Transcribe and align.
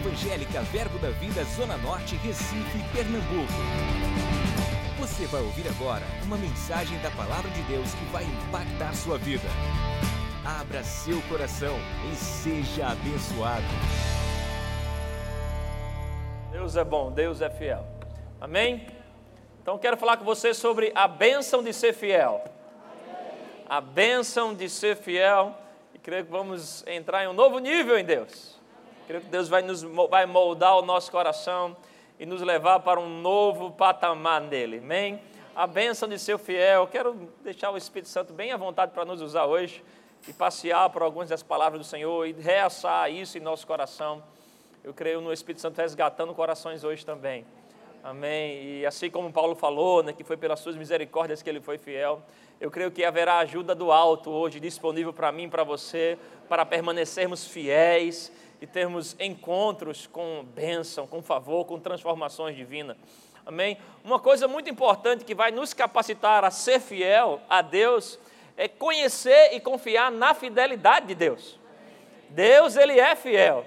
Evangélica 0.00 0.62
Verbo 0.62 0.98
da 0.98 1.10
Vida 1.10 1.44
Zona 1.44 1.76
Norte, 1.76 2.16
Recife, 2.16 2.78
Pernambuco. 2.90 3.52
Você 4.98 5.26
vai 5.26 5.42
ouvir 5.42 5.68
agora 5.68 6.02
uma 6.24 6.38
mensagem 6.38 6.98
da 7.00 7.10
Palavra 7.10 7.50
de 7.50 7.60
Deus 7.64 7.92
que 7.92 8.04
vai 8.06 8.24
impactar 8.24 8.94
sua 8.94 9.18
vida. 9.18 9.46
Abra 10.42 10.82
seu 10.82 11.20
coração 11.28 11.76
e 12.10 12.16
seja 12.16 12.86
abençoado. 12.86 13.62
Deus 16.50 16.76
é 16.76 16.84
bom, 16.84 17.12
Deus 17.12 17.42
é 17.42 17.50
fiel. 17.50 17.86
Amém? 18.40 18.86
Então 19.60 19.76
quero 19.76 19.98
falar 19.98 20.16
com 20.16 20.24
você 20.24 20.54
sobre 20.54 20.92
a 20.94 21.06
bênção 21.06 21.62
de 21.62 21.74
ser 21.74 21.92
fiel. 21.92 22.42
A 23.68 23.82
bênção 23.82 24.54
de 24.54 24.66
ser 24.70 24.96
fiel. 24.96 25.54
E 25.94 25.98
creio 25.98 26.24
que 26.24 26.30
vamos 26.30 26.82
entrar 26.86 27.22
em 27.22 27.28
um 27.28 27.34
novo 27.34 27.58
nível 27.58 27.98
em 27.98 28.04
Deus. 28.04 28.59
Creio 29.10 29.24
que 29.24 29.28
Deus 29.28 29.48
vai, 29.48 29.60
nos, 29.60 29.82
vai 29.82 30.24
moldar 30.24 30.78
o 30.78 30.82
nosso 30.82 31.10
coração 31.10 31.76
e 32.16 32.24
nos 32.24 32.42
levar 32.42 32.78
para 32.78 33.00
um 33.00 33.20
novo 33.20 33.72
patamar 33.72 34.40
nele. 34.40 34.78
Amém? 34.78 35.20
A 35.52 35.66
bênção 35.66 36.08
de 36.08 36.16
ser 36.16 36.38
fiel. 36.38 36.86
Quero 36.86 37.28
deixar 37.42 37.72
o 37.72 37.76
Espírito 37.76 38.08
Santo 38.08 38.32
bem 38.32 38.52
à 38.52 38.56
vontade 38.56 38.92
para 38.92 39.04
nos 39.04 39.20
usar 39.20 39.46
hoje 39.46 39.82
e 40.28 40.32
passear 40.32 40.88
por 40.90 41.02
algumas 41.02 41.28
das 41.28 41.42
palavras 41.42 41.80
do 41.80 41.84
Senhor 41.84 42.24
e 42.24 42.32
reaçar 42.34 43.10
isso 43.10 43.36
em 43.36 43.40
nosso 43.40 43.66
coração. 43.66 44.22
Eu 44.84 44.94
creio 44.94 45.20
no 45.20 45.32
Espírito 45.32 45.60
Santo 45.60 45.76
resgatando 45.78 46.32
corações 46.32 46.84
hoje 46.84 47.04
também. 47.04 47.44
Amém. 48.04 48.62
E 48.62 48.86
assim 48.86 49.10
como 49.10 49.32
Paulo 49.32 49.56
falou, 49.56 50.04
né, 50.04 50.12
que 50.12 50.22
foi 50.22 50.36
pelas 50.36 50.60
suas 50.60 50.76
misericórdias 50.76 51.42
que 51.42 51.50
ele 51.50 51.60
foi 51.60 51.78
fiel, 51.78 52.22
eu 52.60 52.70
creio 52.70 52.92
que 52.92 53.04
haverá 53.04 53.38
ajuda 53.38 53.74
do 53.74 53.90
alto 53.90 54.30
hoje 54.30 54.60
disponível 54.60 55.12
para 55.12 55.32
mim, 55.32 55.48
para 55.48 55.64
você, 55.64 56.16
para 56.48 56.64
permanecermos 56.64 57.44
fiéis 57.44 58.30
e 58.60 58.66
termos 58.66 59.16
encontros 59.18 60.06
com 60.06 60.44
bênção, 60.54 61.06
com 61.06 61.22
favor, 61.22 61.64
com 61.64 61.78
transformações 61.80 62.54
divinas. 62.54 62.96
Amém? 63.44 63.78
Uma 64.04 64.18
coisa 64.18 64.46
muito 64.46 64.68
importante 64.68 65.24
que 65.24 65.34
vai 65.34 65.50
nos 65.50 65.72
capacitar 65.72 66.44
a 66.44 66.50
ser 66.50 66.78
fiel 66.78 67.40
a 67.48 67.62
Deus 67.62 68.18
é 68.56 68.68
conhecer 68.68 69.54
e 69.54 69.60
confiar 69.60 70.10
na 70.10 70.34
fidelidade 70.34 71.06
de 71.06 71.14
Deus. 71.14 71.58
Deus, 72.28 72.76
Ele 72.76 73.00
é 73.00 73.16
fiel. 73.16 73.64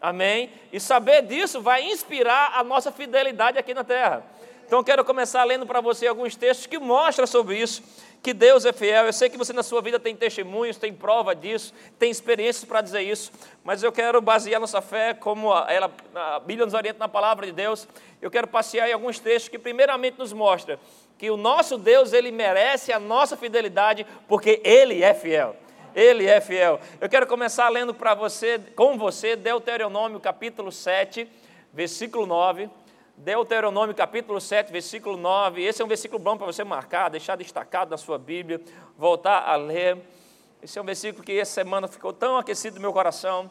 Amém? 0.00 0.50
E 0.72 0.80
saber 0.80 1.22
disso 1.22 1.60
vai 1.60 1.84
inspirar 1.84 2.58
a 2.58 2.64
nossa 2.64 2.90
fidelidade 2.90 3.58
aqui 3.58 3.74
na 3.74 3.84
terra. 3.84 4.24
Então, 4.66 4.82
quero 4.82 5.04
começar 5.04 5.44
lendo 5.44 5.66
para 5.66 5.80
você 5.80 6.06
alguns 6.06 6.36
textos 6.36 6.66
que 6.66 6.78
mostram 6.78 7.26
sobre 7.26 7.58
isso 7.58 7.82
que 8.22 8.34
Deus 8.34 8.64
é 8.64 8.72
fiel. 8.72 9.06
Eu 9.06 9.12
sei 9.12 9.28
que 9.28 9.38
você 9.38 9.52
na 9.52 9.62
sua 9.62 9.80
vida 9.80 9.98
tem 9.98 10.14
testemunhos, 10.14 10.76
tem 10.76 10.92
prova 10.92 11.34
disso, 11.34 11.72
tem 11.98 12.10
experiências 12.10 12.64
para 12.64 12.80
dizer 12.80 13.02
isso, 13.02 13.32
mas 13.64 13.82
eu 13.82 13.90
quero 13.90 14.20
basear 14.20 14.60
nossa 14.60 14.80
fé 14.80 15.14
como 15.14 15.52
ela, 15.68 15.90
a 16.14 16.40
Bíblia 16.40 16.64
nos 16.64 16.74
orienta 16.74 16.98
na 16.98 17.08
palavra 17.08 17.46
de 17.46 17.52
Deus. 17.52 17.88
Eu 18.20 18.30
quero 18.30 18.46
passear 18.46 18.88
em 18.88 18.92
alguns 18.92 19.18
textos 19.18 19.48
que 19.48 19.58
primeiramente 19.58 20.18
nos 20.18 20.32
mostra 20.32 20.78
que 21.20 21.30
o 21.30 21.36
nosso 21.36 21.76
Deus, 21.76 22.14
ele 22.14 22.30
merece 22.30 22.94
a 22.94 22.98
nossa 22.98 23.36
fidelidade, 23.36 24.06
porque 24.26 24.58
ele 24.64 25.02
é 25.02 25.12
fiel. 25.12 25.54
Ele 25.94 26.24
é 26.24 26.40
fiel. 26.40 26.80
Eu 26.98 27.10
quero 27.10 27.26
começar 27.26 27.68
lendo 27.68 27.92
para 27.92 28.14
você, 28.14 28.58
com 28.74 28.96
você, 28.96 29.36
Deuteronômio 29.36 30.18
capítulo 30.18 30.72
7, 30.72 31.28
versículo 31.74 32.24
9. 32.24 32.70
Deuteronômio 33.20 33.94
capítulo 33.94 34.40
7, 34.40 34.72
versículo 34.72 35.14
9. 35.14 35.62
Esse 35.62 35.82
é 35.82 35.84
um 35.84 35.88
versículo 35.88 36.18
bom 36.18 36.38
para 36.38 36.46
você 36.46 36.64
marcar, 36.64 37.10
deixar 37.10 37.36
destacado 37.36 37.90
na 37.90 37.98
sua 37.98 38.16
Bíblia, 38.18 38.62
voltar 38.96 39.46
a 39.46 39.56
ler. 39.56 39.98
Esse 40.62 40.78
é 40.78 40.82
um 40.82 40.86
versículo 40.86 41.22
que 41.22 41.38
essa 41.38 41.52
semana 41.52 41.86
ficou 41.86 42.14
tão 42.14 42.38
aquecido 42.38 42.76
no 42.76 42.80
meu 42.80 42.94
coração. 42.94 43.50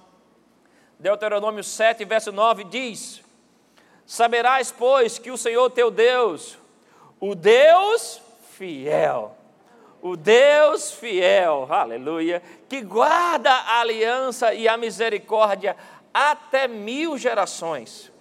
Deuteronômio 0.98 1.64
7, 1.64 2.04
verso 2.04 2.32
9 2.32 2.64
diz: 2.64 3.22
Saberás, 4.08 4.72
pois, 4.72 5.20
que 5.20 5.30
o 5.30 5.38
Senhor 5.38 5.70
teu 5.70 5.92
Deus, 5.92 6.58
o 7.20 7.36
Deus 7.36 8.20
fiel, 8.58 9.38
o 10.02 10.18
Deus 10.18 10.94
fiel, 10.94 11.68
aleluia, 11.70 12.42
que 12.68 12.82
guarda 12.82 13.52
a 13.52 13.82
aliança 13.82 14.52
e 14.52 14.68
a 14.68 14.76
misericórdia 14.76 15.78
até 16.12 16.68
mil 16.68 17.20
gerações 17.20 18.12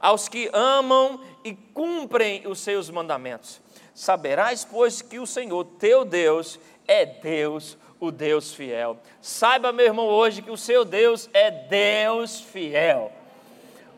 aos 0.00 0.28
que 0.28 0.48
amam 0.52 1.20
e 1.44 1.54
cumprem 1.54 2.46
os 2.46 2.60
seus 2.60 2.90
mandamentos. 2.90 3.60
Saberás, 3.94 4.64
pois, 4.64 5.02
que 5.02 5.18
o 5.18 5.26
Senhor 5.26 5.64
teu 5.78 6.04
Deus 6.04 6.58
é 6.86 7.04
Deus, 7.04 7.76
o 7.98 8.10
Deus 8.10 8.54
fiel. 8.54 8.98
Saiba, 9.20 9.72
meu 9.72 9.86
irmão, 9.86 10.06
hoje 10.06 10.42
que 10.42 10.50
o 10.50 10.56
seu 10.56 10.84
Deus 10.84 11.28
é 11.32 11.50
Deus 11.50 12.40
fiel. 12.40 13.12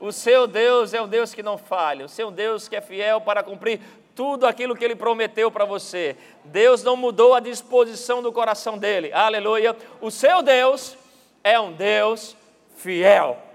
O 0.01 0.11
seu 0.11 0.47
Deus 0.47 0.95
é 0.95 1.03
o 1.03 1.07
Deus 1.07 1.35
que 1.35 1.43
não 1.43 1.59
falha, 1.59 2.07
o 2.07 2.09
seu 2.09 2.31
Deus 2.31 2.67
que 2.67 2.77
é 2.77 2.81
fiel 2.81 3.21
para 3.21 3.43
cumprir 3.43 3.81
tudo 4.15 4.47
aquilo 4.47 4.75
que 4.75 4.85
ele 4.85 4.97
prometeu 4.97 5.51
para 5.51 5.65
você. 5.65 6.17
Deus 6.45 6.83
não 6.83 6.97
mudou 6.97 7.35
a 7.35 7.41
disposição 7.41 8.23
do 8.23 8.33
coração 8.33 8.79
dele. 8.79 9.13
Aleluia. 9.13 9.77
O 10.01 10.11
seu 10.11 10.43
Deus 10.43 10.97
é 11.45 11.61
um 11.61 11.73
Deus 11.73 12.37
fiel. 12.77 13.50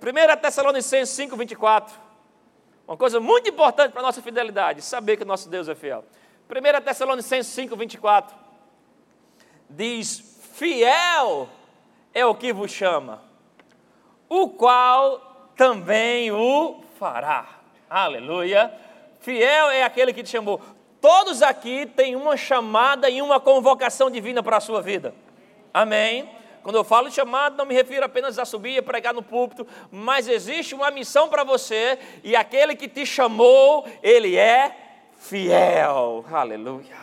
1 0.00 0.40
Tessalonicenses 0.40 1.14
5, 1.14 1.36
24. 1.36 1.94
Uma 2.86 2.96
coisa 2.96 3.18
muito 3.18 3.48
importante 3.48 3.92
para 3.92 4.00
a 4.00 4.04
nossa 4.04 4.22
fidelidade, 4.22 4.82
saber 4.82 5.16
que 5.16 5.24
o 5.24 5.26
nosso 5.26 5.48
Deus 5.48 5.68
é 5.68 5.74
fiel. 5.74 6.04
1 6.48 6.84
Tessalonicenses 6.84 7.52
5, 7.52 7.76
24. 7.76 8.36
Diz: 9.68 10.40
Fiel 10.54 11.48
é 12.14 12.24
o 12.24 12.34
que 12.34 12.52
vos 12.52 12.70
chama, 12.70 13.22
o 14.28 14.50
qual 14.50 15.50
também 15.56 16.30
o 16.30 16.82
fará. 16.98 17.46
Aleluia. 17.90 18.72
Fiel 19.20 19.70
é 19.70 19.82
aquele 19.82 20.12
que 20.12 20.22
te 20.22 20.30
chamou. 20.30 20.60
Todos 21.00 21.42
aqui 21.42 21.86
têm 21.86 22.16
uma 22.16 22.36
chamada 22.36 23.08
e 23.10 23.20
uma 23.20 23.40
convocação 23.40 24.10
divina 24.10 24.42
para 24.42 24.56
a 24.56 24.60
sua 24.60 24.80
vida. 24.80 25.14
Amém. 25.74 26.28
Quando 26.66 26.74
eu 26.74 26.82
falo 26.82 27.08
chamado, 27.12 27.56
não 27.56 27.64
me 27.64 27.74
refiro 27.74 28.04
apenas 28.04 28.40
a 28.40 28.44
subir 28.44 28.76
e 28.76 28.82
pregar 28.82 29.14
no 29.14 29.22
púlpito, 29.22 29.64
mas 29.88 30.26
existe 30.26 30.74
uma 30.74 30.90
missão 30.90 31.28
para 31.28 31.44
você 31.44 31.96
e 32.24 32.34
aquele 32.34 32.74
que 32.74 32.88
te 32.88 33.06
chamou, 33.06 33.86
ele 34.02 34.36
é 34.36 34.76
fiel. 35.16 36.24
Aleluia. 36.28 36.96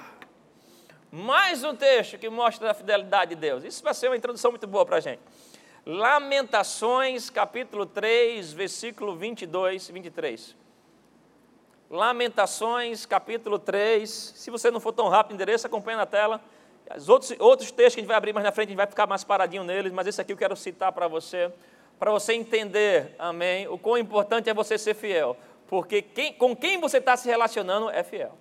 Mais 1.09 1.63
um 1.63 1.73
texto 1.73 2.17
que 2.17 2.29
mostra 2.29 2.71
a 2.71 2.73
fidelidade 2.73 3.35
de 3.35 3.39
Deus. 3.39 3.63
Isso 3.63 3.81
vai 3.81 3.93
ser 3.93 4.09
uma 4.09 4.17
introdução 4.17 4.51
muito 4.51 4.67
boa 4.67 4.85
para 4.85 4.97
a 4.97 4.99
gente. 4.99 5.21
Lamentações, 5.85 7.29
capítulo 7.29 7.85
3, 7.85 8.51
versículo 8.51 9.15
22 9.15 9.87
e 9.87 9.91
23. 9.93 10.55
Lamentações, 11.89 13.05
capítulo 13.05 13.57
3. 13.57 14.09
Se 14.09 14.51
você 14.51 14.69
não 14.69 14.81
for 14.81 14.91
tão 14.91 15.07
rápido, 15.07 15.35
endereço, 15.35 15.65
acompanha 15.65 15.99
na 15.99 16.05
tela. 16.05 16.41
Os 16.95 17.09
outros, 17.09 17.33
outros 17.39 17.71
textos 17.71 17.95
que 17.95 17.99
a 17.99 18.03
gente 18.03 18.07
vai 18.07 18.17
abrir 18.17 18.33
mais 18.33 18.43
na 18.43 18.51
frente, 18.51 18.67
a 18.67 18.71
gente 18.71 18.77
vai 18.77 18.87
ficar 18.87 19.07
mais 19.07 19.23
paradinho 19.23 19.63
neles, 19.63 19.91
mas 19.91 20.05
esse 20.05 20.19
aqui 20.19 20.33
eu 20.33 20.37
quero 20.37 20.55
citar 20.55 20.91
para 20.91 21.07
você, 21.07 21.51
para 21.97 22.11
você 22.11 22.33
entender, 22.33 23.15
amém, 23.17 23.67
o 23.67 23.77
quão 23.77 23.97
importante 23.97 24.49
é 24.49 24.53
você 24.53 24.77
ser 24.77 24.93
fiel, 24.93 25.37
porque 25.67 26.01
quem, 26.01 26.33
com 26.33 26.55
quem 26.55 26.79
você 26.79 26.97
está 26.97 27.15
se 27.15 27.27
relacionando 27.27 27.89
é 27.89 28.03
fiel. 28.03 28.37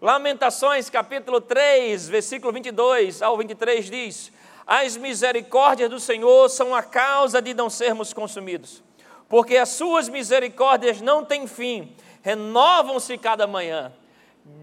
Lamentações, 0.00 0.88
capítulo 0.88 1.40
3, 1.40 2.08
versículo 2.08 2.52
22 2.52 3.20
ao 3.20 3.36
23 3.36 3.90
diz: 3.90 4.32
As 4.64 4.96
misericórdias 4.96 5.90
do 5.90 5.98
Senhor 5.98 6.48
são 6.48 6.72
a 6.72 6.82
causa 6.82 7.42
de 7.42 7.52
não 7.52 7.68
sermos 7.68 8.12
consumidos, 8.12 8.82
porque 9.28 9.56
as 9.56 9.70
suas 9.70 10.08
misericórdias 10.08 11.00
não 11.00 11.24
têm 11.24 11.48
fim, 11.48 11.96
renovam-se 12.22 13.18
cada 13.18 13.46
manhã 13.46 13.92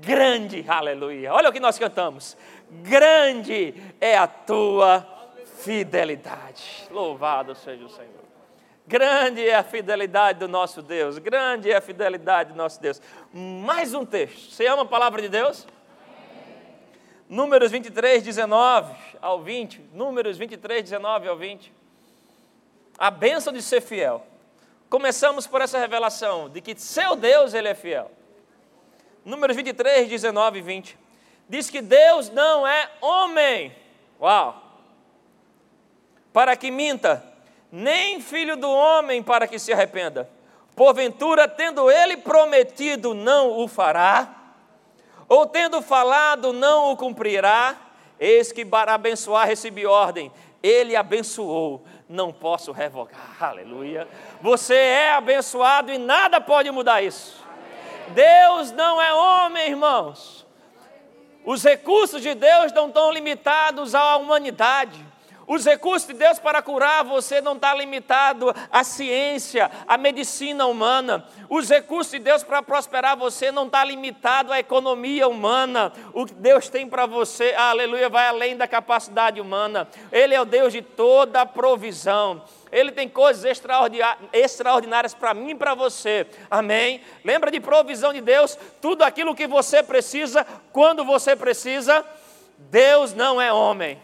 grande, 0.02 0.66
aleluia. 0.68 1.34
Olha 1.34 1.50
o 1.50 1.54
que 1.54 1.60
nós 1.60 1.78
cantamos. 1.80 2.38
Grande 2.70 3.74
é 4.00 4.18
a 4.18 4.28
tua 4.28 5.06
fidelidade. 5.58 6.88
Louvado 6.92 7.56
seja 7.56 7.86
o 7.86 7.90
Senhor. 7.90 8.26
Grande 8.88 9.48
é 9.48 9.56
a 9.56 9.64
fidelidade 9.64 10.40
do 10.40 10.48
nosso 10.48 10.82
Deus. 10.82 11.18
Grande 11.18 11.72
é 11.72 11.76
a 11.76 11.82
fidelidade 11.82 12.52
do 12.52 12.56
nosso 12.56 12.80
Deus. 12.80 13.02
Mais 13.34 13.96
um 13.96 14.06
texto. 14.06 14.52
Você 14.52 14.68
ama 14.68 14.84
a 14.84 14.86
palavra 14.86 15.22
de 15.22 15.30
Deus? 15.30 15.68
Números 17.28 17.72
23, 17.72 18.22
19 18.22 18.94
ao 19.20 19.42
20. 19.42 19.82
Números 19.92 20.38
23, 20.38 20.84
19 20.84 21.28
ao 21.28 21.36
20. 21.36 21.74
A 22.98 23.10
bênção 23.10 23.52
de 23.52 23.62
ser 23.62 23.82
fiel. 23.82 24.26
Começamos 24.88 25.48
por 25.48 25.62
essa 25.62 25.80
revelação 25.80 26.48
de 26.48 26.62
que 26.62 26.80
seu 26.80 27.16
Deus, 27.16 27.56
Ele 27.56 27.68
é 27.68 27.74
fiel. 27.74 28.12
Números 29.26 29.56
23, 29.56 30.08
19 30.08 30.60
e 30.60 30.62
20. 30.62 30.98
Diz 31.50 31.70
que 31.70 31.82
Deus 31.82 32.30
não 32.30 32.66
é 32.66 32.90
homem. 33.02 33.76
Uau! 34.22 34.62
Para 36.32 36.56
que 36.56 36.70
minta, 36.70 37.26
nem 37.72 38.22
filho 38.22 38.56
do 38.56 38.70
homem 38.70 39.24
para 39.24 39.48
que 39.48 39.58
se 39.58 39.74
arrependa. 39.74 40.30
Porventura, 40.76 41.48
tendo 41.48 41.90
ele 41.90 42.18
prometido, 42.18 43.14
não 43.14 43.60
o 43.60 43.68
fará, 43.68 44.36
ou 45.28 45.46
tendo 45.46 45.82
falado, 45.82 46.54
não 46.54 46.92
o 46.92 46.98
cumprirá. 46.98 47.76
Eis 48.20 48.52
que 48.52 48.66
para 48.66 48.94
abençoar 48.94 49.48
recebi 49.48 49.86
ordem. 49.86 50.32
Ele 50.62 50.96
abençoou, 50.96 51.84
não 52.08 52.34
posso 52.34 52.72
revogar. 52.72 53.38
Aleluia. 53.40 54.08
Você 54.42 54.76
é 54.76 55.14
abençoado 55.14 55.92
e 55.92 55.98
nada 55.98 56.42
pode 56.42 56.70
mudar 56.72 57.02
isso. 57.04 57.45
Deus 58.14 58.72
não 58.72 59.02
é 59.02 59.14
homem, 59.14 59.70
irmãos. 59.70 60.46
Os 61.46 61.64
recursos 61.64 62.22
de 62.22 62.34
Deus 62.34 62.72
não 62.72 62.88
estão 62.88 63.12
limitados 63.12 63.94
à 63.94 64.18
humanidade. 64.18 65.06
Os 65.48 65.64
recursos 65.64 66.08
de 66.08 66.14
Deus 66.14 66.40
para 66.40 66.62
curar 66.62 67.04
você 67.04 67.40
não 67.40 67.54
está 67.54 67.74
limitado 67.74 68.54
à 68.72 68.84
ciência, 68.84 69.70
à 69.88 69.98
medicina 69.98 70.66
humana. 70.66 71.26
Os 71.50 71.70
recursos 71.70 72.12
de 72.12 72.20
Deus 72.20 72.44
para 72.44 72.64
prosperar 72.64 73.16
você 73.16 73.52
não 73.52 73.68
está 73.68 73.84
limitado 73.86 74.52
à 74.52 74.60
economia 74.60 75.28
humana. 75.28 75.94
O 76.14 76.26
que 76.26 76.34
Deus 76.34 76.68
tem 76.68 76.88
para 76.88 77.06
você, 77.06 77.54
aleluia, 77.56 78.10
vai 78.10 78.28
além 78.28 78.58
da 78.58 78.68
capacidade 78.68 79.40
humana. 79.40 79.88
Ele 80.12 80.34
é 80.34 80.42
o 80.42 80.46
Deus 80.46 80.74
de 80.74 80.82
toda 80.82 81.42
a 81.42 81.46
provisão. 81.46 82.44
Ele 82.72 82.92
tem 82.92 83.08
coisas 83.08 83.46
extraordinárias 84.34 85.14
para 85.14 85.34
mim 85.34 85.52
e 85.52 85.56
para 85.56 85.76
você. 85.76 86.28
Amém? 86.50 87.02
Lembra 87.24 87.52
de 87.52 87.60
provisão 87.60 88.12
de 88.12 88.20
Deus? 88.20 88.58
Tudo 88.82 89.04
aquilo 89.04 89.36
que 89.36 89.48
você 89.48 89.84
precisa, 89.84 90.46
quando 90.74 91.06
você 91.06 91.36
precisa. 91.36 92.04
Deus 92.58 93.14
não 93.14 93.40
é 93.40 93.54
homem. 93.54 94.02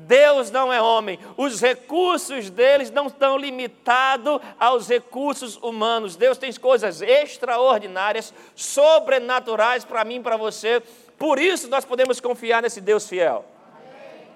Deus 0.00 0.48
não 0.52 0.72
é 0.72 0.80
homem, 0.80 1.18
os 1.36 1.60
recursos 1.60 2.50
deles 2.50 2.88
não 2.88 3.08
estão 3.08 3.36
limitados 3.36 4.40
aos 4.58 4.88
recursos 4.88 5.56
humanos. 5.56 6.14
Deus 6.14 6.38
tem 6.38 6.52
coisas 6.52 7.02
extraordinárias, 7.02 8.32
sobrenaturais 8.54 9.84
para 9.84 10.04
mim 10.04 10.16
e 10.16 10.22
para 10.22 10.36
você. 10.36 10.80
Por 11.18 11.40
isso 11.40 11.66
nós 11.68 11.84
podemos 11.84 12.20
confiar 12.20 12.62
nesse 12.62 12.80
Deus 12.80 13.08
fiel. 13.08 13.44
Amém. 13.72 14.28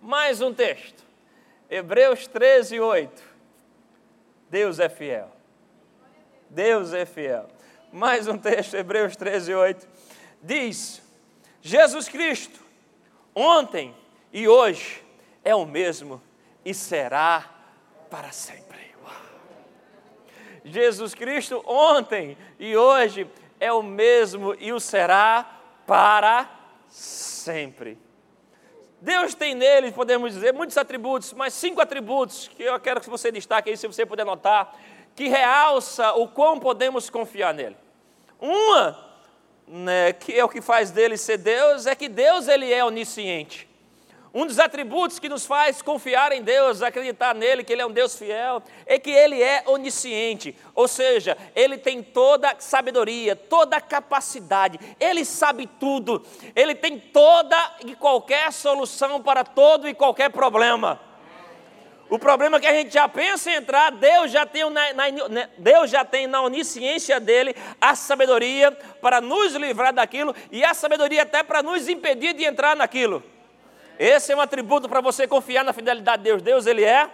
Mais 0.00 0.40
um 0.40 0.54
texto. 0.54 1.04
Hebreus 1.68 2.26
13, 2.26 2.80
8. 2.80 3.22
Deus 4.48 4.78
é 4.78 4.88
fiel. 4.88 5.30
Deus 6.48 6.94
é 6.94 7.04
fiel. 7.04 7.46
Mais 7.92 8.26
um 8.26 8.38
texto, 8.38 8.74
Hebreus 8.74 9.16
13, 9.16 9.54
8. 9.54 9.86
Diz: 10.42 11.02
Jesus 11.60 12.08
Cristo, 12.08 12.58
ontem, 13.34 13.94
e 14.34 14.48
hoje 14.48 15.00
é 15.44 15.54
o 15.54 15.64
mesmo 15.64 16.20
e 16.64 16.74
será 16.74 17.48
para 18.10 18.32
sempre. 18.32 18.92
Jesus 20.64 21.14
Cristo 21.14 21.62
ontem 21.64 22.36
e 22.58 22.76
hoje 22.76 23.30
é 23.60 23.72
o 23.72 23.82
mesmo 23.82 24.56
e 24.58 24.72
o 24.72 24.80
será 24.80 25.60
para 25.86 26.50
sempre. 26.88 27.96
Deus 29.00 29.34
tem 29.34 29.54
nele, 29.54 29.92
podemos 29.92 30.32
dizer, 30.32 30.52
muitos 30.52 30.76
atributos, 30.78 31.32
mas 31.34 31.54
cinco 31.54 31.80
atributos 31.80 32.48
que 32.48 32.62
eu 32.62 32.80
quero 32.80 33.00
que 33.00 33.10
você 33.10 33.30
destaque 33.30 33.70
aí, 33.70 33.76
se 33.76 33.86
você 33.86 34.04
puder 34.04 34.24
notar, 34.24 34.74
que 35.14 35.28
realça 35.28 36.12
o 36.14 36.26
quão 36.26 36.58
podemos 36.58 37.08
confiar 37.08 37.54
nele. 37.54 37.76
Uma, 38.40 38.98
né, 39.68 40.12
que 40.14 40.32
é 40.32 40.42
o 40.42 40.48
que 40.48 40.62
faz 40.62 40.90
dele 40.90 41.16
ser 41.18 41.36
Deus, 41.36 41.86
é 41.86 41.94
que 41.94 42.08
Deus 42.08 42.48
ele 42.48 42.72
é 42.72 42.82
onisciente. 42.84 43.68
Um 44.34 44.46
dos 44.46 44.58
atributos 44.58 45.20
que 45.20 45.28
nos 45.28 45.46
faz 45.46 45.80
confiar 45.80 46.32
em 46.32 46.42
Deus, 46.42 46.82
acreditar 46.82 47.36
nele, 47.36 47.62
que 47.62 47.72
Ele 47.72 47.82
é 47.82 47.86
um 47.86 47.92
Deus 47.92 48.18
fiel, 48.18 48.60
é 48.84 48.98
que 48.98 49.10
Ele 49.10 49.40
é 49.40 49.62
onisciente, 49.64 50.56
ou 50.74 50.88
seja, 50.88 51.38
Ele 51.54 51.78
tem 51.78 52.02
toda 52.02 52.56
sabedoria, 52.58 53.36
toda 53.36 53.80
capacidade, 53.80 54.80
Ele 54.98 55.24
sabe 55.24 55.68
tudo, 55.78 56.26
Ele 56.56 56.74
tem 56.74 56.98
toda 56.98 57.56
e 57.86 57.94
qualquer 57.94 58.52
solução 58.52 59.22
para 59.22 59.44
todo 59.44 59.88
e 59.88 59.94
qualquer 59.94 60.30
problema. 60.30 61.00
O 62.10 62.18
problema 62.18 62.56
é 62.56 62.60
que 62.60 62.66
a 62.66 62.74
gente 62.74 62.92
já 62.92 63.08
pensa 63.08 63.50
em 63.50 63.54
entrar, 63.54 63.92
Deus 63.92 64.32
já 64.32 64.44
tem 64.44 64.68
na, 64.68 64.92
na, 64.94 65.48
Deus 65.56 65.88
já 65.88 66.04
tem 66.04 66.26
na 66.26 66.42
onisciência 66.42 67.20
dele 67.20 67.54
a 67.80 67.94
sabedoria 67.94 68.72
para 69.00 69.20
nos 69.20 69.54
livrar 69.54 69.92
daquilo 69.92 70.34
e 70.50 70.64
a 70.64 70.74
sabedoria 70.74 71.22
até 71.22 71.44
para 71.44 71.62
nos 71.62 71.88
impedir 71.88 72.34
de 72.34 72.44
entrar 72.44 72.74
naquilo. 72.74 73.22
Esse 73.98 74.32
é 74.32 74.36
um 74.36 74.40
atributo 74.40 74.88
para 74.88 75.00
você 75.00 75.26
confiar 75.26 75.64
na 75.64 75.72
fidelidade 75.72 76.22
de 76.22 76.28
Deus. 76.28 76.42
Deus, 76.42 76.66
ele 76.66 76.84
é 76.84 77.08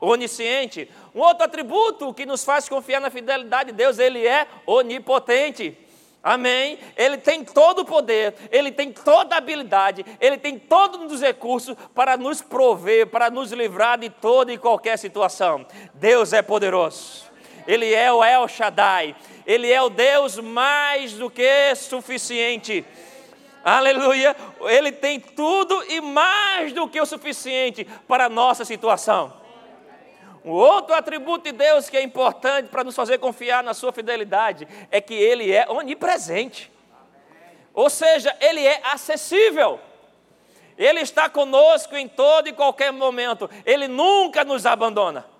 onisciente. 0.00 0.90
Um 1.14 1.20
outro 1.20 1.44
atributo 1.44 2.12
que 2.12 2.26
nos 2.26 2.44
faz 2.44 2.68
confiar 2.68 3.00
na 3.00 3.10
fidelidade 3.10 3.70
de 3.70 3.76
Deus, 3.76 3.98
ele 3.98 4.26
é 4.26 4.46
onipotente. 4.66 5.78
Amém? 6.22 6.78
Ele 6.96 7.18
tem 7.18 7.44
todo 7.44 7.80
o 7.80 7.84
poder, 7.84 8.34
ele 8.52 8.70
tem 8.70 8.92
toda 8.92 9.34
a 9.34 9.38
habilidade, 9.38 10.06
ele 10.20 10.38
tem 10.38 10.56
todos 10.56 11.12
os 11.12 11.20
recursos 11.20 11.76
para 11.92 12.16
nos 12.16 12.40
prover, 12.40 13.08
para 13.08 13.28
nos 13.28 13.50
livrar 13.50 13.98
de 13.98 14.08
toda 14.08 14.52
e 14.52 14.58
qualquer 14.58 14.96
situação. 14.98 15.66
Deus 15.94 16.32
é 16.32 16.40
poderoso. 16.40 17.24
Ele 17.66 17.92
é 17.92 18.12
o 18.12 18.22
El 18.22 18.46
Shaddai. 18.48 19.16
Ele 19.46 19.70
é 19.70 19.82
o 19.82 19.88
Deus 19.88 20.38
mais 20.38 21.12
do 21.14 21.28
que 21.28 21.74
suficiente. 21.74 22.84
Aleluia. 23.64 24.36
Ele 24.62 24.92
tem 24.92 25.20
tudo 25.20 25.82
e 25.88 26.00
mais 26.00 26.72
do 26.72 26.88
que 26.88 27.00
o 27.00 27.06
suficiente 27.06 27.84
para 28.06 28.26
a 28.26 28.28
nossa 28.28 28.64
situação. 28.64 29.40
Um 30.44 30.50
outro 30.50 30.94
atributo 30.94 31.44
de 31.44 31.52
Deus 31.52 31.88
que 31.88 31.96
é 31.96 32.02
importante 32.02 32.68
para 32.68 32.82
nos 32.82 32.96
fazer 32.96 33.18
confiar 33.18 33.62
na 33.62 33.74
sua 33.74 33.92
fidelidade 33.92 34.66
é 34.90 35.00
que 35.00 35.14
ele 35.14 35.52
é 35.52 35.66
onipresente. 35.68 36.70
Ou 37.72 37.88
seja, 37.88 38.36
ele 38.40 38.66
é 38.66 38.80
acessível. 38.84 39.78
Ele 40.76 41.00
está 41.00 41.28
conosco 41.28 41.96
em 41.96 42.08
todo 42.08 42.48
e 42.48 42.52
qualquer 42.52 42.92
momento. 42.92 43.48
Ele 43.64 43.86
nunca 43.86 44.44
nos 44.44 44.66
abandona. 44.66 45.31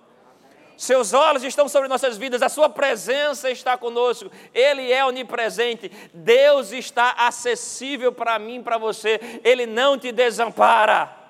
Seus 0.75 1.13
olhos 1.13 1.43
estão 1.43 1.67
sobre 1.67 1.87
nossas 1.87 2.17
vidas, 2.17 2.41
a 2.41 2.49
Sua 2.49 2.67
presença 2.67 3.49
está 3.49 3.77
conosco, 3.77 4.31
Ele 4.53 4.91
é 4.91 5.05
onipresente, 5.05 5.91
Deus 6.13 6.71
está 6.71 7.11
acessível 7.17 8.11
para 8.11 8.37
mim, 8.39 8.61
para 8.61 8.77
você, 8.77 9.19
Ele 9.43 9.65
não 9.65 9.97
te 9.97 10.11
desampara. 10.11 11.23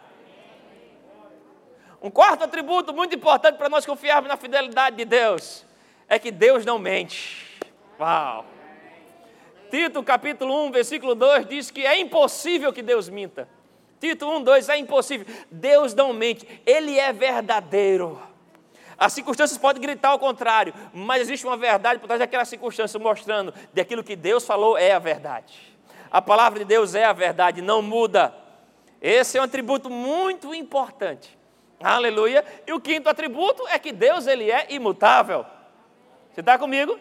Um 2.01 2.10
quarto 2.10 2.44
atributo 2.44 2.94
muito 2.94 3.16
importante 3.16 3.57
para 3.57 3.69
nós 3.69 3.86
confiarmos 3.86 4.28
na 4.28 4.36
fidelidade 4.36 4.98
de 4.98 5.06
Deus 5.06 5.66
é 6.07 6.19
que 6.19 6.31
Deus 6.31 6.66
não 6.66 6.78
mente. 6.78 7.60
Uau! 8.00 8.45
Tito 9.72 10.04
capítulo 10.04 10.66
1, 10.66 10.72
versículo 10.72 11.16
2 11.16 11.48
diz 11.48 11.72
que 11.72 11.86
é 11.86 11.98
impossível 11.98 12.72
que 12.72 12.81
Deus 12.81 13.10
minta. 13.10 13.48
Tito 14.00 14.30
1, 14.30 14.44
2 14.44 14.69
é 14.69 14.78
impossível. 14.78 15.25
Deus 15.50 15.94
não 15.94 16.12
mente, 16.12 16.62
Ele 16.66 17.00
é 17.00 17.14
verdadeiro. 17.14 18.21
As 18.97 19.14
circunstâncias 19.14 19.57
podem 19.57 19.81
gritar 19.81 20.09
ao 20.09 20.19
contrário, 20.19 20.73
mas 20.94 21.21
existe 21.21 21.45
uma 21.45 21.57
verdade 21.57 22.00
por 22.00 22.07
trás 22.07 22.19
daquela 22.19 22.45
circunstância, 22.45 23.00
mostrando 23.00 23.54
de 23.73 23.81
aquilo 23.81 24.04
que 24.04 24.16
Deus 24.16 24.45
falou 24.45 24.78
é 24.78 24.92
a 24.92 25.00
verdade. 25.00 25.54
A 26.12 26.21
palavra 26.21 26.59
de 26.59 26.66
Deus 26.66 26.94
é 26.94 27.06
a 27.06 27.14
verdade, 27.14 27.62
não 27.62 27.81
muda. 27.81 28.33
Esse 29.02 29.38
é 29.38 29.42
um 29.42 29.45
atributo 29.45 29.90
muito 29.90 30.54
importante. 30.54 31.38
Aleluia. 31.81 32.45
E 32.66 32.71
o 32.71 32.80
quinto 32.80 33.09
atributo 33.09 33.68
é 33.68 33.78
que 33.78 33.92
Deus 33.92 34.28
ele 34.28 34.50
é 34.50 34.68
imutável. 34.69 35.45
Você 36.31 36.40
está 36.40 36.57
comigo? 36.57 36.97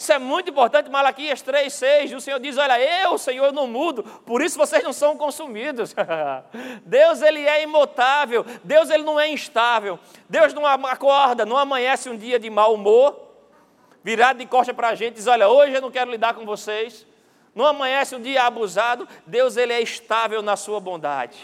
Isso 0.00 0.14
é 0.14 0.18
muito 0.18 0.48
importante, 0.48 0.88
Malaquias 0.88 1.42
3, 1.42 1.70
6, 1.70 2.14
o 2.14 2.20
Senhor 2.22 2.40
diz, 2.40 2.56
olha, 2.56 2.80
eu, 2.80 3.18
Senhor, 3.18 3.52
não 3.52 3.66
mudo, 3.66 4.02
por 4.02 4.40
isso 4.40 4.56
vocês 4.56 4.82
não 4.82 4.94
são 4.94 5.14
consumidos. 5.14 5.94
Deus, 6.86 7.20
Ele 7.20 7.46
é 7.46 7.62
imutável, 7.64 8.46
Deus, 8.64 8.88
Ele 8.88 9.02
não 9.02 9.20
é 9.20 9.30
instável, 9.30 9.98
Deus 10.26 10.54
não 10.54 10.64
acorda, 10.64 11.44
não 11.44 11.58
amanhece 11.58 12.08
um 12.08 12.16
dia 12.16 12.38
de 12.38 12.48
mau 12.48 12.72
humor, 12.72 13.14
virado 14.02 14.38
de 14.38 14.46
costa 14.46 14.72
para 14.72 14.88
a 14.88 14.94
gente, 14.94 15.16
diz, 15.16 15.26
olha, 15.26 15.50
hoje 15.50 15.74
eu 15.74 15.82
não 15.82 15.90
quero 15.90 16.10
lidar 16.10 16.32
com 16.32 16.46
vocês, 16.46 17.06
não 17.54 17.66
amanhece 17.66 18.16
um 18.16 18.22
dia 18.22 18.44
abusado, 18.44 19.06
Deus, 19.26 19.58
Ele 19.58 19.74
é 19.74 19.82
estável 19.82 20.40
na 20.40 20.56
sua 20.56 20.80
bondade. 20.80 21.36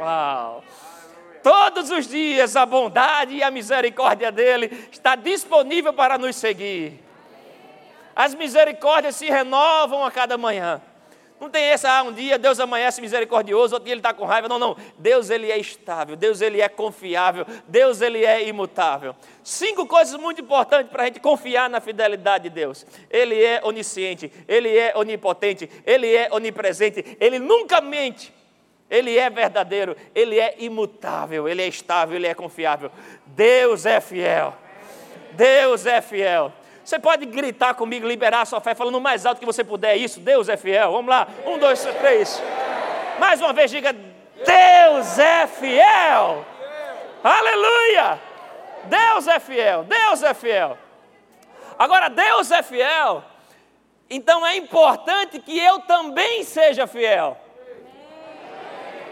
Uau! 0.00 0.64
Todos 1.40 1.88
os 1.88 2.08
dias 2.08 2.56
a 2.56 2.66
bondade 2.66 3.36
e 3.36 3.44
a 3.44 3.50
misericórdia 3.50 4.32
dEle 4.32 4.88
está 4.90 5.14
disponível 5.14 5.92
para 5.92 6.18
nos 6.18 6.34
seguir. 6.34 7.01
As 8.14 8.34
misericórdias 8.34 9.16
se 9.16 9.26
renovam 9.26 10.04
a 10.04 10.10
cada 10.10 10.36
manhã. 10.36 10.80
Não 11.42 11.50
tem 11.50 11.64
essa, 11.64 11.90
ah, 11.90 12.04
um 12.04 12.12
dia 12.12 12.38
Deus 12.38 12.60
amanhece 12.60 13.00
misericordioso, 13.00 13.74
outro 13.74 13.86
dia 13.86 13.94
ele 13.94 13.98
está 13.98 14.14
com 14.14 14.24
raiva. 14.24 14.48
Não, 14.48 14.60
não. 14.60 14.76
Deus 14.96 15.28
ele 15.28 15.50
é 15.50 15.58
estável, 15.58 16.14
Deus 16.14 16.40
ele 16.40 16.60
é 16.60 16.68
confiável, 16.68 17.44
Deus 17.66 18.00
ele 18.00 18.24
é 18.24 18.46
imutável. 18.46 19.12
Cinco 19.42 19.84
coisas 19.84 20.14
muito 20.20 20.40
importantes 20.40 20.88
para 20.88 21.02
a 21.02 21.06
gente 21.06 21.18
confiar 21.18 21.68
na 21.68 21.80
fidelidade 21.80 22.44
de 22.44 22.50
Deus. 22.50 22.86
Ele 23.10 23.42
é 23.42 23.60
onisciente, 23.64 24.32
ele 24.46 24.68
é 24.78 24.92
onipotente, 24.96 25.68
ele 25.84 26.14
é 26.14 26.28
onipresente, 26.30 27.16
ele 27.18 27.40
nunca 27.40 27.80
mente. 27.80 28.32
Ele 28.88 29.18
é 29.18 29.28
verdadeiro, 29.28 29.96
ele 30.14 30.38
é 30.38 30.54
imutável, 30.58 31.48
ele 31.48 31.62
é 31.62 31.66
estável, 31.66 32.14
ele 32.14 32.28
é 32.28 32.34
confiável. 32.34 32.92
Deus 33.26 33.84
é 33.84 34.00
fiel. 34.00 34.54
Deus 35.32 35.86
é 35.86 36.00
fiel. 36.00 36.52
Você 36.84 36.98
pode 36.98 37.26
gritar 37.26 37.74
comigo, 37.74 38.06
liberar 38.06 38.42
a 38.42 38.44
sua 38.44 38.60
fé, 38.60 38.74
falando 38.74 38.96
o 38.96 39.00
mais 39.00 39.24
alto 39.24 39.38
que 39.38 39.46
você 39.46 39.62
puder. 39.62 39.96
Isso, 39.96 40.20
Deus 40.20 40.48
é 40.48 40.56
fiel. 40.56 40.92
Vamos 40.92 41.08
lá. 41.08 41.28
Um, 41.46 41.58
dois, 41.58 41.82
três. 42.00 42.42
Mais 43.18 43.40
uma 43.40 43.52
vez, 43.52 43.70
diga: 43.70 43.92
Deus 43.92 45.18
é 45.18 45.46
fiel. 45.46 46.44
Aleluia! 47.22 48.32
Deus 48.84 49.26
é 49.28 49.38
fiel, 49.38 49.84
Deus 49.84 50.22
é 50.22 50.34
fiel. 50.34 50.76
Agora, 51.78 52.08
Deus 52.08 52.50
é 52.50 52.62
fiel, 52.62 53.24
então 54.10 54.46
é 54.46 54.56
importante 54.56 55.38
que 55.38 55.58
eu 55.58 55.80
também 55.80 56.42
seja 56.42 56.86
fiel. 56.86 57.38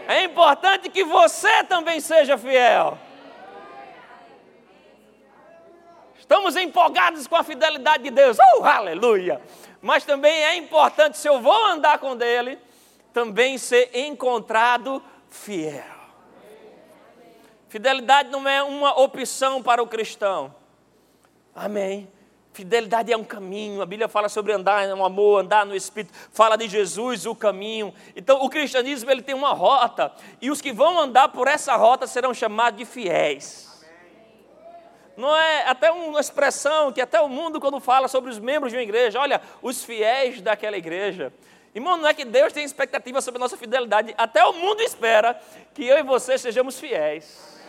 É 0.07 0.23
importante 0.23 0.89
que 0.89 1.03
você 1.03 1.63
também 1.63 1.99
seja 1.99 2.37
fiel. 2.37 2.97
Estamos 6.21 6.55
empolgados 6.55 7.27
com 7.27 7.35
a 7.35 7.43
fidelidade 7.43 8.03
de 8.03 8.11
Deus, 8.11 8.37
oh, 8.39 8.63
aleluia! 8.63 9.41
Mas 9.81 10.05
também 10.05 10.31
é 10.31 10.55
importante, 10.55 11.17
se 11.17 11.27
eu 11.27 11.41
vou 11.41 11.65
andar 11.65 11.97
com 11.97 12.15
Ele, 12.21 12.57
também 13.11 13.57
ser 13.57 13.89
encontrado 13.93 15.03
fiel. 15.29 15.83
Fidelidade 17.67 18.29
não 18.29 18.47
é 18.47 18.61
uma 18.61 18.97
opção 18.99 19.63
para 19.63 19.81
o 19.81 19.87
cristão. 19.87 20.53
Amém. 21.55 22.07
Fidelidade 22.53 23.11
é 23.11 23.17
um 23.17 23.23
caminho, 23.23 23.81
a 23.81 23.85
Bíblia 23.85 24.07
fala 24.07 24.29
sobre 24.29 24.53
andar 24.53 24.87
no 24.87 25.03
amor, 25.03 25.41
andar 25.41 25.65
no 25.65 25.75
Espírito, 25.75 26.13
fala 26.31 26.57
de 26.57 26.67
Jesus, 26.67 27.25
o 27.25 27.33
caminho. 27.33 27.93
Então, 28.15 28.43
o 28.43 28.49
cristianismo 28.49 29.09
ele 29.09 29.21
tem 29.21 29.33
uma 29.33 29.53
rota, 29.53 30.11
e 30.41 30.51
os 30.51 30.61
que 30.61 30.71
vão 30.71 30.99
andar 30.99 31.29
por 31.29 31.47
essa 31.47 31.75
rota 31.75 32.05
serão 32.05 32.33
chamados 32.33 32.77
de 32.77 32.85
fiéis. 32.85 33.70
Não 35.17 35.35
é 35.35 35.67
até 35.67 35.91
uma 35.91 36.19
expressão 36.19 36.91
que 36.91 37.01
até 37.01 37.19
o 37.21 37.27
mundo, 37.27 37.59
quando 37.59 37.79
fala 37.79 38.07
sobre 38.07 38.29
os 38.29 38.39
membros 38.39 38.71
de 38.71 38.77
uma 38.77 38.83
igreja, 38.83 39.19
olha, 39.19 39.41
os 39.61 39.83
fiéis 39.83 40.41
daquela 40.41 40.77
igreja. 40.77 41.33
Irmão, 41.73 41.97
não 41.97 42.07
é 42.07 42.13
que 42.13 42.25
Deus 42.25 42.51
tem 42.51 42.63
expectativa 42.63 43.21
sobre 43.21 43.37
a 43.37 43.41
nossa 43.41 43.55
fidelidade, 43.55 44.13
até 44.17 44.43
o 44.43 44.53
mundo 44.53 44.81
espera 44.81 45.39
que 45.73 45.85
eu 45.85 45.97
e 45.97 46.03
você 46.03 46.37
sejamos 46.37 46.79
fiéis. 46.79 47.59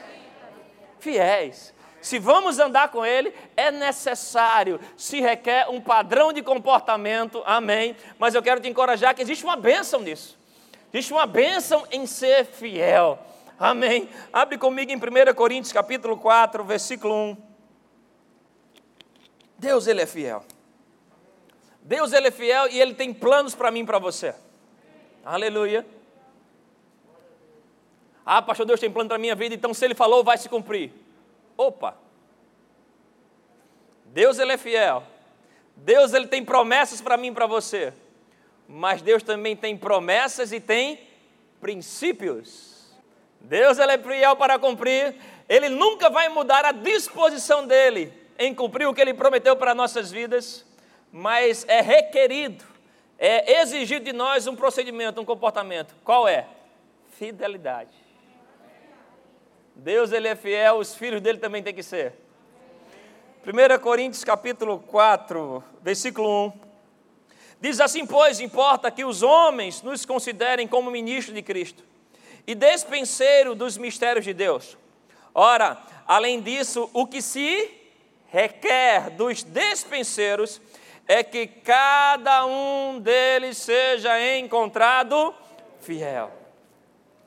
Fiéis. 0.99 1.73
Se 2.01 2.19
vamos 2.19 2.59
andar 2.59 2.89
com 2.89 3.07
Ele, 3.07 3.33
é 3.57 3.71
necessário, 3.71 4.81
se 4.97 5.21
requer 5.21 5.71
um 5.71 5.81
padrão 5.81 6.33
de 6.33 6.43
comportamento, 6.43 7.43
amém. 7.47 7.97
Mas 8.19 8.35
eu 8.35 8.43
quero 8.43 8.61
te 8.61 8.69
encorajar 8.69 9.15
que 9.15 9.23
existe 9.23 9.45
uma 9.45 9.55
bênção 9.55 10.01
nisso. 10.01 10.37
Existe 10.93 11.13
uma 11.13 11.27
bênção 11.27 11.87
em 11.93 12.05
ser 12.05 12.45
fiel. 12.45 13.19
Amém. 13.63 14.09
Abre 14.33 14.59
comigo 14.59 14.91
em 14.91 14.97
1 14.97 15.35
Coríntios 15.37 15.73
capítulo 15.73 16.17
4, 16.17 16.65
versículo 16.65 17.15
1. 17.15 17.37
Deus 19.57 19.87
ele 19.87 20.01
é 20.01 20.07
fiel. 20.07 20.45
Deus 21.81 22.13
ele 22.13 22.27
é 22.27 22.31
fiel 22.33 22.67
e 22.73 22.81
ele 22.81 22.93
tem 22.93 23.15
planos 23.15 23.55
para 23.55 23.71
mim 23.71 23.83
e 23.83 23.87
para 23.87 24.01
você. 24.01 24.35
Aleluia. 25.25 25.87
Ah, 28.27 28.43
pastor, 28.43 28.67
Deus 28.67 28.81
tem 28.81 28.91
plano 28.91 29.09
para 29.09 29.17
minha 29.17 29.37
vida, 29.37 29.55
então 29.55 29.73
se 29.73 29.85
ele 29.85 29.95
falou, 29.95 30.25
vai 30.25 30.39
se 30.39 30.49
cumprir. 30.49 30.91
Opa! 31.57 31.97
Deus 34.07 34.41
ele 34.41 34.51
é 34.51 34.59
fiel. 34.59 35.05
Deus 35.77 36.13
ele 36.13 36.27
tem 36.27 36.45
promessas 36.45 37.01
para 37.01 37.17
mim 37.17 37.29
e 37.29 37.33
para 37.33 37.47
você. 37.47 37.93
Mas 38.67 39.03
Deus 39.03 39.23
também 39.23 39.55
tem 39.55 39.77
promessas 39.77 40.51
e 40.51 40.59
tem 40.59 40.99
princípios. 41.61 42.72
Deus 43.45 43.79
ele 43.79 43.93
é 43.93 43.99
fiel 43.99 44.37
para 44.37 44.59
cumprir. 44.59 45.15
Ele 45.49 45.69
nunca 45.69 46.09
vai 46.09 46.29
mudar 46.29 46.65
a 46.65 46.73
disposição 46.73 47.67
dele 47.67 48.13
em 48.39 48.55
cumprir 48.55 48.87
o 48.87 48.95
que 48.95 49.01
ele 49.01 49.15
prometeu 49.15 49.57
para 49.57 49.75
nossas 49.75 50.11
vidas, 50.11 50.65
mas 51.11 51.65
é 51.69 51.81
requerido, 51.81 52.65
é 53.19 53.61
exigido 53.61 54.05
de 54.05 54.13
nós 54.13 54.47
um 54.47 54.57
procedimento, 54.57 55.21
um 55.21 55.25
comportamento. 55.25 55.95
Qual 56.05 56.27
é? 56.27 56.47
Fidelidade. 57.19 57.91
Deus 59.75 60.13
ele 60.13 60.29
é 60.29 60.37
fiel, 60.37 60.77
os 60.77 60.95
filhos 60.95 61.21
dele 61.21 61.39
também 61.39 61.63
têm 61.63 61.75
que 61.75 61.83
ser. 61.83 62.15
1 63.45 63.81
Coríntios 63.81 64.25
capítulo 64.25 64.79
4, 64.79 65.63
versículo 65.83 66.47
1. 66.47 66.53
Diz 67.61 67.81
assim, 67.81 68.07
pois, 68.07 68.41
importa 68.41 68.91
que 68.91 69.05
os 69.05 69.23
homens 69.23 69.83
nos 69.83 70.05
considerem 70.05 70.67
como 70.67 70.91
ministros 70.91 71.35
de 71.35 71.43
Cristo 71.43 71.92
e 72.47 72.55
despenseiro 72.55 73.55
dos 73.55 73.77
mistérios 73.77 74.25
de 74.25 74.33
Deus. 74.33 74.77
Ora, 75.35 75.79
além 76.07 76.41
disso, 76.41 76.91
o 76.93 77.07
que 77.07 77.23
se 77.23 77.71
requer 78.29 79.11
dos 79.11 79.43
despenseiros 79.43 80.61
é 81.07 81.23
que 81.23 81.47
cada 81.47 82.47
um 82.47 82.99
deles 83.01 83.59
seja 83.59 84.19
encontrado 84.37 85.35
fiel. 85.81 86.33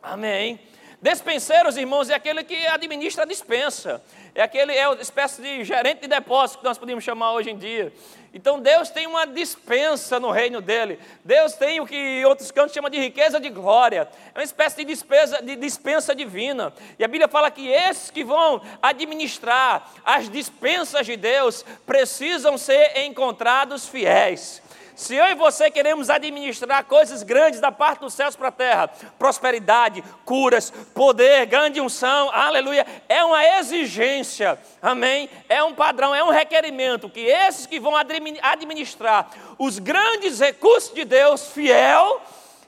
Amém. 0.01 0.59
Despenseiros, 1.01 1.77
irmãos, 1.77 2.09
é 2.09 2.15
aquele 2.15 2.43
que 2.43 2.65
administra 2.67 3.23
a 3.23 3.27
dispensa. 3.27 4.01
É 4.33 4.41
aquele, 4.41 4.73
é 4.73 4.87
uma 4.87 4.99
espécie 5.01 5.41
de 5.41 5.63
gerente 5.63 6.01
de 6.01 6.07
depósito 6.07 6.59
que 6.59 6.65
nós 6.65 6.77
podemos 6.77 7.03
chamar 7.03 7.33
hoje 7.33 7.51
em 7.51 7.57
dia. 7.57 7.93
Então 8.35 8.59
Deus 8.59 8.89
tem 8.89 9.07
uma 9.07 9.25
dispensa 9.25 10.19
no 10.19 10.29
reino 10.29 10.59
dele. 10.59 10.99
Deus 11.23 11.53
tem 11.53 11.79
o 11.79 11.87
que 11.87 12.25
outros 12.25 12.51
cantos 12.51 12.73
chamam 12.73 12.89
de 12.89 12.99
riqueza 12.99 13.39
de 13.39 13.49
glória. 13.49 14.09
É 14.33 14.39
uma 14.39 14.43
espécie 14.43 14.75
de, 14.75 14.83
despesa, 14.83 15.41
de 15.41 15.55
dispensa 15.55 16.13
divina. 16.13 16.73
E 16.99 17.05
a 17.05 17.07
Bíblia 17.07 17.29
fala 17.29 17.49
que 17.49 17.65
esses 17.69 18.11
que 18.11 18.25
vão 18.25 18.61
administrar 18.81 19.89
as 20.03 20.29
dispensas 20.29 21.05
de 21.05 21.15
Deus 21.15 21.63
precisam 21.85 22.57
ser 22.57 23.05
encontrados 23.05 23.87
fiéis. 23.87 24.61
Se 24.95 25.13
eu 25.13 25.25
e 25.25 25.35
você 25.35 25.69
queremos 25.69 26.09
administrar 26.09 26.85
coisas 26.85 27.21
grandes 27.21 27.59
da 27.59 27.69
parte 27.69 27.99
dos 27.99 28.13
céus 28.13 28.33
para 28.35 28.47
a 28.47 28.51
terra, 28.51 28.87
prosperidade, 29.19 30.01
curas, 30.23 30.71
poder, 30.93 31.45
grande 31.47 31.81
unção, 31.81 32.29
aleluia, 32.31 32.87
é 33.09 33.21
uma 33.25 33.43
exigência, 33.59 34.57
amém? 34.81 35.29
É 35.49 35.61
um 35.61 35.73
padrão, 35.73 36.15
é 36.15 36.23
um 36.23 36.29
requerimento 36.29 37.09
que 37.09 37.19
esses 37.19 37.65
que 37.65 37.77
vão 37.77 37.93
administrar 37.95 39.29
os 39.59 39.79
grandes 39.79 40.39
recursos 40.39 40.93
de 40.93 41.03
Deus, 41.03 41.51
fiel, 41.51 42.21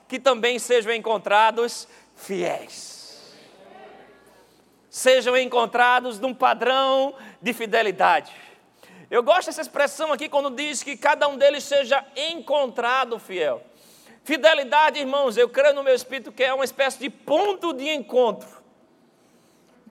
que 0.06 0.18
também 0.18 0.58
sejam 0.58 0.92
encontrados 0.92 1.88
fiéis. 2.14 2.98
Sejam 4.90 5.34
encontrados 5.34 6.20
num 6.20 6.34
padrão 6.34 7.14
de 7.40 7.54
fidelidade. 7.54 8.32
Eu 9.10 9.22
gosto 9.22 9.46
dessa 9.46 9.62
expressão 9.62 10.12
aqui 10.12 10.28
quando 10.28 10.50
diz 10.50 10.82
que 10.82 10.94
cada 10.94 11.26
um 11.28 11.38
deles 11.38 11.64
seja 11.64 12.04
encontrado 12.14 13.18
fiel. 13.18 13.62
Fidelidade, 14.22 15.00
irmãos, 15.00 15.38
eu 15.38 15.48
creio 15.48 15.74
no 15.74 15.82
meu 15.82 15.94
espírito 15.94 16.30
que 16.30 16.44
é 16.44 16.52
uma 16.52 16.64
espécie 16.64 16.98
de 16.98 17.08
ponto 17.08 17.72
de 17.72 17.88
encontro. 17.88 18.57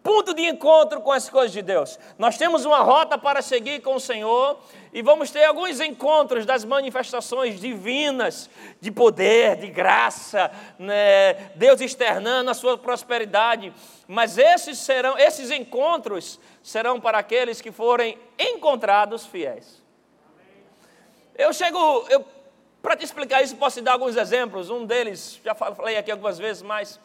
Ponto 0.07 0.33
de 0.33 0.43
encontro 0.43 1.01
com 1.01 1.11
as 1.11 1.29
coisas 1.29 1.51
de 1.51 1.61
Deus. 1.61 1.99
Nós 2.17 2.37
temos 2.37 2.63
uma 2.63 2.79
rota 2.79 3.17
para 3.17 3.41
seguir 3.41 3.81
com 3.81 3.95
o 3.95 3.99
Senhor 3.99 4.57
e 4.93 5.01
vamos 5.01 5.31
ter 5.31 5.43
alguns 5.43 5.81
encontros 5.81 6.45
das 6.45 6.63
manifestações 6.63 7.59
divinas, 7.59 8.49
de 8.79 8.89
poder, 8.89 9.57
de 9.57 9.67
graça, 9.67 10.49
né? 10.79 11.33
Deus 11.55 11.81
externando 11.81 12.49
a 12.49 12.53
sua 12.53 12.77
prosperidade. 12.77 13.73
Mas 14.07 14.37
esses 14.37 14.77
serão, 14.77 15.17
esses 15.17 15.51
encontros 15.51 16.39
serão 16.63 17.01
para 17.01 17.17
aqueles 17.17 17.59
que 17.59 17.69
forem 17.69 18.17
encontrados 18.39 19.25
fiéis. 19.25 19.83
Eu 21.37 21.51
chego, 21.51 22.07
eu, 22.09 22.25
para 22.81 22.95
te 22.95 23.03
explicar 23.03 23.43
isso, 23.43 23.57
posso 23.57 23.79
te 23.79 23.83
dar 23.83 23.91
alguns 23.91 24.15
exemplos. 24.15 24.69
Um 24.69 24.85
deles, 24.85 25.41
já 25.43 25.53
falei 25.53 25.97
aqui 25.97 26.11
algumas 26.11 26.37
vezes, 26.37 26.63
mas 26.63 26.97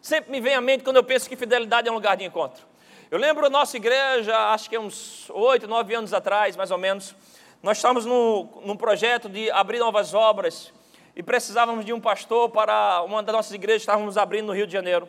sempre 0.00 0.30
me 0.30 0.40
vem 0.40 0.54
à 0.54 0.60
mente 0.60 0.84
quando 0.84 0.96
eu 0.96 1.04
penso 1.04 1.28
que 1.28 1.36
fidelidade 1.36 1.88
é 1.88 1.90
um 1.90 1.94
lugar 1.94 2.16
de 2.16 2.24
encontro. 2.24 2.64
Eu 3.10 3.18
lembro 3.18 3.44
a 3.46 3.50
nossa 3.50 3.76
igreja, 3.76 4.36
acho 4.52 4.70
que 4.70 4.78
uns 4.78 5.28
oito, 5.30 5.66
nove 5.66 5.94
anos 5.94 6.14
atrás, 6.14 6.56
mais 6.56 6.70
ou 6.70 6.78
menos, 6.78 7.14
nós 7.62 7.78
estávamos 7.78 8.06
num, 8.06 8.48
num 8.64 8.76
projeto 8.76 9.28
de 9.28 9.50
abrir 9.50 9.78
novas 9.78 10.14
obras 10.14 10.72
e 11.16 11.22
precisávamos 11.22 11.84
de 11.84 11.92
um 11.92 12.00
pastor 12.00 12.48
para 12.50 13.02
uma 13.02 13.22
das 13.22 13.34
nossas 13.34 13.52
igrejas, 13.52 13.82
estávamos 13.82 14.16
abrindo 14.16 14.46
no 14.46 14.52
Rio 14.52 14.66
de 14.66 14.72
Janeiro. 14.72 15.08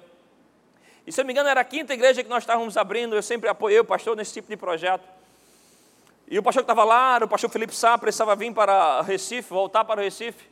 E 1.06 1.12
se 1.12 1.22
eu 1.22 1.26
me 1.26 1.32
engano, 1.32 1.48
era 1.48 1.62
a 1.62 1.64
quinta 1.64 1.94
igreja 1.94 2.24
que 2.24 2.30
nós 2.30 2.44
estávamos 2.44 2.76
abrindo, 2.76 3.16
eu 3.16 3.22
sempre 3.22 3.50
apoiei 3.50 3.80
o 3.80 3.86
pastor 3.86 4.16
nesse 4.16 4.34
tipo 4.34 4.50
de 4.50 4.58
projeto. 4.58 5.08
E 6.28 6.40
o 6.40 6.44
pastor 6.44 6.64
que 6.64 6.72
estava 6.72 6.84
lá, 6.84 7.20
o 7.22 7.28
pastor 7.28 7.50
Felipe 7.50 7.76
Sá, 7.76 7.98
precisava 7.98 8.36
vir 8.36 8.54
para 8.54 9.02
Recife, 9.02 9.50
voltar 9.50 9.84
para 9.84 10.02
o 10.02 10.04
Recife. 10.04 10.50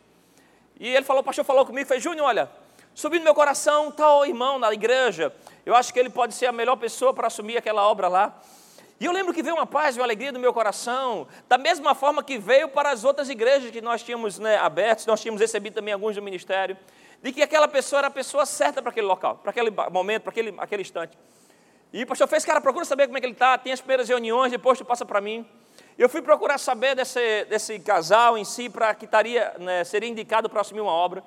E 0.80 0.88
ele 0.88 1.06
falou, 1.06 1.22
o 1.22 1.26
pastor 1.26 1.46
falou 1.46 1.66
comigo, 1.66 1.88
falou, 1.88 2.02
Júnior, 2.02 2.28
olha, 2.28 2.50
subindo 2.94 3.24
meu 3.24 3.34
coração, 3.34 3.92
tal 3.92 4.26
irmão 4.26 4.60
na 4.60 4.74
igreja, 4.74 5.34
eu 5.66 5.76
acho 5.76 5.94
que 5.94 6.00
ele 6.00 6.10
pode 6.10 6.34
ser 6.34 6.48
a 6.48 6.52
melhor 6.52 6.76
pessoa 6.76 7.14
para 7.14 7.28
assumir 7.28 7.58
aquela 7.58 7.88
obra 7.88 8.08
lá. 8.08 8.42
E 9.00 9.06
eu 9.06 9.12
lembro 9.12 9.34
que 9.34 9.42
veio 9.42 9.56
uma 9.56 9.66
paz 9.66 9.96
e 9.96 10.00
uma 10.00 10.06
alegria 10.06 10.32
no 10.32 10.40
meu 10.40 10.54
coração, 10.54 11.28
da 11.48 11.58
mesma 11.58 11.96
forma 11.96 12.22
que 12.22 12.38
veio 12.38 12.68
para 12.68 12.92
as 12.92 13.04
outras 13.06 13.30
igrejas 13.30 13.72
que 13.72 13.80
nós 13.80 14.04
tínhamos 14.04 14.38
né, 14.38 14.58
abertas, 14.58 15.06
nós 15.06 15.22
tínhamos 15.22 15.40
recebido 15.40 15.74
também 15.74 15.94
alguns 15.94 16.16
do 16.16 16.22
ministério 16.22 16.76
de 17.22 17.32
que 17.32 17.42
aquela 17.42 17.68
pessoa 17.68 18.00
era 18.00 18.08
a 18.08 18.12
pessoa 18.12 18.46
certa 18.46 18.82
para 18.82 18.92
aquele 18.92 19.08
local, 19.08 19.38
para 19.38 19.52
aquele 19.52 19.72
momento, 19.92 20.24
para 20.24 20.32
aquele, 20.32 20.54
aquele 20.58 20.82
instante. 20.82 21.18
E 21.92 22.04
o 22.04 22.08
pastor 22.08 22.28
fez, 22.28 22.46
cara, 22.46 22.62
procura 22.62 22.86
saber 22.86 23.08
como 23.08 23.18
é 23.18 23.22
que 23.22 23.26
ele 23.26 23.34
está, 23.34 23.58
tem 23.58 23.74
as 23.74 23.82
primeiras 23.82 24.08
reuniões, 24.08 24.52
depois 24.52 24.78
tu 24.78 24.86
passa 24.86 25.06
para 25.06 25.20
mim. 25.20 25.46
Eu 25.98 26.08
fui 26.08 26.22
procurar 26.22 26.58
saber 26.58 26.96
desse, 26.96 27.46
desse 27.46 27.80
casal 27.80 28.38
em 28.38 28.46
si, 28.46 28.70
para 28.70 28.94
que 28.94 29.06
estaria, 29.06 29.54
né, 29.58 29.84
seria 29.84 30.08
indicado 30.08 30.50
para 30.50 30.62
assumir 30.62 30.82
uma 30.82 30.92
obra. 30.92 31.24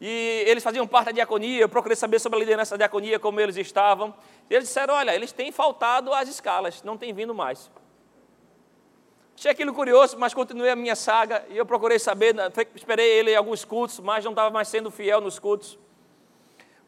E 0.00 0.44
eles 0.46 0.62
faziam 0.62 0.86
parte 0.86 1.06
da 1.06 1.12
diaconia, 1.12 1.60
eu 1.60 1.68
procurei 1.68 1.96
saber 1.96 2.20
sobre 2.20 2.36
a 2.36 2.40
liderança 2.40 2.76
da 2.76 2.84
diaconia, 2.84 3.18
como 3.18 3.40
eles 3.40 3.56
estavam. 3.56 4.14
E 4.48 4.54
eles 4.54 4.68
disseram, 4.68 4.94
olha, 4.94 5.14
eles 5.14 5.32
têm 5.32 5.50
faltado 5.50 6.12
às 6.12 6.28
escalas, 6.28 6.82
não 6.82 6.96
têm 6.96 7.12
vindo 7.12 7.34
mais. 7.34 7.70
Achei 9.36 9.50
aquilo 9.50 9.72
curioso, 9.72 10.18
mas 10.18 10.34
continuei 10.34 10.70
a 10.70 10.76
minha 10.76 10.96
saga 10.96 11.44
e 11.48 11.56
eu 11.56 11.66
procurei 11.66 11.98
saber, 11.98 12.34
esperei 12.74 13.08
ele 13.18 13.32
em 13.32 13.36
alguns 13.36 13.64
cultos, 13.64 14.00
mas 14.00 14.24
não 14.24 14.32
estava 14.32 14.50
mais 14.50 14.68
sendo 14.68 14.90
fiel 14.90 15.20
nos 15.20 15.38
cultos. 15.38 15.78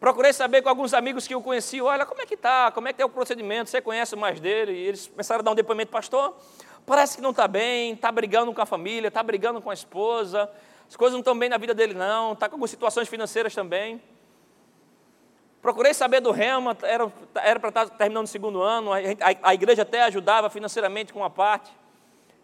Procurei 0.00 0.32
saber 0.32 0.62
com 0.62 0.68
alguns 0.68 0.94
amigos 0.94 1.28
que 1.28 1.34
o 1.34 1.42
conheciam, 1.42 1.86
olha, 1.86 2.06
como 2.06 2.22
é 2.22 2.26
que 2.26 2.34
está, 2.34 2.72
como 2.72 2.88
é 2.88 2.92
que 2.92 3.02
é 3.02 3.04
o 3.04 3.08
procedimento, 3.08 3.70
você 3.70 3.80
conhece 3.80 4.16
mais 4.16 4.40
dele? 4.40 4.72
E 4.72 4.86
eles 4.86 5.08
começaram 5.08 5.40
a 5.40 5.42
dar 5.42 5.50
um 5.50 5.54
depoimento, 5.54 5.92
pastor, 5.92 6.34
parece 6.86 7.16
que 7.16 7.22
não 7.22 7.30
está 7.30 7.46
bem, 7.46 7.92
está 7.92 8.10
brigando 8.10 8.52
com 8.52 8.60
a 8.62 8.66
família, 8.66 9.08
está 9.08 9.22
brigando 9.22 9.60
com 9.60 9.70
a 9.70 9.74
esposa, 9.74 10.50
as 10.90 10.96
coisas 10.96 11.12
não 11.12 11.20
estão 11.20 11.38
bem 11.38 11.48
na 11.48 11.56
vida 11.56 11.72
dele 11.72 11.94
não, 11.94 12.32
está 12.32 12.48
com 12.48 12.56
algumas 12.56 12.68
situações 12.68 13.08
financeiras 13.08 13.54
também. 13.54 14.02
Procurei 15.62 15.94
saber 15.94 16.20
do 16.20 16.32
Rema, 16.32 16.76
era 16.82 17.60
para 17.60 17.68
estar 17.68 17.86
tá 17.86 17.96
terminando 17.96 18.24
o 18.24 18.28
segundo 18.28 18.60
ano, 18.60 18.92
a, 18.92 18.96
a, 18.96 19.50
a, 19.50 19.54
igreja 19.54 19.82
até 19.82 20.02
ajudava 20.02 20.50
financeiramente 20.50 21.12
com 21.12 21.20
uma 21.20 21.30
parte. 21.30 21.70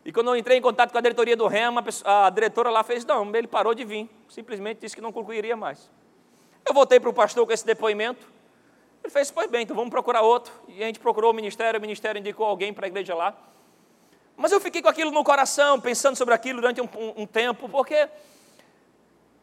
E 0.05 0.13
quando 0.13 0.29
eu 0.29 0.37
entrei 0.37 0.59
em 0.59 0.61
contato 0.61 0.93
com 0.93 0.99
a 0.99 1.01
diretoria 1.01 1.37
do 1.37 1.49
Rema, 1.49 1.85
a, 2.05 2.27
a 2.27 2.31
diretora 2.31 2.71
lá 2.71 2.85
fez, 2.85 3.05
não, 3.05 3.35
ele 3.35 3.49
parou 3.49 3.75
de 3.75 3.85
vir, 3.85 4.09
simplesmente 4.29 4.79
disse 4.79 4.95
que 4.95 5.01
não 5.01 5.11
concluiria 5.11 5.57
mais. 5.57 5.91
Eu 6.65 6.73
voltei 6.73 7.01
para 7.01 7.11
o 7.11 7.13
pastor 7.13 7.45
com 7.45 7.53
esse 7.53 7.67
depoimento, 7.67 8.31
ele 9.03 9.13
fez, 9.13 9.29
pois 9.29 9.51
bem, 9.51 9.63
então 9.63 9.75
vamos 9.75 9.91
procurar 9.91 10.23
outro. 10.23 10.53
E 10.69 10.85
a 10.85 10.87
gente 10.87 11.01
procurou 11.01 11.33
o 11.33 11.35
ministério, 11.35 11.79
o 11.79 11.81
ministério 11.81 12.21
indicou 12.21 12.47
alguém 12.47 12.73
para 12.73 12.87
a 12.87 12.89
igreja 12.89 13.13
lá. 13.13 13.37
Mas 14.37 14.53
eu 14.53 14.61
fiquei 14.61 14.83
com 14.83 14.89
aquilo 14.89 15.11
no 15.11 15.25
coração, 15.25 15.81
pensando 15.81 16.15
sobre 16.15 16.33
aquilo 16.33 16.61
durante 16.61 16.81
um, 16.81 16.89
um, 16.97 17.23
um 17.23 17.27
tempo, 17.27 17.69
porque 17.69 18.09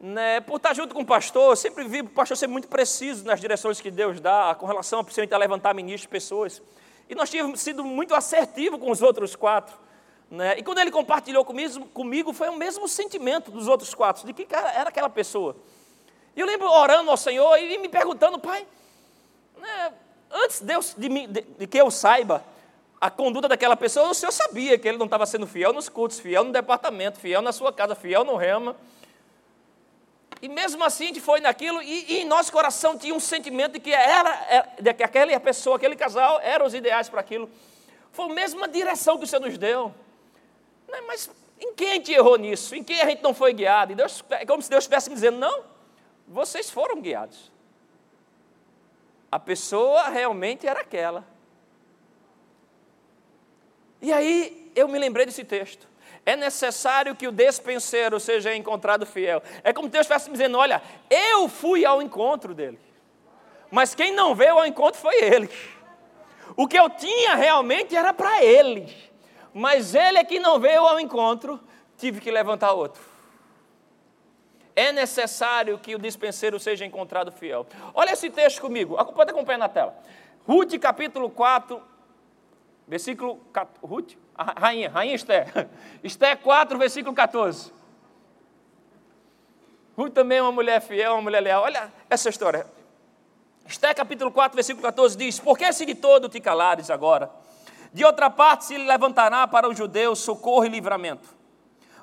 né, 0.04 0.38
por 0.42 0.56
estar 0.56 0.74
junto 0.74 0.94
com 0.94 1.00
o 1.00 1.06
pastor, 1.06 1.52
eu 1.52 1.56
sempre 1.56 1.82
vi 1.88 2.02
o 2.02 2.08
pastor 2.10 2.36
ser 2.36 2.46
muito 2.46 2.68
preciso 2.68 3.24
nas 3.24 3.40
direções 3.40 3.80
que 3.80 3.90
Deus 3.90 4.20
dá, 4.20 4.54
com 4.54 4.66
relação 4.66 5.00
a, 5.00 5.34
a 5.34 5.38
levantar 5.38 5.72
ministros, 5.72 6.06
pessoas. 6.06 6.60
E 7.08 7.14
nós 7.14 7.30
tínhamos 7.30 7.58
sido 7.60 7.82
muito 7.82 8.14
assertivos 8.14 8.78
com 8.78 8.90
os 8.90 9.00
outros 9.00 9.34
quatro. 9.34 9.74
Né? 10.30 10.58
E 10.58 10.62
quando 10.62 10.78
ele 10.78 10.90
compartilhou 10.90 11.42
comigo, 11.42 11.86
comigo, 11.86 12.32
foi 12.34 12.50
o 12.50 12.56
mesmo 12.56 12.86
sentimento 12.86 13.50
dos 13.50 13.66
outros 13.66 13.94
quatro, 13.94 14.26
de 14.26 14.34
que 14.34 14.46
era 14.54 14.90
aquela 14.90 15.08
pessoa. 15.08 15.56
E 16.36 16.40
eu 16.40 16.46
lembro 16.46 16.70
orando 16.70 17.10
ao 17.10 17.16
Senhor 17.16 17.56
e 17.56 17.78
me 17.78 17.88
perguntando, 17.88 18.38
pai, 18.38 18.66
né, 19.56 19.90
antes 20.30 20.60
Deus, 20.60 20.94
de, 20.98 21.08
de, 21.08 21.40
de 21.40 21.66
que 21.66 21.78
eu 21.78 21.90
saiba 21.90 22.44
a 23.00 23.10
conduta 23.10 23.48
daquela 23.48 23.74
pessoa, 23.74 24.10
o 24.10 24.14
Senhor 24.14 24.32
sabia 24.32 24.78
que 24.78 24.86
ele 24.86 24.98
não 24.98 25.06
estava 25.06 25.24
sendo 25.24 25.46
fiel 25.46 25.72
nos 25.72 25.88
cultos, 25.88 26.20
fiel 26.20 26.44
no 26.44 26.52
departamento, 26.52 27.18
fiel 27.18 27.40
na 27.40 27.52
sua 27.52 27.72
casa, 27.72 27.94
fiel 27.94 28.22
no 28.22 28.36
rema. 28.36 28.76
E 30.44 30.48
mesmo 30.48 30.84
assim 30.84 31.04
a 31.04 31.06
gente 31.06 31.22
foi 31.22 31.40
naquilo, 31.40 31.80
e, 31.80 32.04
e 32.04 32.18
em 32.18 32.26
nosso 32.26 32.52
coração 32.52 32.98
tinha 32.98 33.14
um 33.14 33.18
sentimento 33.18 33.72
de 33.72 33.80
que, 33.80 33.90
era, 33.90 34.28
era, 34.50 34.68
de 34.78 34.92
que 34.92 35.02
aquela 35.02 35.40
pessoa, 35.40 35.76
aquele 35.76 35.96
casal, 35.96 36.38
eram 36.42 36.66
os 36.66 36.74
ideais 36.74 37.08
para 37.08 37.18
aquilo. 37.18 37.48
Foi 38.12 38.26
a 38.26 38.34
mesma 38.34 38.68
direção 38.68 39.16
que 39.16 39.24
o 39.24 39.26
Senhor 39.26 39.40
nos 39.40 39.56
deu. 39.56 39.94
Né, 40.86 41.00
mas 41.06 41.30
em 41.58 41.72
quem 41.72 41.92
a 41.92 41.94
gente 41.94 42.12
errou 42.12 42.36
nisso? 42.36 42.74
Em 42.74 42.84
quem 42.84 43.00
a 43.00 43.06
gente 43.06 43.22
não 43.22 43.32
foi 43.32 43.54
guiado? 43.54 43.92
E 43.92 43.94
Deus, 43.94 44.22
é 44.32 44.44
como 44.44 44.60
se 44.60 44.68
Deus 44.68 44.84
estivesse 44.84 45.08
me 45.08 45.14
dizendo: 45.14 45.38
não, 45.38 45.64
vocês 46.28 46.68
foram 46.68 47.00
guiados. 47.00 47.50
A 49.32 49.38
pessoa 49.38 50.10
realmente 50.10 50.66
era 50.66 50.80
aquela. 50.80 51.24
E 54.02 54.12
aí 54.12 54.70
eu 54.76 54.88
me 54.88 54.98
lembrei 54.98 55.24
desse 55.24 55.42
texto 55.42 55.93
é 56.26 56.36
necessário 56.36 57.14
que 57.14 57.28
o 57.28 57.32
despenseiro 57.32 58.18
seja 58.18 58.54
encontrado 58.54 59.04
fiel. 59.04 59.42
É 59.62 59.72
como 59.72 59.88
Deus 59.88 60.02
estivesse 60.02 60.30
dizendo: 60.30 60.58
olha, 60.58 60.82
eu 61.10 61.48
fui 61.48 61.84
ao 61.84 62.00
encontro 62.00 62.54
dele, 62.54 62.78
mas 63.70 63.94
quem 63.94 64.12
não 64.12 64.34
veio 64.34 64.58
ao 64.58 64.66
encontro 64.66 65.00
foi 65.00 65.22
ele. 65.22 65.50
O 66.56 66.66
que 66.66 66.78
eu 66.78 66.88
tinha 66.90 67.34
realmente 67.34 67.96
era 67.96 68.12
para 68.12 68.42
ele, 68.44 68.94
mas 69.52 69.94
ele 69.94 70.18
é 70.18 70.24
que 70.24 70.38
não 70.38 70.58
veio 70.58 70.86
ao 70.86 71.00
encontro, 71.00 71.60
tive 71.96 72.20
que 72.20 72.30
levantar 72.30 72.72
outro. 72.72 73.02
É 74.76 74.90
necessário 74.90 75.78
que 75.78 75.94
o 75.94 75.98
dispenseiro 75.98 76.58
seja 76.58 76.84
encontrado 76.84 77.30
fiel. 77.30 77.66
Olha 77.94 78.12
esse 78.12 78.28
texto 78.28 78.60
comigo, 78.60 78.96
pode 79.12 79.30
acompanhar 79.30 79.58
na 79.58 79.68
tela. 79.68 79.96
Ruth 80.46 80.76
capítulo 80.78 81.30
4, 81.30 81.80
versículo. 82.86 83.40
Ruth? 83.82 84.14
Rainha, 84.36 84.90
rainha 84.90 85.14
Esther. 85.14 85.68
Esther 86.02 86.36
4, 86.38 86.78
versículo 86.78 87.14
14. 87.14 87.72
Ruth 89.96 90.12
também 90.12 90.38
é 90.38 90.42
uma 90.42 90.52
mulher 90.52 90.80
fiel, 90.80 91.12
uma 91.12 91.22
mulher 91.22 91.40
leal. 91.40 91.62
Olha 91.62 91.92
essa 92.10 92.28
história. 92.28 92.66
Esther 93.66 93.94
capítulo 93.94 94.30
4, 94.30 94.54
versículo 94.54 94.82
14 94.82 95.16
diz: 95.16 95.38
Por 95.38 95.56
que 95.56 95.72
se 95.72 95.86
de 95.86 95.94
todo 95.94 96.28
te 96.28 96.40
calares 96.40 96.90
agora? 96.90 97.30
De 97.92 98.04
outra 98.04 98.28
parte 98.28 98.64
se 98.64 98.76
levantará 98.76 99.46
para 99.46 99.68
os 99.68 99.78
judeus 99.78 100.18
socorro 100.18 100.64
e 100.64 100.68
livramento. 100.68 101.28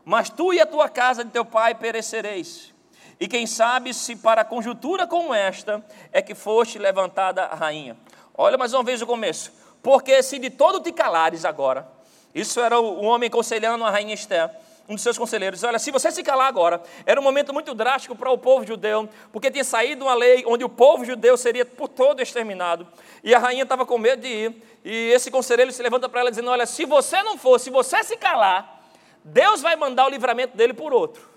Mas 0.05 0.29
tu 0.29 0.53
e 0.53 0.61
a 0.61 0.65
tua 0.65 0.87
casa 0.87 1.23
de 1.23 1.31
teu 1.31 1.43
pai 1.43 1.75
perecereis. 1.75 2.73
E 3.19 3.27
quem 3.27 3.45
sabe 3.45 3.93
se 3.93 4.15
para 4.15 4.43
conjuntura 4.43 5.05
como 5.05 5.33
esta 5.33 5.85
é 6.11 6.21
que 6.21 6.33
foste 6.33 6.79
levantada 6.79 7.43
a 7.43 7.55
rainha. 7.55 7.95
Olha 8.33 8.57
mais 8.57 8.73
uma 8.73 8.83
vez 8.83 9.01
o 9.01 9.05
começo. 9.05 9.51
Porque 9.83 10.23
se 10.23 10.39
de 10.39 10.49
todo 10.49 10.79
te 10.79 10.91
calares 10.91 11.45
agora, 11.45 11.87
isso 12.33 12.59
era 12.59 12.79
um 12.79 13.05
homem 13.05 13.27
aconselhando 13.27 13.83
a 13.83 13.89
rainha 13.89 14.13
Esther, 14.13 14.49
um 14.87 14.95
dos 14.95 15.03
seus 15.03 15.17
conselheiros. 15.17 15.63
Olha, 15.63 15.79
se 15.79 15.91
você 15.91 16.11
se 16.11 16.23
calar 16.23 16.47
agora, 16.47 16.81
era 17.05 17.19
um 17.19 17.23
momento 17.23 17.53
muito 17.53 17.73
drástico 17.73 18.15
para 18.15 18.29
o 18.31 18.37
povo 18.37 18.65
judeu, 18.65 19.07
porque 19.31 19.49
tinha 19.51 19.63
saído 19.63 20.05
uma 20.05 20.13
lei 20.13 20.43
onde 20.45 20.63
o 20.63 20.69
povo 20.69 21.05
judeu 21.05 21.37
seria 21.37 21.65
por 21.65 21.87
todo 21.87 22.21
exterminado. 22.21 22.87
E 23.23 23.33
a 23.33 23.39
rainha 23.39 23.63
estava 23.63 23.85
com 23.85 23.97
medo 23.97 24.21
de 24.21 24.27
ir. 24.27 24.63
E 24.83 25.11
esse 25.11 25.29
conselheiro 25.29 25.71
se 25.71 25.81
levanta 25.81 26.09
para 26.09 26.21
ela 26.21 26.29
dizendo: 26.29 26.49
Olha, 26.49 26.65
se 26.65 26.85
você 26.85 27.21
não 27.23 27.37
for, 27.37 27.59
se 27.59 27.69
você 27.69 28.03
se 28.03 28.17
calar, 28.17 28.81
Deus 29.23 29.61
vai 29.61 29.75
mandar 29.75 30.07
o 30.07 30.09
livramento 30.09 30.57
dele 30.57 30.73
por 30.73 30.93
outro. 30.93 31.29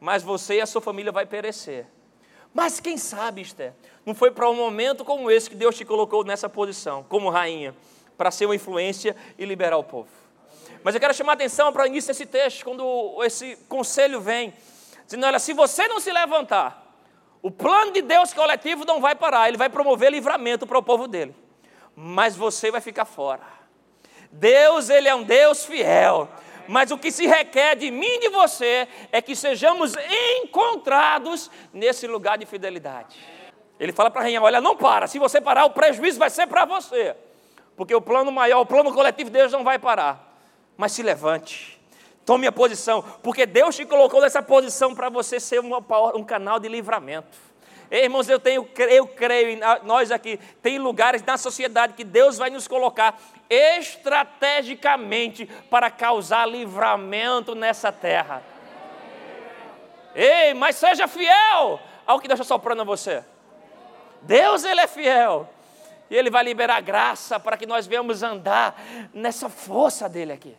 Mas 0.00 0.22
você 0.22 0.56
e 0.56 0.60
a 0.60 0.66
sua 0.66 0.80
família 0.80 1.12
vai 1.12 1.26
perecer. 1.26 1.86
Mas 2.54 2.80
quem 2.80 2.96
sabe, 2.96 3.42
Esther, 3.42 3.74
não 4.06 4.14
foi 4.14 4.30
para 4.30 4.48
um 4.48 4.54
momento 4.54 5.04
como 5.04 5.30
esse 5.30 5.50
que 5.50 5.56
Deus 5.56 5.76
te 5.76 5.84
colocou 5.84 6.24
nessa 6.24 6.48
posição, 6.48 7.04
como 7.08 7.28
rainha, 7.28 7.74
para 8.16 8.30
ser 8.30 8.46
uma 8.46 8.54
influência 8.54 9.14
e 9.38 9.44
liberar 9.44 9.76
o 9.76 9.84
povo. 9.84 10.08
Mas 10.88 10.94
eu 10.94 11.02
quero 11.02 11.12
chamar 11.12 11.32
a 11.32 11.34
atenção 11.34 11.70
para 11.70 11.82
o 11.82 11.86
início 11.86 12.08
desse 12.08 12.24
texto, 12.24 12.64
quando 12.64 13.22
esse 13.22 13.56
conselho 13.68 14.22
vem, 14.22 14.54
dizendo: 15.04 15.26
olha, 15.26 15.38
se 15.38 15.52
você 15.52 15.86
não 15.86 16.00
se 16.00 16.10
levantar, 16.10 16.82
o 17.42 17.50
plano 17.50 17.92
de 17.92 18.00
Deus 18.00 18.32
coletivo 18.32 18.86
não 18.86 18.98
vai 18.98 19.14
parar, 19.14 19.48
ele 19.48 19.58
vai 19.58 19.68
promover 19.68 20.10
livramento 20.10 20.66
para 20.66 20.78
o 20.78 20.82
povo 20.82 21.06
dele, 21.06 21.36
mas 21.94 22.34
você 22.34 22.70
vai 22.70 22.80
ficar 22.80 23.04
fora. 23.04 23.42
Deus, 24.32 24.88
ele 24.88 25.06
é 25.06 25.14
um 25.14 25.24
Deus 25.24 25.62
fiel, 25.62 26.26
mas 26.66 26.90
o 26.90 26.96
que 26.96 27.12
se 27.12 27.26
requer 27.26 27.76
de 27.76 27.90
mim 27.90 28.06
e 28.06 28.20
de 28.20 28.28
você 28.30 28.88
é 29.12 29.20
que 29.20 29.36
sejamos 29.36 29.92
encontrados 30.40 31.50
nesse 31.70 32.06
lugar 32.06 32.38
de 32.38 32.46
fidelidade. 32.46 33.14
Ele 33.78 33.92
fala 33.92 34.10
para 34.10 34.22
a 34.22 34.24
rainha: 34.24 34.40
olha, 34.40 34.58
não 34.58 34.74
para, 34.74 35.06
se 35.06 35.18
você 35.18 35.38
parar, 35.38 35.66
o 35.66 35.70
prejuízo 35.70 36.18
vai 36.18 36.30
ser 36.30 36.46
para 36.46 36.64
você, 36.64 37.14
porque 37.76 37.94
o 37.94 38.00
plano 38.00 38.32
maior, 38.32 38.62
o 38.62 38.64
plano 38.64 38.90
coletivo 38.90 39.28
de 39.28 39.36
Deus 39.36 39.52
não 39.52 39.62
vai 39.62 39.78
parar 39.78 40.27
mas 40.78 40.92
se 40.92 41.02
levante. 41.02 41.78
Tome 42.24 42.46
a 42.46 42.52
posição, 42.52 43.02
porque 43.22 43.44
Deus 43.44 43.74
te 43.74 43.84
colocou 43.84 44.20
nessa 44.20 44.40
posição 44.40 44.94
para 44.94 45.08
você 45.08 45.40
ser 45.40 45.60
um 45.60 46.24
canal 46.24 46.60
de 46.60 46.68
livramento. 46.68 47.48
Irmãos, 47.90 48.28
eu, 48.28 48.38
tenho, 48.38 48.68
eu 48.90 49.08
creio, 49.08 49.58
nós 49.82 50.12
aqui, 50.12 50.38
tem 50.62 50.78
lugares 50.78 51.22
na 51.22 51.38
sociedade 51.38 51.94
que 51.94 52.04
Deus 52.04 52.36
vai 52.36 52.50
nos 52.50 52.68
colocar 52.68 53.18
estrategicamente 53.48 55.46
para 55.70 55.90
causar 55.90 56.46
livramento 56.46 57.54
nessa 57.54 57.90
terra. 57.90 58.42
Ei, 60.14 60.52
mas 60.52 60.76
seja 60.76 61.08
fiel 61.08 61.80
ao 62.06 62.20
que 62.20 62.28
Deus 62.28 62.38
está 62.40 62.54
soprando 62.54 62.82
a 62.82 62.84
você. 62.84 63.24
Deus, 64.20 64.64
Ele 64.64 64.82
é 64.82 64.86
fiel. 64.86 65.48
E 66.10 66.16
Ele 66.16 66.30
vai 66.30 66.44
liberar 66.44 66.82
graça 66.82 67.40
para 67.40 67.56
que 67.56 67.66
nós 67.66 67.86
venhamos 67.86 68.22
andar 68.22 68.78
nessa 69.14 69.48
força 69.48 70.08
dEle 70.08 70.32
aqui. 70.32 70.54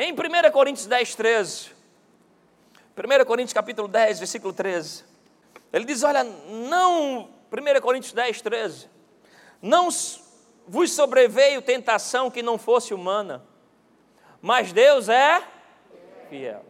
Em 0.00 0.12
1 0.12 0.52
Coríntios 0.52 0.86
10, 0.86 1.16
13. 1.16 1.70
1 2.96 3.24
Coríntios 3.24 3.52
capítulo 3.52 3.88
10, 3.88 4.20
versículo 4.20 4.52
13. 4.52 5.04
Ele 5.72 5.84
diz: 5.84 6.04
Olha, 6.04 6.22
não, 6.22 7.28
1 7.50 7.80
Coríntios 7.80 8.12
10, 8.12 8.40
13. 8.40 8.88
Não 9.60 9.88
vos 10.68 10.92
sobreveio 10.92 11.60
tentação 11.60 12.30
que 12.30 12.42
não 12.42 12.56
fosse 12.56 12.94
humana, 12.94 13.44
mas 14.40 14.72
Deus 14.72 15.08
é 15.08 15.42
fiel. 16.30 16.64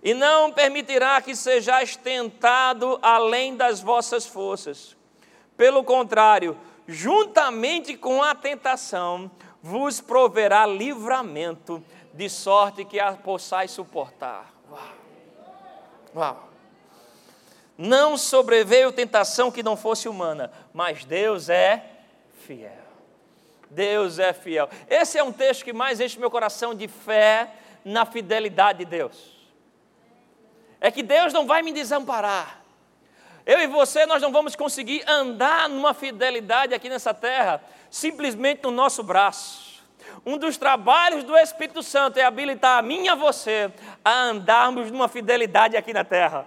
E 0.00 0.14
não 0.14 0.52
permitirá 0.52 1.20
que 1.20 1.34
sejais 1.34 1.96
tentado 1.96 2.96
além 3.02 3.56
das 3.56 3.80
vossas 3.80 4.24
forças. 4.24 4.96
Pelo 5.56 5.82
contrário, 5.82 6.56
juntamente 6.86 7.96
com 7.96 8.22
a 8.22 8.36
tentação, 8.36 9.28
vos 9.60 10.00
proverá 10.00 10.64
livramento 10.64 11.82
de 12.12 12.28
sorte 12.28 12.84
que 12.84 12.98
a 12.98 13.12
possais 13.12 13.70
suportar. 13.70 14.52
Uau. 14.70 14.88
Uau. 16.14 16.48
Não 17.76 18.16
sobreveio 18.18 18.92
tentação 18.92 19.50
que 19.50 19.62
não 19.62 19.76
fosse 19.76 20.08
humana, 20.08 20.52
mas 20.72 21.04
Deus 21.04 21.48
é 21.48 21.82
fiel. 22.46 22.72
Deus 23.70 24.18
é 24.18 24.32
fiel. 24.32 24.68
Esse 24.88 25.16
é 25.16 25.22
um 25.22 25.32
texto 25.32 25.64
que 25.64 25.72
mais 25.72 26.00
enche 26.00 26.18
meu 26.18 26.30
coração 26.30 26.74
de 26.74 26.88
fé 26.88 27.50
na 27.84 28.04
fidelidade 28.04 28.80
de 28.80 28.84
Deus. 28.84 29.38
É 30.80 30.90
que 30.90 31.02
Deus 31.02 31.32
não 31.32 31.46
vai 31.46 31.62
me 31.62 31.72
desamparar. 31.72 32.60
Eu 33.46 33.60
e 33.60 33.66
você, 33.66 34.04
nós 34.06 34.20
não 34.20 34.32
vamos 34.32 34.54
conseguir 34.54 35.02
andar 35.08 35.68
numa 35.68 35.94
fidelidade 35.94 36.74
aqui 36.74 36.88
nessa 36.88 37.14
terra, 37.14 37.62
simplesmente 37.90 38.62
no 38.62 38.70
nosso 38.70 39.02
braço. 39.02 39.69
Um 40.24 40.36
dos 40.36 40.56
trabalhos 40.56 41.24
do 41.24 41.36
Espírito 41.36 41.82
Santo 41.82 42.18
é 42.18 42.24
habilitar 42.24 42.78
a 42.78 42.82
mim 42.82 43.04
e 43.04 43.08
a 43.08 43.14
você 43.14 43.72
a 44.04 44.24
andarmos 44.24 44.90
numa 44.90 45.08
fidelidade 45.08 45.76
aqui 45.76 45.92
na 45.92 46.04
terra. 46.04 46.46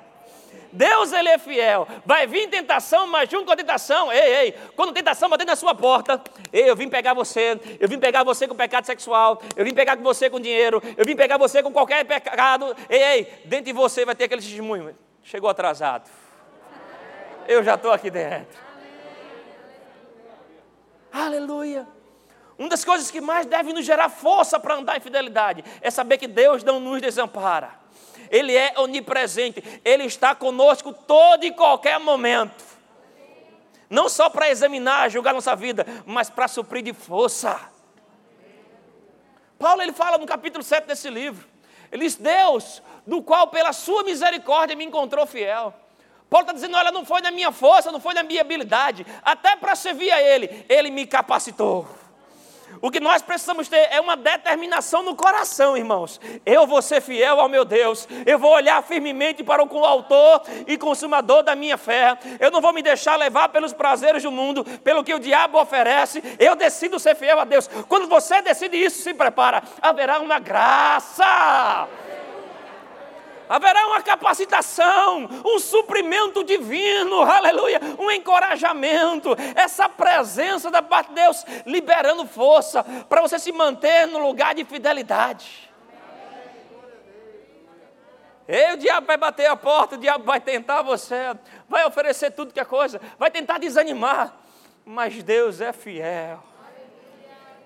Deus 0.73 1.13
ele 1.13 1.29
é 1.29 1.37
fiel. 1.37 1.87
Vai 2.03 2.25
vir 2.25 2.49
tentação, 2.49 3.05
mas 3.07 3.29
junto 3.29 3.45
com 3.45 3.51
a 3.51 3.55
tentação, 3.55 4.11
ei, 4.11 4.35
ei, 4.35 4.51
quando 4.75 4.91
tentação 4.91 5.29
bater 5.29 5.45
na 5.45 5.55
sua 5.55 5.75
porta, 5.75 6.21
ei, 6.51 6.69
eu 6.69 6.75
vim 6.75 6.89
pegar 6.89 7.13
você, 7.13 7.59
eu 7.79 7.87
vim 7.87 7.99
pegar 7.99 8.23
você 8.23 8.47
com 8.47 8.55
pecado 8.55 8.85
sexual, 8.85 9.39
eu 9.55 9.63
vim 9.63 9.73
pegar 9.73 9.95
você 9.97 10.29
com 10.29 10.39
dinheiro, 10.39 10.81
eu 10.97 11.05
vim 11.05 11.15
pegar 11.15 11.37
você 11.37 11.61
com 11.61 11.71
qualquer 11.71 12.03
pecado, 12.05 12.75
ei, 12.89 13.03
ei, 13.03 13.23
dentro 13.45 13.65
de 13.65 13.73
você 13.73 14.03
vai 14.03 14.15
ter 14.15 14.25
aquele 14.25 14.41
testemunho. 14.41 14.95
Chegou 15.21 15.49
atrasado. 15.49 16.09
Eu 17.47 17.63
já 17.63 17.75
estou 17.75 17.91
aqui 17.91 18.09
dentro. 18.09 18.59
Aleluia. 21.11 21.87
Uma 22.63 22.69
das 22.69 22.85
coisas 22.85 23.11
que 23.11 23.19
mais 23.19 23.45
deve 23.45 23.73
nos 23.73 23.85
gerar 23.85 24.07
força 24.07 24.57
para 24.57 24.75
andar 24.75 24.95
em 24.95 25.01
fidelidade 25.01 25.65
é 25.81 25.91
saber 25.91 26.17
que 26.17 26.29
Deus 26.29 26.63
não 26.63 26.79
nos 26.79 27.01
desampara. 27.01 27.71
Ele 28.29 28.55
é 28.55 28.75
onipresente, 28.77 29.61
Ele 29.83 30.05
está 30.05 30.33
conosco 30.33 30.93
todo 30.93 31.43
e 31.43 31.51
qualquer 31.51 31.99
momento. 31.99 32.63
Não 33.89 34.07
só 34.07 34.29
para 34.29 34.49
examinar, 34.49 35.11
julgar 35.11 35.33
nossa 35.33 35.53
vida, 35.57 35.85
mas 36.05 36.29
para 36.29 36.47
suprir 36.47 36.81
de 36.81 36.93
força. 36.93 37.59
Paulo 39.59 39.81
ele 39.81 39.91
fala 39.91 40.17
no 40.17 40.25
capítulo 40.25 40.63
7 40.63 40.87
desse 40.87 41.09
livro. 41.09 41.45
Ele 41.91 42.05
diz: 42.05 42.15
Deus, 42.15 42.81
do 43.05 43.21
qual 43.21 43.47
pela 43.47 43.73
sua 43.73 44.03
misericórdia 44.03 44.73
me 44.73 44.85
encontrou 44.85 45.27
fiel. 45.27 45.73
Paulo 46.29 46.45
está 46.45 46.53
dizendo: 46.53 46.77
olha, 46.77 46.93
não 46.93 47.03
foi 47.03 47.19
na 47.19 47.29
minha 47.29 47.51
força, 47.51 47.91
não 47.91 47.99
foi 47.99 48.13
na 48.13 48.23
minha 48.23 48.39
habilidade, 48.39 49.05
até 49.21 49.53
para 49.57 49.75
servir 49.75 50.11
a 50.11 50.21
Ele, 50.21 50.65
Ele 50.69 50.89
me 50.89 51.05
capacitou. 51.05 52.02
O 52.81 52.91
que 52.91 52.99
nós 52.99 53.21
precisamos 53.21 53.67
ter 53.67 53.87
é 53.91 53.99
uma 53.99 54.15
determinação 54.15 55.03
no 55.03 55.15
coração, 55.15 55.77
irmãos. 55.77 56.19
Eu 56.45 56.67
vou 56.67 56.81
ser 56.81 57.01
fiel 57.01 57.39
ao 57.39 57.49
meu 57.49 57.65
Deus. 57.65 58.07
Eu 58.25 58.37
vou 58.37 58.51
olhar 58.51 58.81
firmemente 58.83 59.43
para 59.43 59.63
o 59.63 59.85
autor 59.85 60.43
e 60.67 60.77
consumador 60.77 61.43
da 61.43 61.55
minha 61.55 61.77
fé. 61.77 62.17
Eu 62.39 62.51
não 62.51 62.61
vou 62.61 62.73
me 62.73 62.81
deixar 62.81 63.15
levar 63.15 63.49
pelos 63.49 63.73
prazeres 63.73 64.23
do 64.23 64.31
mundo, 64.31 64.63
pelo 64.83 65.03
que 65.03 65.13
o 65.13 65.19
diabo 65.19 65.59
oferece. 65.59 66.21
Eu 66.39 66.55
decido 66.55 66.99
ser 66.99 67.15
fiel 67.15 67.39
a 67.39 67.45
Deus. 67.45 67.69
Quando 67.87 68.07
você 68.07 68.41
decide 68.41 68.77
isso, 68.77 69.01
se 69.01 69.13
prepara. 69.13 69.63
Haverá 69.81 70.19
uma 70.19 70.39
graça 70.39 71.87
haverá 73.47 73.87
uma 73.87 74.01
capacitação, 74.01 75.29
um 75.45 75.59
suprimento 75.59 76.43
divino, 76.43 77.21
aleluia, 77.21 77.79
um 77.99 78.09
encorajamento, 78.11 79.35
essa 79.55 79.87
presença 79.89 80.71
da 80.71 80.81
parte 80.81 81.09
de 81.09 81.15
Deus 81.15 81.45
liberando 81.65 82.25
força 82.25 82.83
para 83.07 83.21
você 83.21 83.37
se 83.39 83.51
manter 83.51 84.07
no 84.07 84.19
lugar 84.19 84.55
de 84.55 84.65
fidelidade. 84.65 85.71
E 88.47 88.73
o 88.73 88.77
diabo 88.77 89.07
vai 89.07 89.17
bater 89.17 89.45
a 89.45 89.55
porta, 89.55 89.95
o 89.95 89.97
diabo 89.97 90.25
vai 90.25 90.39
tentar 90.39 90.81
você, 90.81 91.33
vai 91.67 91.85
oferecer 91.85 92.31
tudo 92.31 92.53
que 92.53 92.59
é 92.59 92.65
coisa, 92.65 92.99
vai 93.17 93.31
tentar 93.31 93.57
desanimar, 93.57 94.35
mas 94.85 95.23
Deus 95.23 95.61
é 95.61 95.71
fiel. 95.71 96.43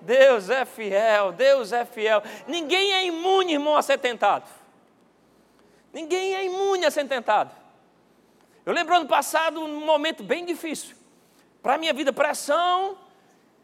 Deus 0.00 0.48
é 0.48 0.64
fiel, 0.64 1.32
Deus 1.32 1.72
é 1.72 1.84
fiel. 1.84 2.22
Ninguém 2.46 2.92
é 2.94 3.04
imune, 3.04 3.54
irmão, 3.54 3.76
a 3.76 3.82
ser 3.82 3.98
tentado. 3.98 4.44
Ninguém 5.92 6.34
é 6.34 6.44
imune 6.44 6.84
a 6.84 6.90
ser 6.90 7.06
tentado. 7.06 7.50
Eu 8.64 8.72
lembro 8.72 8.94
ano 8.94 9.06
passado 9.06 9.60
um 9.60 9.84
momento 9.84 10.22
bem 10.22 10.44
difícil. 10.44 10.94
Para 11.62 11.74
a 11.74 11.78
minha 11.78 11.92
vida, 11.92 12.12
pressão. 12.12 12.98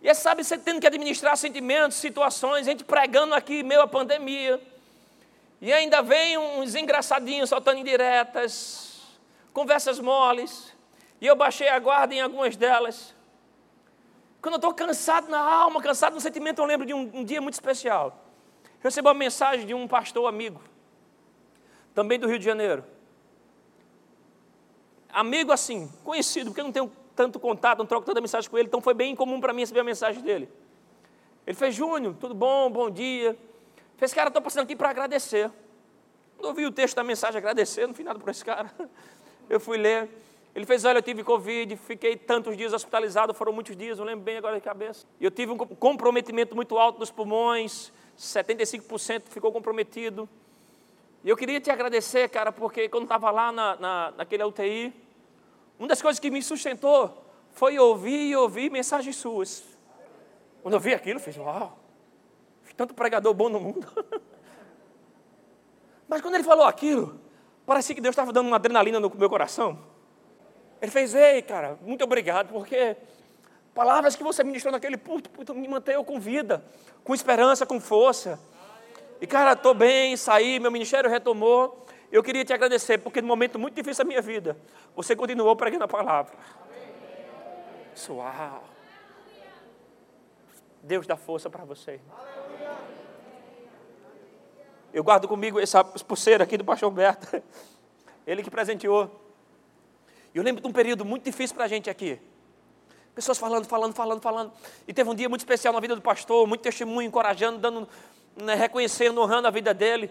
E 0.00 0.08
é, 0.08 0.14
sabe, 0.14 0.42
você 0.42 0.56
tendo 0.56 0.80
que 0.80 0.86
administrar 0.86 1.36
sentimentos, 1.36 1.98
situações, 1.98 2.66
a 2.66 2.70
gente 2.70 2.84
pregando 2.84 3.34
aqui 3.34 3.62
meio 3.62 3.82
a 3.82 3.86
pandemia. 3.86 4.60
E 5.60 5.72
ainda 5.72 6.02
vem 6.02 6.36
uns 6.38 6.74
engraçadinhos 6.74 7.48
soltando 7.48 7.78
indiretas, 7.78 9.02
conversas 9.52 10.00
moles. 10.00 10.72
E 11.20 11.26
eu 11.26 11.36
baixei 11.36 11.68
a 11.68 11.78
guarda 11.78 12.14
em 12.14 12.20
algumas 12.20 12.56
delas. 12.56 13.14
Quando 14.40 14.54
eu 14.54 14.58
estou 14.58 14.74
cansado 14.74 15.28
na 15.28 15.38
alma, 15.38 15.82
cansado 15.82 16.14
no 16.14 16.20
sentimento, 16.20 16.58
eu 16.60 16.66
lembro 16.66 16.86
de 16.86 16.92
um, 16.92 17.10
um 17.14 17.24
dia 17.24 17.40
muito 17.40 17.54
especial. 17.54 18.24
Eu 18.64 18.84
recebi 18.84 19.06
uma 19.06 19.14
mensagem 19.14 19.66
de 19.66 19.72
um 19.72 19.88
pastor 19.88 20.26
amigo 20.26 20.60
também 21.94 22.18
do 22.18 22.26
Rio 22.26 22.38
de 22.38 22.44
Janeiro. 22.44 22.84
Amigo 25.08 25.52
assim, 25.52 25.90
conhecido, 26.02 26.50
porque 26.50 26.60
eu 26.60 26.64
não 26.64 26.72
tenho 26.72 26.92
tanto 27.14 27.38
contato, 27.38 27.78
não 27.78 27.86
troco 27.86 28.04
tanta 28.04 28.20
mensagem 28.20 28.50
com 28.50 28.58
ele, 28.58 28.66
então 28.66 28.80
foi 28.80 28.94
bem 28.94 29.12
incomum 29.12 29.40
para 29.40 29.52
mim 29.52 29.60
receber 29.60 29.80
a 29.80 29.84
mensagem 29.84 30.20
dele. 30.22 30.48
Ele 31.46 31.56
fez, 31.56 31.74
Júnior, 31.74 32.16
tudo 32.18 32.34
bom, 32.34 32.68
bom 32.70 32.90
dia. 32.90 33.38
Fez, 33.96 34.12
cara, 34.12 34.28
estou 34.28 34.42
passando 34.42 34.64
aqui 34.64 34.74
para 34.74 34.90
agradecer. 34.90 35.50
Não 36.40 36.48
ouvi 36.48 36.66
o 36.66 36.72
texto 36.72 36.96
da 36.96 37.04
mensagem 37.04 37.38
agradecer, 37.38 37.86
não 37.86 37.94
fiz 37.94 38.04
nada 38.04 38.18
por 38.18 38.28
esse 38.28 38.44
cara. 38.44 38.70
Eu 39.48 39.60
fui 39.60 39.76
ler. 39.76 40.08
Ele 40.54 40.64
fez, 40.64 40.84
olha, 40.84 40.98
eu 40.98 41.02
tive 41.02 41.24
Covid, 41.24 41.76
fiquei 41.76 42.16
tantos 42.16 42.56
dias 42.56 42.72
hospitalizado, 42.72 43.34
foram 43.34 43.52
muitos 43.52 43.76
dias, 43.76 43.98
não 43.98 44.06
lembro 44.06 44.24
bem 44.24 44.36
agora 44.36 44.54
de 44.54 44.62
cabeça. 44.62 45.04
E 45.18 45.24
eu 45.24 45.30
tive 45.30 45.50
um 45.50 45.58
comprometimento 45.58 46.54
muito 46.54 46.78
alto 46.78 47.00
dos 47.00 47.10
pulmões, 47.10 47.92
75% 48.16 49.24
ficou 49.28 49.50
comprometido. 49.50 50.28
E 51.24 51.30
eu 51.30 51.36
queria 51.38 51.58
te 51.58 51.70
agradecer, 51.70 52.28
cara, 52.28 52.52
porque 52.52 52.86
quando 52.86 53.04
estava 53.04 53.30
lá 53.30 53.50
na, 53.50 53.76
na, 53.76 54.10
naquele 54.18 54.44
UTI, 54.44 54.92
uma 55.78 55.88
das 55.88 56.02
coisas 56.02 56.20
que 56.20 56.30
me 56.30 56.42
sustentou 56.42 57.24
foi 57.52 57.78
ouvir 57.78 58.28
e 58.28 58.36
ouvir 58.36 58.70
mensagens 58.70 59.16
suas. 59.16 59.64
Quando 60.62 60.74
eu 60.74 60.80
vi 60.80 60.92
aquilo, 60.92 61.18
eu 61.18 61.22
fiz, 61.22 61.38
uau, 61.38 61.78
tanto 62.76 62.92
pregador 62.92 63.32
bom 63.32 63.48
no 63.48 63.58
mundo. 63.58 63.86
Mas 66.06 66.20
quando 66.20 66.34
ele 66.34 66.44
falou 66.44 66.66
aquilo, 66.66 67.18
parecia 67.64 67.94
que 67.94 68.02
Deus 68.02 68.12
estava 68.12 68.30
dando 68.30 68.48
uma 68.48 68.56
adrenalina 68.56 69.00
no 69.00 69.10
meu 69.14 69.30
coração. 69.30 69.78
Ele 70.78 70.90
fez, 70.90 71.14
ei, 71.14 71.40
cara, 71.40 71.78
muito 71.80 72.04
obrigado, 72.04 72.52
porque 72.52 72.98
palavras 73.74 74.14
que 74.14 74.22
você 74.22 74.44
ministrou 74.44 74.72
naquele 74.72 74.98
púlpito 74.98 75.54
me 75.54 75.66
manteve 75.68 76.04
com 76.04 76.20
vida, 76.20 76.62
com 77.02 77.14
esperança, 77.14 77.64
com 77.64 77.80
força. 77.80 78.38
E 79.24 79.26
cara, 79.26 79.54
estou 79.54 79.72
bem, 79.72 80.18
saí, 80.18 80.60
meu 80.60 80.70
ministério 80.70 81.08
retomou. 81.08 81.86
Eu 82.12 82.22
queria 82.22 82.44
te 82.44 82.52
agradecer, 82.52 82.98
porque 82.98 83.22
no 83.22 83.26
momento 83.26 83.58
muito 83.58 83.74
difícil 83.74 84.04
da 84.04 84.06
minha 84.06 84.20
vida, 84.20 84.54
você 84.94 85.16
continuou 85.16 85.56
pregando 85.56 85.84
a 85.84 85.88
palavra. 85.88 86.34
Suau. 87.94 88.64
Deus 90.82 91.06
dá 91.06 91.16
força 91.16 91.48
para 91.48 91.64
você. 91.64 91.98
Eu 94.92 95.02
guardo 95.02 95.26
comigo 95.26 95.58
essa 95.58 95.82
pulseira 95.82 96.44
aqui 96.44 96.58
do 96.58 96.64
pastor 96.64 96.92
Humberto. 96.92 97.42
Ele 98.26 98.42
que 98.42 98.50
presenteou. 98.50 99.10
E 100.34 100.36
eu 100.36 100.44
lembro 100.44 100.60
de 100.60 100.68
um 100.68 100.72
período 100.72 101.02
muito 101.02 101.24
difícil 101.24 101.56
para 101.56 101.64
a 101.64 101.68
gente 101.68 101.88
aqui. 101.88 102.20
Pessoas 103.14 103.38
falando, 103.38 103.64
falando, 103.64 103.94
falando, 103.94 104.20
falando. 104.20 104.52
E 104.86 104.92
teve 104.92 105.08
um 105.08 105.14
dia 105.14 105.30
muito 105.30 105.40
especial 105.40 105.72
na 105.72 105.80
vida 105.80 105.96
do 105.96 106.02
pastor, 106.02 106.46
muito 106.46 106.60
testemunho, 106.60 107.08
encorajando, 107.08 107.58
dando 107.58 107.88
né, 108.36 108.54
reconhecendo, 108.54 109.20
honrando 109.20 109.48
a 109.48 109.50
vida 109.50 109.72
dele. 109.72 110.10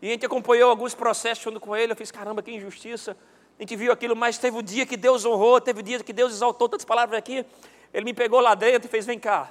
E 0.00 0.08
a 0.08 0.10
gente 0.10 0.26
acompanhou 0.26 0.70
alguns 0.70 0.94
processos 0.94 1.44
junto 1.44 1.60
com 1.60 1.76
ele. 1.76 1.92
Eu 1.92 1.96
fiz, 1.96 2.10
caramba, 2.10 2.42
que 2.42 2.50
injustiça. 2.50 3.16
A 3.58 3.62
gente 3.62 3.76
viu 3.76 3.92
aquilo, 3.92 4.16
mas 4.16 4.38
teve 4.38 4.56
o 4.56 4.62
dia 4.62 4.84
que 4.84 4.96
Deus 4.96 5.24
honrou, 5.24 5.60
teve 5.60 5.80
o 5.80 5.82
dia 5.82 6.02
que 6.02 6.12
Deus 6.12 6.32
exaltou 6.32 6.68
tantas 6.68 6.84
palavras 6.84 7.18
aqui. 7.18 7.46
Ele 7.92 8.04
me 8.04 8.14
pegou 8.14 8.40
lá 8.40 8.54
dentro 8.54 8.88
e 8.88 8.90
fez: 8.90 9.06
vem 9.06 9.18
cá. 9.18 9.50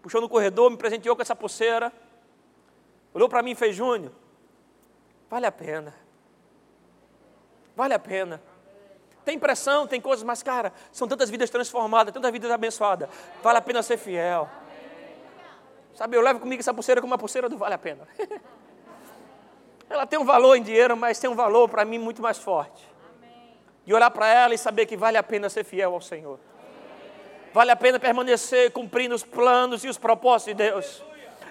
Puxou 0.00 0.20
no 0.20 0.28
corredor, 0.28 0.70
me 0.70 0.76
presenteou 0.76 1.16
com 1.16 1.22
essa 1.22 1.34
pulseira. 1.34 1.92
Olhou 3.12 3.28
para 3.28 3.42
mim 3.42 3.52
e 3.52 3.54
fez: 3.54 3.74
Júnior, 3.74 4.12
vale 5.28 5.46
a 5.46 5.52
pena. 5.52 5.94
Vale 7.74 7.94
a 7.94 7.98
pena. 7.98 8.40
Tem 9.24 9.38
pressão, 9.38 9.86
tem 9.86 10.00
coisas, 10.00 10.24
mas, 10.24 10.42
cara, 10.42 10.72
são 10.90 11.06
tantas 11.06 11.28
vidas 11.28 11.50
transformadas, 11.50 12.14
tantas 12.14 12.30
vidas 12.30 12.50
abençoadas. 12.50 13.08
Vale 13.42 13.58
a 13.58 13.60
pena 13.60 13.82
ser 13.82 13.98
fiel. 13.98 14.48
Sabe, 15.98 16.16
eu 16.16 16.20
levo 16.20 16.38
comigo 16.38 16.60
essa 16.60 16.72
pulseira 16.72 17.00
como 17.00 17.10
uma 17.10 17.18
pulseira 17.18 17.48
do 17.48 17.58
Vale 17.58 17.74
a 17.74 17.78
Pena. 17.78 18.06
ela 19.90 20.06
tem 20.06 20.16
um 20.16 20.24
valor 20.24 20.54
em 20.54 20.62
dinheiro, 20.62 20.96
mas 20.96 21.18
tem 21.18 21.28
um 21.28 21.34
valor 21.34 21.68
para 21.68 21.84
mim 21.84 21.98
muito 21.98 22.22
mais 22.22 22.38
forte. 22.38 22.86
E 23.84 23.92
olhar 23.92 24.08
para 24.12 24.28
ela 24.28 24.54
e 24.54 24.58
saber 24.58 24.86
que 24.86 24.96
vale 24.96 25.16
a 25.16 25.24
pena 25.24 25.48
ser 25.48 25.64
fiel 25.64 25.92
ao 25.92 26.00
Senhor. 26.00 26.38
Vale 27.52 27.72
a 27.72 27.74
pena 27.74 27.98
permanecer 27.98 28.70
cumprindo 28.70 29.12
os 29.12 29.24
planos 29.24 29.82
e 29.82 29.88
os 29.88 29.98
propósitos 29.98 30.56
de 30.56 30.62
Deus. 30.62 31.02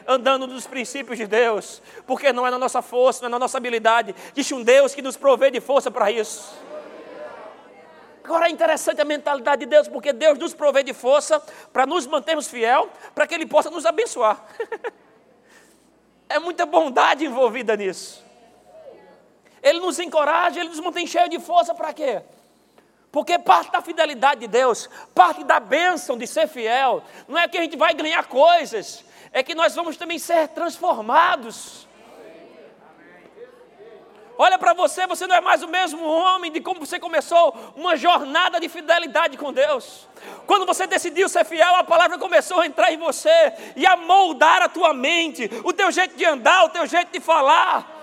andando 0.07 0.47
nos 0.47 0.65
princípios 0.65 1.17
de 1.17 1.27
Deus, 1.27 1.81
porque 2.05 2.31
não 2.31 2.47
é 2.47 2.49
na 2.49 2.57
nossa 2.57 2.81
força, 2.81 3.23
não 3.23 3.27
é 3.27 3.31
na 3.31 3.39
nossa 3.39 3.57
habilidade. 3.57 4.15
Existe 4.31 4.53
um 4.53 4.63
Deus 4.63 4.95
que 4.95 5.01
nos 5.01 5.17
provê 5.17 5.51
de 5.51 5.59
força 5.59 5.91
para 5.91 6.09
isso. 6.09 6.57
Agora 8.27 8.49
é 8.49 8.51
interessante 8.51 8.99
a 8.99 9.05
mentalidade 9.05 9.61
de 9.61 9.67
Deus, 9.67 9.87
porque 9.87 10.11
Deus 10.11 10.37
nos 10.37 10.53
provê 10.53 10.83
de 10.83 10.93
força 10.93 11.39
para 11.71 11.85
nos 11.85 12.05
mantermos 12.05 12.49
fiel, 12.49 12.89
para 13.15 13.25
que 13.25 13.33
Ele 13.33 13.45
possa 13.45 13.69
nos 13.69 13.85
abençoar. 13.85 14.45
é 16.27 16.37
muita 16.37 16.65
bondade 16.65 17.23
envolvida 17.23 17.77
nisso. 17.77 18.21
Ele 19.63 19.79
nos 19.79 19.97
encoraja, 19.97 20.59
Ele 20.59 20.67
nos 20.67 20.81
mantém 20.81 21.07
cheio 21.07 21.29
de 21.29 21.39
força 21.39 21.73
para 21.73 21.93
quê? 21.93 22.21
Porque 23.13 23.39
parte 23.39 23.71
da 23.71 23.81
fidelidade 23.81 24.41
de 24.41 24.47
Deus, 24.47 24.89
parte 25.15 25.45
da 25.45 25.61
bênção 25.61 26.17
de 26.17 26.27
ser 26.27 26.49
fiel, 26.49 27.01
não 27.29 27.37
é 27.37 27.47
que 27.47 27.57
a 27.57 27.61
gente 27.61 27.77
vai 27.77 27.93
ganhar 27.93 28.25
coisas, 28.25 29.05
é 29.31 29.41
que 29.41 29.55
nós 29.55 29.73
vamos 29.73 29.95
também 29.95 30.19
ser 30.19 30.49
transformados. 30.49 31.86
Olha 34.39 34.59
para 34.59 34.73
você, 34.73 35.07
você 35.07 35.25
não 35.25 35.35
é 35.35 35.41
mais 35.41 35.63
o 35.63 35.67
mesmo 35.67 36.05
homem 36.05 36.51
de 36.51 36.61
como 36.61 36.79
você 36.79 36.99
começou 36.99 37.73
uma 37.75 37.95
jornada 37.95 38.59
de 38.59 38.69
fidelidade 38.69 39.35
com 39.35 39.51
Deus. 39.51 40.07
Quando 40.45 40.65
você 40.65 40.85
decidiu 40.85 41.27
ser 41.27 41.43
fiel, 41.43 41.75
a 41.75 41.83
palavra 41.83 42.19
começou 42.19 42.61
a 42.61 42.67
entrar 42.67 42.93
em 42.93 42.97
você 42.97 43.53
e 43.75 43.85
a 43.85 43.95
moldar 43.95 44.61
a 44.61 44.69
tua 44.69 44.93
mente, 44.93 45.49
o 45.63 45.73
teu 45.73 45.91
jeito 45.91 46.15
de 46.15 46.23
andar, 46.23 46.65
o 46.65 46.69
teu 46.69 46.85
jeito 46.85 47.11
de 47.11 47.19
falar. 47.19 47.95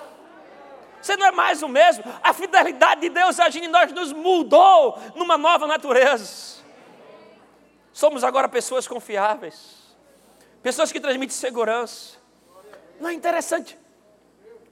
Você 1.00 1.16
não 1.16 1.26
é 1.26 1.30
mais 1.30 1.62
o 1.62 1.68
mesmo. 1.68 2.02
A 2.20 2.32
fidelidade 2.32 3.02
de 3.02 3.10
Deus 3.10 3.38
agindo 3.38 3.66
em 3.66 3.68
nós 3.68 3.92
nos 3.92 4.12
mudou 4.12 4.98
numa 5.14 5.38
nova 5.38 5.68
natureza. 5.68 6.64
Somos 7.92 8.24
agora 8.24 8.48
pessoas 8.48 8.88
confiáveis, 8.88 9.76
pessoas 10.62 10.90
que 10.90 10.98
transmitem 10.98 11.36
segurança. 11.36 12.16
Não 12.98 13.08
é 13.08 13.12
interessante? 13.12 13.78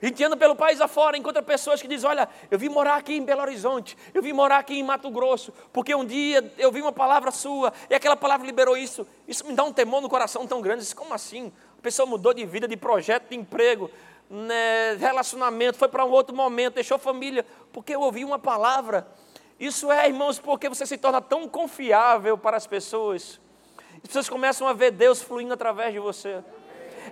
A 0.02 0.06
gente 0.06 0.24
anda 0.24 0.36
pelo 0.36 0.56
país 0.56 0.80
afora, 0.80 1.16
encontra 1.16 1.40
pessoas 1.40 1.80
que 1.80 1.86
dizem: 1.86 2.10
Olha, 2.10 2.28
eu 2.50 2.58
vim 2.58 2.68
morar 2.68 2.96
aqui 2.96 3.14
em 3.14 3.22
Belo 3.22 3.40
Horizonte, 3.40 3.96
eu 4.12 4.20
vim 4.20 4.32
morar 4.32 4.58
aqui 4.58 4.74
em 4.74 4.82
Mato 4.82 5.08
Grosso, 5.08 5.52
porque 5.72 5.94
um 5.94 6.04
dia 6.04 6.52
eu 6.58 6.72
vi 6.72 6.82
uma 6.82 6.92
palavra 6.92 7.30
sua 7.30 7.72
e 7.88 7.94
aquela 7.94 8.16
palavra 8.16 8.44
liberou 8.44 8.76
isso. 8.76 9.06
Isso 9.28 9.46
me 9.46 9.52
dá 9.52 9.62
um 9.62 9.72
temor 9.72 10.00
no 10.02 10.08
coração 10.08 10.44
tão 10.44 10.60
grande. 10.60 10.80
Disse, 10.80 10.94
Como 10.94 11.14
assim? 11.14 11.52
A 11.78 11.82
pessoa 11.82 12.04
mudou 12.04 12.34
de 12.34 12.44
vida, 12.44 12.66
de 12.66 12.76
projeto, 12.76 13.28
de 13.28 13.36
emprego, 13.36 13.88
né, 14.28 14.96
relacionamento, 14.98 15.78
foi 15.78 15.88
para 15.88 16.04
um 16.04 16.10
outro 16.10 16.34
momento, 16.34 16.74
deixou 16.74 16.98
família, 16.98 17.46
porque 17.72 17.94
eu 17.94 18.00
ouvi 18.00 18.24
uma 18.24 18.40
palavra. 18.40 19.06
Isso 19.58 19.92
é, 19.92 20.08
irmãos, 20.08 20.38
porque 20.40 20.68
você 20.68 20.84
se 20.84 20.98
torna 20.98 21.20
tão 21.20 21.48
confiável 21.48 22.36
para 22.36 22.56
as 22.56 22.66
pessoas. 22.66 23.40
As 23.96 24.08
pessoas 24.08 24.28
começam 24.28 24.66
a 24.66 24.72
ver 24.72 24.90
Deus 24.90 25.22
fluindo 25.22 25.52
através 25.52 25.92
de 25.92 26.00
você. 26.00 26.42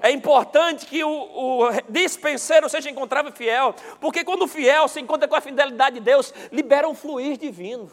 É 0.03 0.11
importante 0.11 0.87
que 0.87 1.03
o, 1.03 1.11
o 1.11 1.69
dispenseiro 1.89 2.69
seja 2.69 2.89
encontrado 2.89 3.33
fiel, 3.33 3.75
porque 4.01 4.25
quando 4.25 4.43
o 4.43 4.49
fiel 4.49 4.87
se 4.89 5.01
encontra 5.01 5.27
com 5.27 5.35
a 5.35 5.41
fidelidade 5.41 5.97
de 5.97 6.01
Deus, 6.01 6.33
libera 6.53 6.89
um 6.89 6.95
fluir 6.95 7.37
divino. 7.37 7.91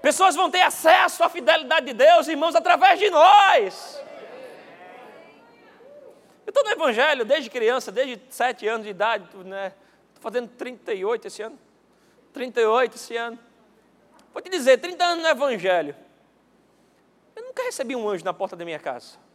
Pessoas 0.00 0.36
vão 0.36 0.50
ter 0.50 0.62
acesso 0.62 1.24
à 1.24 1.28
fidelidade 1.28 1.86
de 1.86 1.92
Deus, 1.92 2.28
irmãos, 2.28 2.54
através 2.54 2.98
de 2.98 3.10
nós. 3.10 4.00
Eu 6.46 6.50
estou 6.50 6.64
no 6.64 6.70
Evangelho 6.70 7.24
desde 7.24 7.50
criança, 7.50 7.92
desde 7.92 8.22
sete 8.30 8.66
anos 8.66 8.84
de 8.84 8.90
idade, 8.90 9.26
né? 9.44 9.74
Estou 10.08 10.22
fazendo 10.22 10.48
38 10.48 11.26
esse 11.26 11.42
ano. 11.42 11.58
38 12.32 12.94
esse 12.94 13.16
ano. 13.16 13.38
Vou 14.32 14.40
te 14.40 14.48
dizer, 14.48 14.78
30 14.78 15.04
anos 15.04 15.24
no 15.24 15.28
Evangelho. 15.28 15.94
Eu 17.36 17.42
nunca 17.42 17.64
recebi 17.64 17.94
um 17.94 18.08
anjo 18.08 18.24
na 18.24 18.32
porta 18.32 18.56
da 18.56 18.64
minha 18.64 18.78
casa 18.78 19.27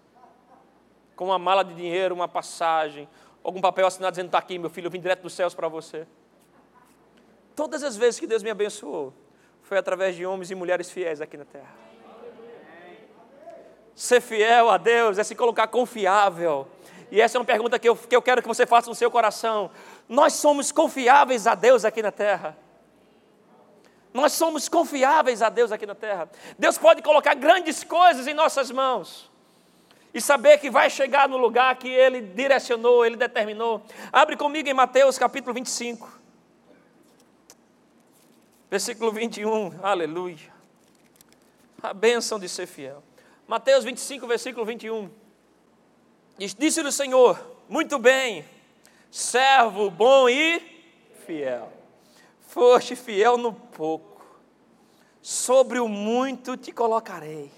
com 1.24 1.30
uma 1.30 1.40
mala 1.40 1.64
de 1.64 1.74
dinheiro, 1.74 2.14
uma 2.14 2.28
passagem, 2.28 3.08
algum 3.42 3.62
papel 3.62 3.88
assinado 3.88 4.12
dizendo: 4.12 4.26
está 4.26 4.38
aqui, 4.38 4.60
meu 4.60 4.70
filho, 4.70 4.88
eu 4.88 4.92
vim 4.92 5.00
direto 5.00 5.22
dos 5.22 5.34
céus 5.34 5.56
para 5.56 5.70
você. 5.70 6.06
Todas 7.56 7.82
as 7.82 7.96
vezes 7.96 8.20
que 8.20 8.28
Deus 8.28 8.44
me 8.44 8.50
abençoou, 8.50 9.14
foi 9.62 9.78
através 9.78 10.18
de 10.18 10.26
homens 10.26 10.52
e 10.52 10.56
mulheres 10.56 10.92
fiéis 10.92 11.22
aqui 11.22 11.38
na 11.38 11.46
terra. 11.46 11.74
Ser 13.96 14.20
fiel 14.20 14.70
a 14.70 14.78
Deus 14.78 15.18
é 15.18 15.24
se 15.24 15.34
colocar 15.34 15.68
confiável. 15.68 16.68
E 17.10 17.22
essa 17.22 17.38
é 17.38 17.40
uma 17.40 17.46
pergunta 17.46 17.78
que 17.78 17.88
eu, 17.88 17.96
que 17.96 18.16
eu 18.16 18.22
quero 18.22 18.42
que 18.42 18.48
você 18.48 18.66
faça 18.66 18.90
no 18.90 18.96
seu 18.96 19.10
coração. 19.10 19.70
Nós 20.10 20.34
somos 20.34 20.72
confiáveis 20.72 21.48
a 21.48 21.56
Deus 21.56 21.86
aqui 21.86 22.02
na 22.02 22.12
terra. 22.12 22.58
Nós 24.12 24.34
somos 24.34 24.68
confiáveis 24.68 25.42
a 25.42 25.50
Deus 25.50 25.72
aqui 25.72 25.86
na 25.86 25.96
terra. 25.96 26.28
Deus 26.58 26.78
pode 26.78 27.02
colocar 27.02 27.36
grandes 27.36 27.84
coisas 27.84 28.28
em 28.28 28.34
nossas 28.34 28.72
mãos 28.72 29.32
e 30.14 30.22
saber 30.22 30.60
que 30.60 30.70
vai 30.70 30.90
chegar 30.90 31.28
no 31.28 31.38
lugar 31.38 31.76
que 31.78 31.88
Ele 31.88 32.22
direcionou, 32.22 33.06
Ele 33.06 33.16
determinou. 33.16 33.84
Abre 34.12 34.38
comigo 34.38 34.70
em 34.70 34.74
Mateus 34.74 35.18
capítulo 35.18 35.54
25, 35.54 36.08
versículo 38.70 39.12
21, 39.12 39.80
aleluia. 39.82 40.54
A 41.82 41.94
bênção 41.94 42.40
de 42.40 42.48
ser 42.48 42.68
fiel. 42.68 43.04
Mateus 43.48 43.84
25, 43.84 44.28
versículo 44.28 44.66
21. 44.66 45.10
Disse-lhe 46.38 46.88
o 46.88 46.92
Senhor: 46.92 47.58
Muito 47.68 48.00
bem, 48.00 48.46
servo 49.12 49.90
bom 49.90 50.30
e 50.30 50.62
fiel. 51.26 51.72
Foste 52.48 52.96
fiel 52.96 53.36
no 53.36 53.52
pouco, 53.52 54.24
sobre 55.22 55.80
o 55.80 55.88
muito 55.88 56.56
te 56.56 56.72
colocarei. 56.72 57.52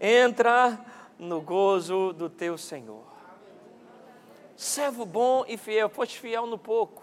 Entra 0.00 0.78
no 1.20 1.38
gozo 1.42 2.14
do 2.14 2.30
teu 2.30 2.56
Senhor. 2.56 3.04
Servo 4.56 5.04
bom 5.04 5.44
e 5.46 5.58
fiel, 5.58 5.90
foste 5.90 6.18
fiel 6.18 6.46
no 6.46 6.56
pouco. 6.56 7.02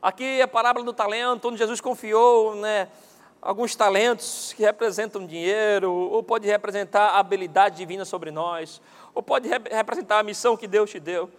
Aqui 0.00 0.24
é 0.40 0.42
a 0.42 0.48
parábola 0.48 0.84
do 0.84 0.92
talento, 0.92 1.48
onde 1.48 1.56
Jesus 1.56 1.80
confiou 1.80 2.54
né, 2.54 2.86
alguns 3.40 3.74
talentos 3.74 4.52
que 4.52 4.62
representam 4.62 5.26
dinheiro, 5.26 5.90
ou 5.90 6.22
pode 6.22 6.46
representar 6.46 7.08
a 7.08 7.18
habilidade 7.18 7.78
divina 7.78 8.04
sobre 8.04 8.30
nós, 8.30 8.80
ou 9.14 9.22
pode 9.22 9.48
rep 9.48 9.70
representar 9.70 10.18
a 10.18 10.22
missão 10.22 10.54
que 10.54 10.66
Deus 10.66 10.90
te 10.90 11.00
deu. 11.00 11.30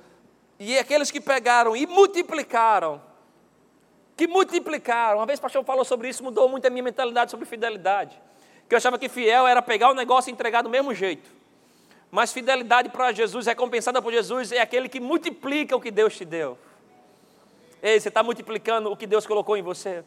E 0.59 0.75
aqueles 0.79 1.11
que 1.11 1.21
pegaram 1.21 1.75
e 1.75 1.85
multiplicaram, 1.85 2.99
que 4.15 4.27
multiplicaram, 4.27 5.19
uma 5.19 5.25
vez 5.27 5.37
o 5.37 5.41
pastor 5.43 5.63
falou 5.63 5.85
sobre 5.85 6.09
isso, 6.09 6.23
mudou 6.23 6.49
muito 6.49 6.65
a 6.65 6.69
minha 6.71 6.83
mentalidade 6.83 7.29
sobre 7.29 7.45
fidelidade. 7.45 8.19
Que 8.67 8.73
eu 8.73 8.77
achava 8.77 8.97
que 8.97 9.07
fiel 9.07 9.45
era 9.45 9.61
pegar 9.61 9.91
o 9.91 9.93
negócio 9.93 10.31
e 10.31 10.33
entregar 10.33 10.63
do 10.63 10.69
mesmo 10.69 10.95
jeito. 10.95 11.36
Mas 12.09 12.31
fidelidade 12.31 12.89
para 12.89 13.11
Jesus, 13.11 13.45
recompensada 13.45 14.01
por 14.01 14.13
Jesus, 14.13 14.51
é 14.51 14.59
aquele 14.59 14.87
que 14.87 14.99
multiplica 14.99 15.75
o 15.75 15.81
que 15.81 15.91
Deus 15.91 16.15
te 16.15 16.23
deu. 16.23 16.57
Ei, 17.81 17.99
você 17.99 18.07
está 18.07 18.23
multiplicando 18.23 18.91
o 18.91 18.97
que 18.97 19.05
Deus 19.05 19.27
colocou 19.27 19.57
em 19.57 19.61
você. 19.61 20.03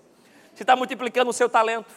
Você 0.54 0.62
está 0.62 0.74
multiplicando 0.74 1.30
o 1.30 1.32
seu 1.32 1.48
talento. 1.48 1.92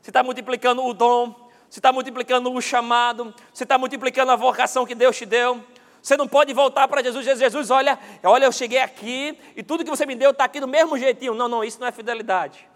Você 0.00 0.10
está 0.10 0.22
multiplicando 0.22 0.84
o 0.84 0.94
dom. 0.94 1.34
Você 1.68 1.78
está 1.78 1.92
multiplicando 1.92 2.52
o 2.52 2.60
chamado. 2.60 3.34
Você 3.52 3.64
está 3.64 3.76
multiplicando 3.78 4.30
a 4.30 4.36
vocação 4.36 4.86
que 4.86 4.94
Deus 4.94 5.16
te 5.16 5.26
deu. 5.26 5.62
Você 6.00 6.16
não 6.16 6.28
pode 6.28 6.52
voltar 6.52 6.86
para 6.86 7.02
Jesus 7.02 7.26
e 7.26 7.30
dizer, 7.30 7.44
Jesus, 7.46 7.70
olha, 7.70 7.98
olha, 8.22 8.44
eu 8.44 8.52
cheguei 8.52 8.78
aqui 8.78 9.36
e 9.56 9.62
tudo 9.62 9.84
que 9.84 9.90
você 9.90 10.06
me 10.06 10.14
deu 10.14 10.30
está 10.30 10.44
aqui 10.44 10.60
do 10.60 10.68
mesmo 10.68 10.96
jeitinho. 10.96 11.34
Não, 11.34 11.48
não, 11.48 11.64
isso 11.64 11.80
não 11.80 11.88
é 11.88 11.92
fidelidade. 11.92 12.68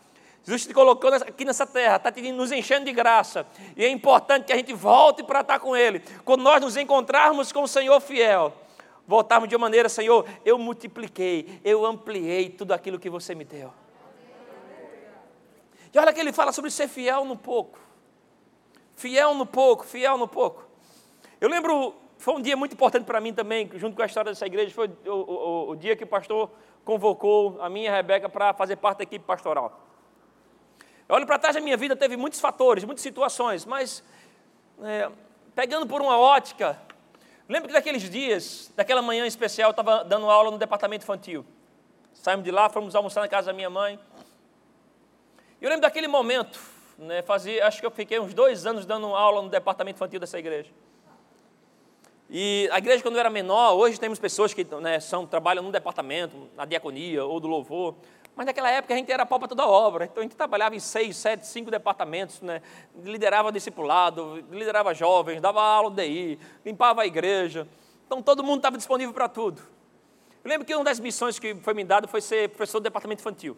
Jesus 0.44 0.66
te 0.66 0.74
colocou 0.74 1.12
aqui 1.14 1.44
nessa 1.44 1.66
terra, 1.66 1.96
está 1.96 2.10
nos 2.32 2.50
enchendo 2.50 2.84
de 2.84 2.92
graça. 2.92 3.46
E 3.76 3.84
é 3.84 3.88
importante 3.88 4.46
que 4.46 4.52
a 4.52 4.56
gente 4.56 4.72
volte 4.72 5.22
para 5.22 5.40
estar 5.40 5.60
com 5.60 5.76
Ele. 5.76 6.00
Quando 6.24 6.42
nós 6.42 6.60
nos 6.60 6.76
encontrarmos 6.76 7.52
com 7.52 7.62
o 7.62 7.68
Senhor 7.68 8.00
fiel, 8.00 8.52
voltarmos 9.06 9.48
de 9.48 9.54
uma 9.54 9.66
maneira, 9.66 9.88
Senhor, 9.88 10.26
eu 10.44 10.58
multipliquei, 10.58 11.60
eu 11.64 11.86
ampliei 11.86 12.50
tudo 12.50 12.72
aquilo 12.72 12.98
que 12.98 13.08
você 13.08 13.34
me 13.34 13.44
deu. 13.44 13.72
E 15.94 15.98
olha 15.98 16.12
que 16.12 16.18
ele 16.18 16.32
fala 16.32 16.52
sobre 16.52 16.70
ser 16.70 16.88
fiel 16.88 17.24
no 17.24 17.36
pouco. 17.36 17.78
Fiel 18.96 19.34
no 19.34 19.46
pouco, 19.46 19.84
fiel 19.84 20.16
no 20.16 20.26
pouco. 20.26 20.64
Eu 21.40 21.48
lembro, 21.48 21.94
foi 22.18 22.34
um 22.34 22.40
dia 22.40 22.56
muito 22.56 22.72
importante 22.72 23.04
para 23.04 23.20
mim 23.20 23.32
também, 23.32 23.70
junto 23.74 23.94
com 23.94 24.02
a 24.02 24.06
história 24.06 24.32
dessa 24.32 24.46
igreja, 24.46 24.74
foi 24.74 24.90
o, 25.06 25.10
o, 25.10 25.70
o 25.70 25.76
dia 25.76 25.94
que 25.94 26.04
o 26.04 26.06
pastor 26.06 26.50
convocou 26.84 27.58
a 27.60 27.68
minha 27.68 27.86
e 27.86 27.88
a 27.88 27.96
Rebeca 27.96 28.28
para 28.28 28.54
fazer 28.54 28.76
parte 28.76 28.98
da 28.98 29.04
equipe 29.04 29.24
pastoral. 29.24 29.91
Eu 31.08 31.16
olho 31.16 31.26
para 31.26 31.38
trás 31.38 31.54
da 31.54 31.60
minha 31.60 31.76
vida, 31.76 31.94
teve 31.96 32.16
muitos 32.16 32.40
fatores, 32.40 32.84
muitas 32.84 33.02
situações, 33.02 33.64
mas 33.64 34.02
é, 34.82 35.10
pegando 35.54 35.86
por 35.86 36.00
uma 36.00 36.18
ótica, 36.18 36.80
lembro 37.48 37.68
que 37.68 37.74
daqueles 37.74 38.08
dias, 38.08 38.72
daquela 38.76 39.02
manhã 39.02 39.26
especial, 39.26 39.68
eu 39.68 39.72
estava 39.72 40.04
dando 40.04 40.30
aula 40.30 40.50
no 40.50 40.58
departamento 40.58 41.04
infantil. 41.04 41.44
Saímos 42.14 42.44
de 42.44 42.50
lá, 42.50 42.68
fomos 42.68 42.94
almoçar 42.94 43.20
na 43.20 43.28
casa 43.28 43.48
da 43.48 43.52
minha 43.52 43.70
mãe. 43.70 43.98
E 45.60 45.64
eu 45.64 45.68
lembro 45.68 45.82
daquele 45.82 46.08
momento, 46.08 46.60
né, 46.98 47.22
fazia, 47.22 47.66
acho 47.66 47.80
que 47.80 47.86
eu 47.86 47.90
fiquei 47.90 48.18
uns 48.18 48.32
dois 48.32 48.64
anos 48.66 48.86
dando 48.86 49.06
aula 49.14 49.42
no 49.42 49.48
departamento 49.48 49.96
infantil 49.96 50.20
dessa 50.20 50.38
igreja. 50.38 50.70
E 52.34 52.66
a 52.72 52.78
igreja, 52.78 53.02
quando 53.02 53.18
era 53.18 53.28
menor, 53.28 53.74
hoje 53.74 54.00
temos 54.00 54.18
pessoas 54.18 54.54
que 54.54 54.64
né, 54.80 54.98
são, 55.00 55.26
trabalham 55.26 55.62
no 55.62 55.70
departamento, 55.70 56.48
na 56.56 56.64
diaconia 56.64 57.22
ou 57.24 57.38
do 57.38 57.46
louvor. 57.46 57.94
Mas 58.34 58.46
naquela 58.46 58.70
época 58.70 58.94
a 58.94 58.96
gente 58.96 59.12
era 59.12 59.26
pau 59.26 59.38
toda 59.40 59.66
obra, 59.66 60.06
então 60.06 60.20
a 60.20 60.24
gente 60.24 60.34
trabalhava 60.34 60.74
em 60.74 60.80
seis, 60.80 61.16
sete, 61.16 61.46
cinco 61.46 61.70
departamentos, 61.70 62.40
né? 62.40 62.62
liderava 63.02 63.52
discipulado, 63.52 64.42
liderava 64.50 64.94
jovens, 64.94 65.40
dava 65.40 65.62
aula 65.62 65.90
de 65.90 66.02
DI, 66.02 66.38
limpava 66.64 67.02
a 67.02 67.06
igreja. 67.06 67.68
Então 68.06 68.22
todo 68.22 68.42
mundo 68.42 68.56
estava 68.56 68.76
disponível 68.76 69.12
para 69.12 69.28
tudo. 69.28 69.60
Eu 70.42 70.48
lembro 70.48 70.66
que 70.66 70.74
uma 70.74 70.84
das 70.84 70.98
missões 70.98 71.38
que 71.38 71.54
foi 71.56 71.74
me 71.74 71.84
dada 71.84 72.08
foi 72.08 72.20
ser 72.20 72.48
professor 72.48 72.80
do 72.80 72.84
departamento 72.84 73.20
infantil. 73.20 73.56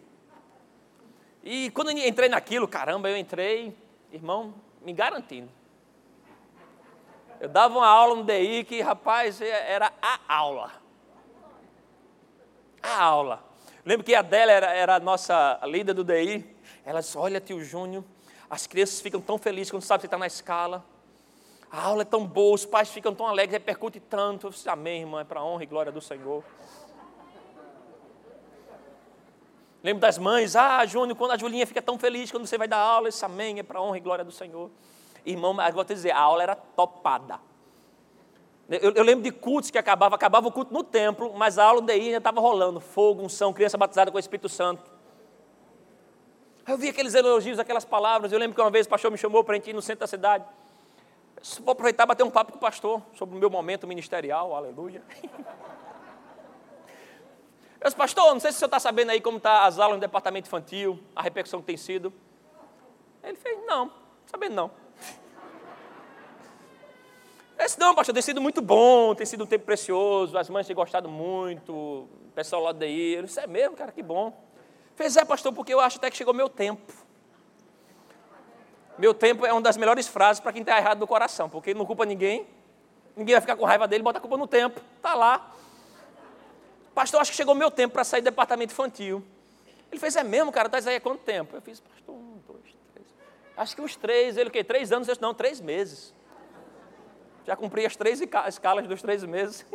E 1.43 1.69
quando 1.71 1.91
eu 1.91 1.97
entrei 1.97 2.27
naquilo, 2.27 2.67
caramba, 2.67 3.09
eu 3.09 3.17
entrei, 3.17 3.75
irmão, 4.11 4.53
me 4.81 4.91
garantindo. 4.91 5.49
Eu 7.39 7.49
dava 7.49 7.77
uma 7.77 7.87
aula 7.87 8.15
no 8.15 8.23
DI 8.23 8.63
que, 8.63 8.81
rapaz, 8.81 9.41
era 9.41 9.91
a 10.01 10.19
aula. 10.27 10.71
A 12.81 13.03
aula. 13.03 13.54
Lembro 13.85 14.03
que 14.03 14.15
a 14.15 14.19
Adélia 14.19 14.51
era, 14.51 14.73
era 14.73 14.95
a 14.95 14.99
nossa 14.99 15.59
líder 15.63 15.93
do 15.93 16.03
DI. 16.03 16.43
Ela 16.83 17.01
disse: 17.01 17.15
Olha, 17.17 17.39
tio 17.39 17.63
Júnior, 17.63 18.03
as 18.49 18.65
crianças 18.65 18.99
ficam 18.99 19.21
tão 19.21 19.37
felizes 19.37 19.69
quando 19.69 19.83
sabem 19.83 19.99
que 19.99 20.01
você 20.03 20.07
está 20.07 20.17
na 20.17 20.25
escala. 20.25 20.83
A 21.69 21.83
aula 21.83 22.01
é 22.01 22.05
tão 22.05 22.25
boa, 22.25 22.55
os 22.55 22.65
pais 22.65 22.89
ficam 22.89 23.13
tão 23.13 23.27
alegres, 23.27 23.53
repercute 23.53 23.99
tanto. 23.99 24.47
Eu 24.47 24.51
disse, 24.51 24.67
Amém, 24.67 25.01
irmã, 25.01 25.21
é 25.21 25.23
para 25.23 25.43
honra 25.43 25.63
e 25.63 25.65
glória 25.67 25.91
do 25.91 26.01
Senhor. 26.01 26.43
Lembro 29.83 30.01
das 30.01 30.17
mães, 30.17 30.55
ah, 30.55 30.83
Júnior, 30.87 31.15
quando 31.15 31.33
a 31.33 31.37
Julinha 31.37 31.67
fica 31.67 31.79
tão 31.79 31.99
feliz 31.99 32.31
quando 32.31 32.47
você 32.47 32.57
vai 32.57 32.67
dar 32.67 32.79
aula, 32.79 33.07
isso 33.07 33.23
amém, 33.23 33.59
é 33.59 33.63
para 33.63 33.79
honra 33.79 33.97
e 33.97 33.99
glória 33.99 34.25
do 34.25 34.31
Senhor. 34.31 34.71
Irmão, 35.23 35.55
eu 35.61 35.73
vou 35.73 35.85
te 35.85 35.93
dizer, 35.93 36.09
a 36.09 36.19
aula 36.19 36.41
era 36.41 36.55
topada. 36.55 37.39
Eu, 38.67 38.91
eu, 38.93 39.03
lembro 39.03 39.23
de 39.23 39.31
cultos 39.31 39.69
que 39.69 39.77
acabava, 39.77 40.15
acabava 40.15 40.47
o 40.47 40.51
culto 40.51 40.73
no 40.73 40.83
templo, 40.83 41.31
mas 41.35 41.59
a 41.59 41.65
aula 41.65 41.81
DI 41.83 41.93
ainda 41.93 42.17
estava 42.17 42.41
rolando, 42.41 42.79
fogo, 42.79 43.21
unção, 43.21 43.53
criança 43.53 43.77
batizada 43.77 44.09
com 44.09 44.17
o 44.17 44.19
Espírito 44.19 44.49
Santo. 44.49 44.83
Eu 46.67 46.75
vi 46.75 46.89
aqueles 46.89 47.13
elogios, 47.13 47.59
aquelas 47.59 47.85
palavras, 47.85 48.31
eu 48.31 48.39
lembro 48.39 48.55
que 48.55 48.61
uma 48.61 48.71
vez 48.71 48.87
o 48.87 48.89
pastor 48.89 49.11
me 49.11 49.19
chamou 49.19 49.43
para 49.43 49.53
a 49.53 49.57
gente 49.57 49.69
ir 49.69 49.73
no 49.73 49.83
centro 49.83 49.99
da 49.99 50.07
cidade. 50.07 50.45
Eu 51.37 51.63
vou 51.63 51.73
aproveitar 51.73 52.05
e 52.05 52.07
bater 52.07 52.23
um 52.23 52.31
papo 52.31 52.53
com 52.53 52.57
o 52.57 52.61
pastor 52.61 53.03
sobre 53.13 53.35
o 53.35 53.39
meu 53.39 53.51
momento 53.51 53.85
ministerial, 53.85 54.55
aleluia. 54.55 55.03
Eu 57.79 57.89
disse, 57.89 57.95
pastor, 57.95 58.33
não 58.33 58.39
sei 58.39 58.51
se 58.51 58.55
o 58.55 58.59
senhor 58.59 58.67
está 58.67 58.79
sabendo 58.79 59.11
aí 59.11 59.21
como 59.21 59.37
está 59.37 59.65
as 59.65 59.77
aulas 59.77 59.97
no 59.97 60.01
departamento 60.01 60.47
infantil, 60.47 60.99
a 61.15 61.21
repercussão 61.21 61.59
que 61.59 61.67
tem 61.67 61.77
sido. 61.77 62.11
Ele 63.21 63.37
fez, 63.37 63.63
não, 63.67 63.91
sabendo 64.25 64.55
não. 64.55 64.84
Esse 67.65 67.79
não, 67.79 67.95
pastor, 67.95 68.13
tem 68.13 68.21
sido 68.21 68.39
muito 68.39 68.61
bom, 68.61 69.15
tem 69.15 69.25
sido 69.25 69.43
um 69.43 69.47
tempo 69.47 69.65
precioso, 69.65 70.37
as 70.37 70.47
mães 70.51 70.67
têm 70.67 70.75
gostado 70.75 71.09
muito, 71.09 71.73
o 71.73 72.07
pessoal 72.35 72.61
lá 72.61 72.71
daí. 72.71 73.15
Eu 73.15 73.23
disse, 73.23 73.39
é 73.39 73.47
mesmo, 73.47 73.75
cara, 73.75 73.91
que 73.91 74.03
bom. 74.03 74.39
Fez, 74.95 75.17
é, 75.17 75.25
pastor, 75.25 75.51
porque 75.51 75.73
eu 75.73 75.79
acho 75.79 75.97
até 75.97 76.11
que 76.11 76.15
chegou 76.15 76.31
meu 76.31 76.47
tempo. 76.47 76.93
Meu 78.99 79.15
tempo 79.15 79.47
é 79.47 79.51
uma 79.51 79.63
das 79.63 79.77
melhores 79.77 80.07
frases 80.07 80.39
para 80.39 80.53
quem 80.53 80.61
está 80.61 80.77
errado 80.77 80.99
do 80.99 81.07
coração, 81.07 81.49
porque 81.49 81.73
não 81.73 81.87
culpa 81.87 82.05
ninguém, 82.05 82.45
ninguém 83.15 83.33
vai 83.33 83.41
ficar 83.41 83.55
com 83.55 83.65
raiva 83.65 83.87
dele, 83.87 84.03
bota 84.03 84.19
a 84.19 84.21
culpa 84.21 84.37
no 84.37 84.45
tempo, 84.45 84.79
está 84.97 85.15
lá. 85.15 85.51
Pastor, 86.93 87.19
acho 87.19 87.31
que 87.31 87.37
chegou 87.37 87.55
meu 87.55 87.71
tempo 87.71 87.93
para 87.93 88.03
sair 88.03 88.21
do 88.21 88.25
departamento 88.25 88.73
infantil. 88.73 89.25
Ele 89.91 89.99
fez, 89.99 90.15
é 90.15 90.23
mesmo, 90.23 90.51
cara, 90.51 90.69
tá 90.69 90.77
aí 90.77 90.97
há 90.97 91.01
quanto 91.01 91.23
tempo? 91.23 91.55
Eu 91.55 91.61
fiz, 91.63 91.79
pastor, 91.79 92.13
um, 92.13 92.37
dois, 92.47 92.61
três. 92.93 93.07
Acho 93.57 93.75
que 93.75 93.81
uns 93.81 93.95
três, 93.95 94.37
ele 94.37 94.49
o 94.49 94.51
quê? 94.51 94.63
Três 94.63 94.91
anos? 94.91 95.07
Eu 95.07 95.15
disse, 95.15 95.21
não, 95.23 95.33
três 95.33 95.59
meses. 95.59 96.13
Já 97.45 97.55
cumpri 97.55 97.85
as 97.85 97.95
três 97.95 98.21
escalas 98.47 98.87
dos 98.87 99.01
três 99.01 99.23
meses. 99.23 99.65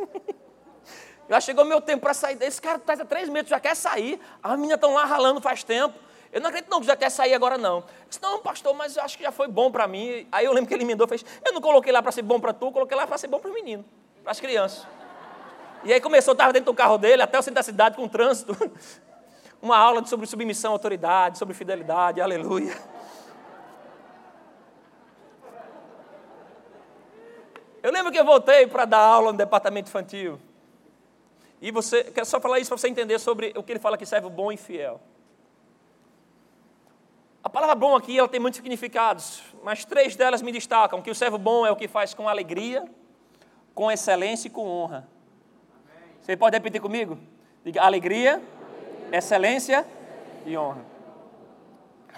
já 1.29 1.39
chegou 1.39 1.63
meu 1.63 1.79
tempo 1.79 2.01
para 2.01 2.13
sair. 2.13 2.37
Esse 2.41 2.61
cara 2.61 2.77
está 2.77 2.93
há 2.93 3.05
três 3.05 3.29
meses, 3.29 3.49
já 3.49 3.59
quer 3.59 3.75
sair. 3.75 4.19
As 4.43 4.51
meninas 4.53 4.75
estão 4.75 4.93
lá 4.93 5.05
ralando 5.05 5.39
faz 5.39 5.63
tempo. 5.63 5.97
Eu 6.31 6.39
não 6.39 6.49
acredito 6.49 6.69
não 6.69 6.79
que 6.79 6.87
já 6.87 6.95
quer 6.95 7.09
sair 7.09 7.33
agora 7.33 7.57
não. 7.57 7.77
Eu 7.79 7.85
disse, 8.07 8.21
não, 8.21 8.39
pastor, 8.39 8.73
mas 8.73 8.95
eu 8.95 9.03
acho 9.03 9.17
que 9.17 9.23
já 9.23 9.31
foi 9.31 9.47
bom 9.47 9.71
para 9.71 9.87
mim. 9.87 10.27
Aí 10.31 10.45
eu 10.45 10.53
lembro 10.53 10.67
que 10.67 10.73
ele 10.73 10.83
emendou 10.83 11.05
e 11.05 11.09
fez, 11.09 11.25
eu 11.45 11.53
não 11.53 11.61
coloquei 11.61 11.91
lá 11.91 12.01
para 12.01 12.11
ser 12.11 12.21
bom 12.21 12.39
para 12.39 12.53
tu, 12.53 12.71
coloquei 12.71 12.95
lá 12.95 13.05
para 13.05 13.17
ser 13.17 13.27
bom 13.27 13.39
para 13.39 13.49
os 13.49 13.53
meninos, 13.53 13.85
para 14.23 14.31
as 14.31 14.39
crianças. 14.39 14.87
E 15.83 15.91
aí 15.91 15.99
começou, 15.99 16.33
estava 16.33 16.53
dentro 16.53 16.71
do 16.71 16.75
carro 16.75 16.97
dele, 16.97 17.21
até 17.21 17.37
o 17.37 17.41
centro 17.41 17.55
da 17.55 17.63
cidade 17.63 17.95
com 17.95 18.07
trânsito. 18.07 18.55
Uma 19.61 19.77
aula 19.77 20.05
sobre 20.05 20.25
submissão 20.25 20.71
à 20.71 20.75
autoridade, 20.75 21.37
sobre 21.37 21.53
fidelidade, 21.53 22.21
aleluia. 22.21 22.75
Eu 27.83 27.91
lembro 27.91 28.11
que 28.11 28.19
eu 28.19 28.25
voltei 28.25 28.67
para 28.67 28.85
dar 28.85 28.99
aula 28.99 29.31
no 29.31 29.37
departamento 29.37 29.89
infantil. 29.89 30.39
E 31.61 31.71
você, 31.71 32.03
quero 32.03 32.25
só 32.25 32.39
falar 32.39 32.59
isso 32.59 32.69
para 32.69 32.77
você 32.77 32.87
entender 32.87 33.19
sobre 33.19 33.53
o 33.55 33.63
que 33.63 33.71
ele 33.71 33.79
fala 33.79 33.97
que 33.97 34.05
serve 34.05 34.27
o 34.27 34.29
bom 34.29 34.51
e 34.51 34.57
fiel. 34.57 34.99
A 37.43 37.49
palavra 37.49 37.73
bom 37.73 37.95
aqui 37.95 38.17
ela 38.17 38.27
tem 38.27 38.39
muitos 38.39 38.57
significados, 38.57 39.41
mas 39.63 39.83
três 39.83 40.15
delas 40.15 40.41
me 40.41 40.51
destacam: 40.51 41.01
que 41.01 41.09
o 41.09 41.15
servo 41.15 41.37
bom 41.37 41.65
é 41.65 41.71
o 41.71 41.75
que 41.75 41.87
faz 41.87 42.13
com 42.13 42.29
alegria, 42.29 42.85
com 43.73 43.91
excelência 43.91 44.47
e 44.47 44.51
com 44.51 44.67
honra. 44.67 45.07
Você 46.21 46.37
pode 46.37 46.55
repetir 46.55 46.79
comigo? 46.79 47.17
Diga 47.63 47.81
alegria, 47.81 48.41
excelência 49.11 49.85
e 50.45 50.55
honra. 50.55 50.85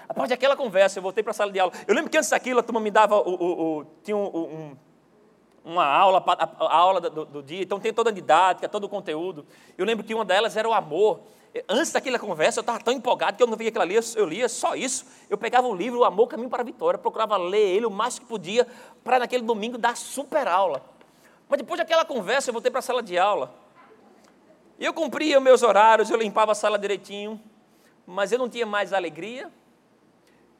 Após 0.06 0.28
daquela 0.28 0.56
conversa, 0.56 0.98
eu 0.98 1.02
voltei 1.02 1.22
para 1.22 1.30
a 1.30 1.34
sala 1.34 1.50
de 1.50 1.58
aula. 1.58 1.72
Eu 1.86 1.94
lembro 1.94 2.10
que 2.10 2.18
antes 2.18 2.28
daquilo, 2.28 2.60
a 2.60 2.62
turma 2.62 2.80
me 2.80 2.90
dava 2.90 3.16
o, 3.16 3.30
o, 3.30 3.78
o 3.78 3.84
tinha 4.02 4.16
um, 4.16 4.26
um, 4.26 4.76
uma 5.64 5.86
aula, 5.86 6.22
a, 6.26 6.76
aula 6.76 7.00
do, 7.00 7.24
do, 7.24 7.42
dia, 7.42 7.62
então 7.62 7.80
tem 7.80 7.92
toda 7.92 8.10
a 8.10 8.12
didática, 8.12 8.68
todo 8.68 8.84
o 8.84 8.88
conteúdo. 8.88 9.46
Eu 9.78 9.86
lembro 9.86 10.04
que 10.04 10.14
uma 10.14 10.24
delas 10.24 10.56
era 10.56 10.68
o 10.68 10.74
amor. 10.74 11.20
Antes 11.68 11.92
daquela 11.92 12.18
conversa, 12.18 12.58
eu 12.58 12.62
estava 12.62 12.80
tão 12.80 12.92
empolgado 12.92 13.36
que 13.36 13.42
eu 13.42 13.46
não 13.46 13.56
via 13.56 13.68
aquilo 13.68 13.82
ali, 13.82 13.94
eu 14.16 14.26
lia 14.26 14.48
só 14.48 14.74
isso. 14.74 15.06
Eu 15.30 15.38
pegava 15.38 15.66
o 15.66 15.74
livro, 15.74 16.00
O 16.00 16.04
Amor 16.04 16.26
Caminho 16.26 16.50
para 16.50 16.62
a 16.62 16.64
Vitória, 16.64 16.98
procurava 16.98 17.36
ler 17.36 17.76
ele 17.76 17.86
o 17.86 17.90
mais 17.90 18.18
que 18.18 18.26
podia, 18.26 18.66
para 19.02 19.20
naquele 19.20 19.42
domingo 19.42 19.78
dar 19.78 19.96
super 19.96 20.46
aula. 20.46 20.82
Mas 21.48 21.58
depois 21.58 21.78
daquela 21.78 22.04
conversa, 22.04 22.50
eu 22.50 22.52
voltei 22.52 22.70
para 22.70 22.80
a 22.80 22.82
sala 22.82 23.02
de 23.02 23.16
aula. 23.16 23.54
Eu 24.78 24.92
cumpria 24.92 25.40
meus 25.40 25.62
horários, 25.62 26.10
eu 26.10 26.16
limpava 26.16 26.52
a 26.52 26.54
sala 26.54 26.78
direitinho, 26.78 27.40
mas 28.04 28.32
eu 28.32 28.38
não 28.38 28.48
tinha 28.48 28.66
mais 28.66 28.92
alegria, 28.92 29.50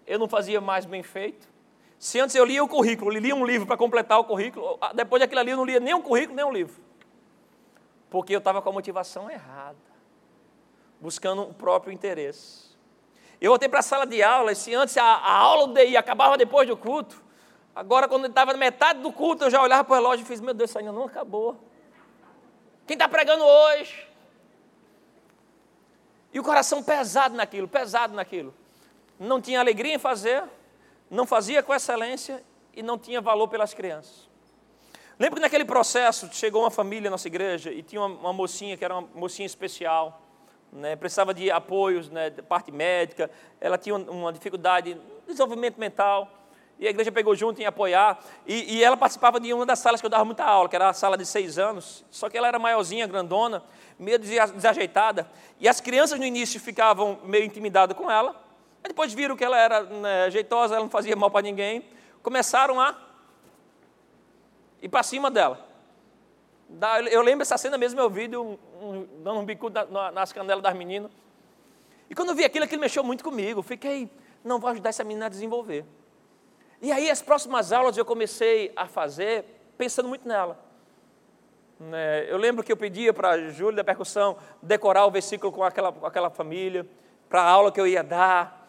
eu 0.07 0.19
não 0.19 0.29
fazia 0.29 0.61
mais 0.61 0.87
bem 0.87 1.03
feito. 1.03 1.54
Se 1.99 2.21
antes 2.21 2.35
eu 2.37 2.45
lia 2.45 2.63
o 2.63 2.69
currículo, 2.69 3.11
lia 3.11 3.35
um 3.35 3.45
livro 3.45 3.67
para 3.67 3.77
completar 3.77 4.19
o 4.19 4.25
currículo, 4.25 4.77
ah, 4.81 4.93
depois 4.93 5.21
daquilo 5.21 5.41
ali 5.41 5.51
eu 5.53 5.57
não 5.57 5.65
lia 5.65 5.81
nem 5.81 5.95
um 5.95 6.03
currículo, 6.03 6.37
nem 6.37 6.45
um 6.45 6.53
livro. 6.53 6.83
Porque 8.11 8.35
eu 8.35 8.39
estava 8.39 8.61
com 8.61 8.69
a 8.69 8.73
motivação 8.73 9.31
errada, 9.31 9.77
buscando 11.01 11.43
o 11.43 11.55
próprio 11.55 11.93
interesse. 11.93 12.75
Eu 13.41 13.51
voltei 13.51 13.69
para 13.69 13.81
a 13.81 13.83
sala 13.83 14.07
de 14.07 14.23
aula, 14.23 14.53
e 14.53 14.57
se 14.57 14.75
antes 14.75 14.97
a, 14.97 15.03
a 15.03 15.33
aula 15.33 15.67
do 15.69 15.75
DI 15.75 15.97
acabava 15.97 16.37
depois 16.37 16.69
do 16.69 16.77
culto, 16.77 17.23
agora 17.75 18.07
quando 18.07 18.27
estava 18.27 18.53
na 18.53 18.59
metade 18.59 19.01
do 19.01 19.13
culto, 19.13 19.45
eu 19.45 19.51
já 19.51 19.61
olhava 19.61 19.85
para 19.85 19.93
o 19.93 19.97
relógio 19.97 20.25
e 20.25 20.27
fiz, 20.27 20.41
meu 20.41 20.55
Deus, 20.55 20.71
isso 20.71 20.79
ainda 20.79 20.93
não 20.93 21.05
acabou. 21.05 21.57
Quem 22.87 22.95
está 22.95 23.09
pregando 23.09 23.45
hoje? 23.45 24.09
E 26.33 26.41
o 26.41 26.43
coração 26.43 26.83
pesado 26.83 27.35
naquilo, 27.35 27.69
pesado 27.69 28.15
naquilo. 28.15 28.55
Não 29.19 29.41
tinha 29.41 29.61
alegria 29.61 29.95
em 29.95 29.99
fazer, 29.99 30.45
não 31.11 31.27
fazia 31.27 31.63
com 31.63 31.75
excelência 31.75 32.43
e 32.73 32.83
não 32.83 32.99
tinha 32.99 33.21
valor 33.21 33.49
pelas 33.49 33.73
crianças. 33.73 34.29
Lembro 35.19 35.37
que 35.37 35.43
naquele 35.43 35.65
processo 35.65 36.29
chegou 36.33 36.63
uma 36.63 36.71
família 36.71 37.05
na 37.05 37.13
nossa 37.13 37.29
igreja 37.29 37.71
e 37.71 37.83
tinha 37.83 38.01
uma, 38.01 38.09
uma 38.09 38.33
mocinha 38.33 38.77
que 38.77 38.85
era 38.85 38.95
uma 38.95 39.09
mocinha 39.15 39.47
especial, 39.47 40.21
né, 40.73 40.97
precisava 40.97 41.33
de 41.33 41.51
apoios, 41.53 42.11
né, 42.11 42.31
de 42.31 42.43
parte 42.43 42.73
médica, 42.73 43.31
ela 43.61 43.79
tinha 43.79 43.95
uma 43.95 44.33
dificuldade 44.33 44.95
de 44.95 45.01
desenvolvimento 45.29 45.79
mental. 45.79 46.29
E 46.77 46.89
a 46.89 46.91
igreja 46.91 47.13
pegou 47.13 47.37
junto 47.37 47.63
em 47.63 47.65
apoiar. 47.65 48.19
E, 48.45 48.77
e, 48.77 48.83
ela 48.85 48.97
participava 48.97 49.39
de 49.39 49.53
uma 49.53 49.65
das 49.65 49.79
salas 49.79 50.01
que 50.01 50.07
eu 50.07 50.11
dava 50.11 50.25
muita 50.25 50.43
aula, 50.43 50.69
que 50.69 50.75
era 50.75 50.89
a 50.89 50.93
sala 50.93 51.17
de 51.17 51.25
seis 51.25 51.57
anos. 51.57 52.05
Só 52.11 52.29
que 52.29 52.37
ela 52.37 52.49
era 52.49 52.59
maiorzinha, 52.59 53.07
grandona, 53.07 53.63
meio 53.97 54.19
desajeitada. 54.19 55.31
E 55.61 55.69
as 55.69 55.81
crianças 55.81 56.19
no 56.19 56.25
início 56.25 56.59
ficavam 56.59 57.21
meio 57.23 57.45
intimidadas 57.45 57.97
com 57.97 58.11
ela. 58.11 58.44
Mas 58.85 58.91
depois 58.91 59.15
viram 59.15 59.35
que 59.35 59.43
ela 59.43 59.59
era 59.59 59.83
né, 59.83 60.31
jeitosa, 60.31 60.75
ela 60.75 60.85
não 60.85 60.91
fazia 60.91 61.17
mal 61.17 61.31
para 61.31 61.41
ninguém. 61.41 61.83
Começaram 62.23 62.79
a 62.79 62.95
ir 64.83 64.91
para 64.91 65.03
cima 65.03 65.31
dela. 65.31 65.67
Eu 67.11 67.23
lembro 67.23 67.41
essa 67.41 67.57
cena 67.57 67.79
mesmo, 67.79 67.99
eu 67.99 68.11
vi 68.11 68.29
um, 68.37 68.59
um, 68.83 69.09
dando 69.23 69.41
um 69.41 69.45
bico 69.45 69.71
nas 70.13 70.35
canelas 70.35 70.63
das 70.63 70.75
meninas. 70.75 71.11
E 72.11 72.15
quando 72.15 72.29
eu 72.29 72.35
vi 72.35 72.45
aquilo, 72.45 72.67
aquilo 72.67 72.83
mexeu 72.83 73.03
muito 73.03 73.25
comigo. 73.25 73.63
Fiquei, 73.63 74.11
não 74.45 74.61
vou 74.61 74.69
ajudar 74.69 74.91
essa 74.91 75.03
menina 75.03 75.27
a 75.27 75.29
desenvolver. 75.31 75.87
E 76.83 76.93
aí 76.93 77.11
as 77.11 77.23
próximas 77.23 77.73
aulas 77.73 77.97
eu 77.97 78.05
comecei 78.05 78.71
a 78.77 78.87
fazer 78.87 79.47
pensando 79.79 80.11
muito 80.11 80.29
nela. 80.29 80.63
Né, 81.81 82.31
eu 82.31 82.37
lembro 82.37 82.63
que 82.63 82.71
eu 82.71 82.77
pedia 82.77 83.15
para 83.15 83.31
a 83.31 83.49
Júlia 83.49 83.77
da 83.77 83.85
percussão 83.85 84.37
decorar 84.61 85.07
o 85.07 85.11
versículo 85.11 85.51
com 85.51 85.65
aquela, 85.65 85.91
com 85.91 86.05
aquela 86.05 86.29
família, 86.29 86.87
para 87.31 87.41
a 87.41 87.49
aula 87.49 87.73
que 87.73 87.81
eu 87.81 87.87
ia 87.87 88.03
dar. 88.03 88.64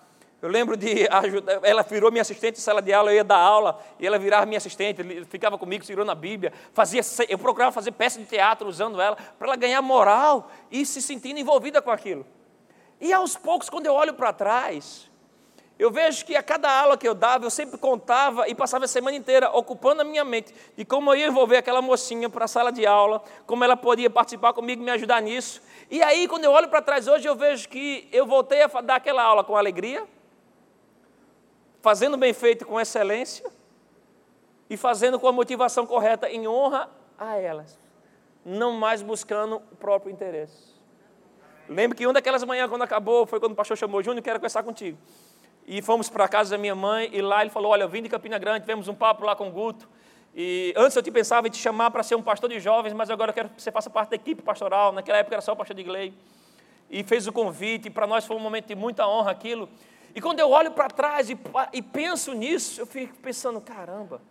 Eu 0.46 0.52
lembro 0.52 0.78
de 0.78 1.08
ajudar, 1.10 1.60
ela 1.64 1.82
virou 1.82 2.12
minha 2.12 2.22
assistente 2.22 2.58
em 2.58 2.62
sala 2.62 2.80
de 2.80 2.93
aula, 2.93 3.10
eu 3.10 3.16
ia 3.16 3.24
dar 3.24 3.39
aula, 3.39 3.80
e 4.00 4.06
ela 4.06 4.20
virava 4.20 4.46
minha 4.46 4.60
assistente, 4.60 5.02
ficava 5.26 5.58
comigo 5.58 5.84
segurando 5.84 6.12
a 6.12 6.16
Bíblia, 6.16 6.54
fazia, 6.72 7.02
eu 7.28 7.39
procurava 7.39 7.72
fazer 7.72 7.91
peça 7.93 8.20
de 8.20 8.26
teatro 8.26 8.68
usando 8.68 9.02
ela, 9.02 9.16
para 9.16 9.48
ela 9.48 9.56
ganhar 9.56 9.82
moral 9.82 10.52
e 10.70 10.86
se 10.86 11.02
sentindo 11.02 11.39
envolvida 11.39 11.82
com 11.82 11.89
aquilo. 11.89 12.24
E 13.02 13.12
aos 13.12 13.36
poucos, 13.36 13.72
quando 13.72 13.88
eu 13.88 13.93
olho 13.96 14.14
para 14.14 14.32
trás, 14.32 15.10
eu 15.80 15.89
vejo 15.89 16.24
que 16.24 16.36
a 16.36 16.43
cada 16.43 16.72
aula 16.72 16.96
que 16.96 17.08
eu 17.08 17.16
dava, 17.16 17.43
eu 17.43 17.50
sempre 17.50 17.80
contava 17.80 18.48
e 18.48 18.54
passava 18.54 18.86
a 18.86 18.88
semana 18.88 19.18
inteira 19.18 19.50
ocupando 19.50 20.04
a 20.04 20.06
minha 20.06 20.24
mente 20.24 20.54
de 20.78 20.86
como 20.86 21.10
eu 21.10 21.16
ia 21.16 21.26
envolver 21.26 21.58
aquela 21.58 21.82
mocinha 21.82 22.30
para 22.30 22.46
a 22.46 22.48
sala 22.48 22.72
de 22.72 22.86
aula, 22.86 23.24
como 23.48 23.64
ela 23.64 23.76
podia 23.76 24.12
participar 24.12 24.54
comigo 24.54 24.84
e 24.84 24.86
me 24.86 24.91
ajudar 24.91 25.24
nisso. 25.24 25.60
E 25.89 26.04
aí, 26.04 26.28
quando 26.28 26.43
eu 26.43 26.52
olho 26.52 26.70
para 26.70 26.84
trás 26.84 27.08
hoje, 27.08 27.28
eu 27.28 27.36
vejo 27.36 27.68
que 27.68 28.08
eu 28.12 28.28
voltei 28.28 28.62
a 28.62 28.68
dar 28.68 28.98
aquela 28.98 29.24
aula 29.24 29.43
com 29.43 29.58
alegria, 29.58 30.08
fazendo 31.86 32.18
bem 32.18 32.34
feito 32.34 32.66
com 32.66 32.82
excelência 32.82 33.46
e 34.68 34.76
fazendo 34.76 35.20
com 35.20 35.28
a 35.28 35.32
motivação 35.32 35.86
correta 35.86 36.28
em 36.28 36.48
honra 36.48 36.90
a 37.16 37.36
elas, 37.36 37.78
não 38.44 38.72
mais 38.72 39.04
buscando 39.04 39.58
o 39.58 39.76
próprio 39.76 40.12
interesse. 40.12 40.74
Lembro 41.70 41.96
que 41.96 42.08
uma 42.08 42.14
daquelas 42.14 42.44
manhãs, 42.44 42.72
quando 42.72 42.82
acabou, 42.82 43.28
foi 43.28 43.40
quando 43.40 43.52
o 43.52 43.56
pastor 43.56 43.78
chamou 43.78 44.02
Júnior, 44.02 44.24
quero 44.24 44.40
conversar 44.40 44.64
contigo. 44.64 44.98
E 45.68 45.80
fomos 45.80 46.10
para 46.10 46.26
a 46.26 46.28
casa 46.28 46.50
da 46.50 46.58
minha 46.58 46.74
mãe, 46.74 47.08
e 47.14 47.22
lá 47.22 47.42
ele 47.42 47.52
falou: 47.52 47.72
Olha, 47.72 47.84
eu 47.84 47.90
vim 47.90 48.02
de 48.02 48.10
Campina 48.10 48.40
Grande, 48.40 48.62
tivemos 48.62 48.88
um 48.88 48.96
papo 48.96 49.24
lá 49.24 49.36
com 49.36 49.48
o 49.48 49.52
Guto. 49.52 49.88
E 50.36 50.74
antes 50.76 50.98
eu 50.98 51.04
te 51.04 51.12
pensava 51.12 51.48
em 51.48 51.52
te 51.52 51.60
chamar 51.60 51.92
para 51.92 52.02
ser 52.02 52.16
um 52.16 52.24
pastor 52.24 52.50
de 52.50 52.60
jovens, 52.60 52.94
mas 52.94 53.12
agora 53.12 53.30
eu 53.30 53.34
quero 53.36 53.50
que 53.50 53.62
você 53.62 53.72
faça 53.72 53.92
parte 53.92 54.10
da 54.10 54.16
equipe 54.16 54.42
pastoral. 54.42 54.92
Naquela 54.92 55.20
época 55.20 55.36
era 55.36 55.42
só 55.42 55.54
o 55.54 55.56
pastor 55.56 55.76
de 55.76 55.84
Glei. 55.84 56.16
E 56.90 57.04
fez 57.04 57.28
o 57.28 57.32
convite, 57.32 57.90
e 57.90 57.92
para 57.92 58.08
nós 58.08 58.26
foi 58.26 58.36
um 58.36 58.40
momento 58.40 58.66
de 58.66 58.76
muita 58.76 59.08
honra 59.08 59.30
aquilo. 59.30 59.70
E 60.16 60.22
quando 60.22 60.39
eu 60.39 60.49
olho 60.49 60.72
para 60.72 60.88
trás 60.88 61.30
e, 61.30 61.38
e 61.74 61.82
penso 61.82 62.32
nisso, 62.34 62.80
eu 62.80 62.86
fico 62.86 63.13
pensando: 63.18 63.59
caramba, 63.59 64.22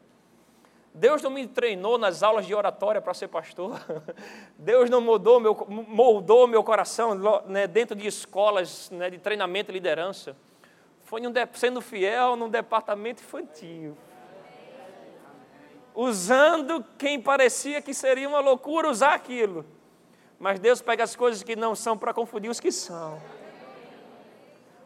Deus 0.94 1.20
não 1.20 1.30
me 1.30 1.46
treinou 1.46 1.98
nas 1.98 2.22
aulas 2.22 2.46
de 2.46 2.54
oratória 2.54 3.02
para 3.02 3.12
ser 3.12 3.28
pastor. 3.28 3.78
Deus 4.56 4.88
não 4.88 5.02
moldou 5.02 5.38
meu, 5.38 5.54
moldou 5.68 6.46
meu 6.46 6.64
coração 6.64 7.14
né, 7.46 7.66
dentro 7.66 7.94
de 7.94 8.06
escolas 8.06 8.88
né, 8.90 9.10
de 9.10 9.18
treinamento 9.18 9.70
e 9.70 9.74
liderança. 9.74 10.34
Foi 11.02 11.20
um, 11.20 11.32
sendo 11.52 11.82
fiel 11.82 12.34
num 12.34 12.48
departamento 12.48 13.22
infantil. 13.22 13.94
Usando 15.94 16.82
quem 16.96 17.20
parecia 17.20 17.82
que 17.82 17.92
seria 17.92 18.26
uma 18.26 18.40
loucura 18.40 18.88
usar 18.88 19.12
aquilo. 19.12 19.66
Mas 20.38 20.58
Deus 20.58 20.80
pega 20.80 21.04
as 21.04 21.14
coisas 21.14 21.42
que 21.42 21.54
não 21.54 21.74
são 21.74 21.96
para 21.98 22.14
confundir 22.14 22.50
os 22.50 22.58
que 22.58 22.72
são. 22.72 23.20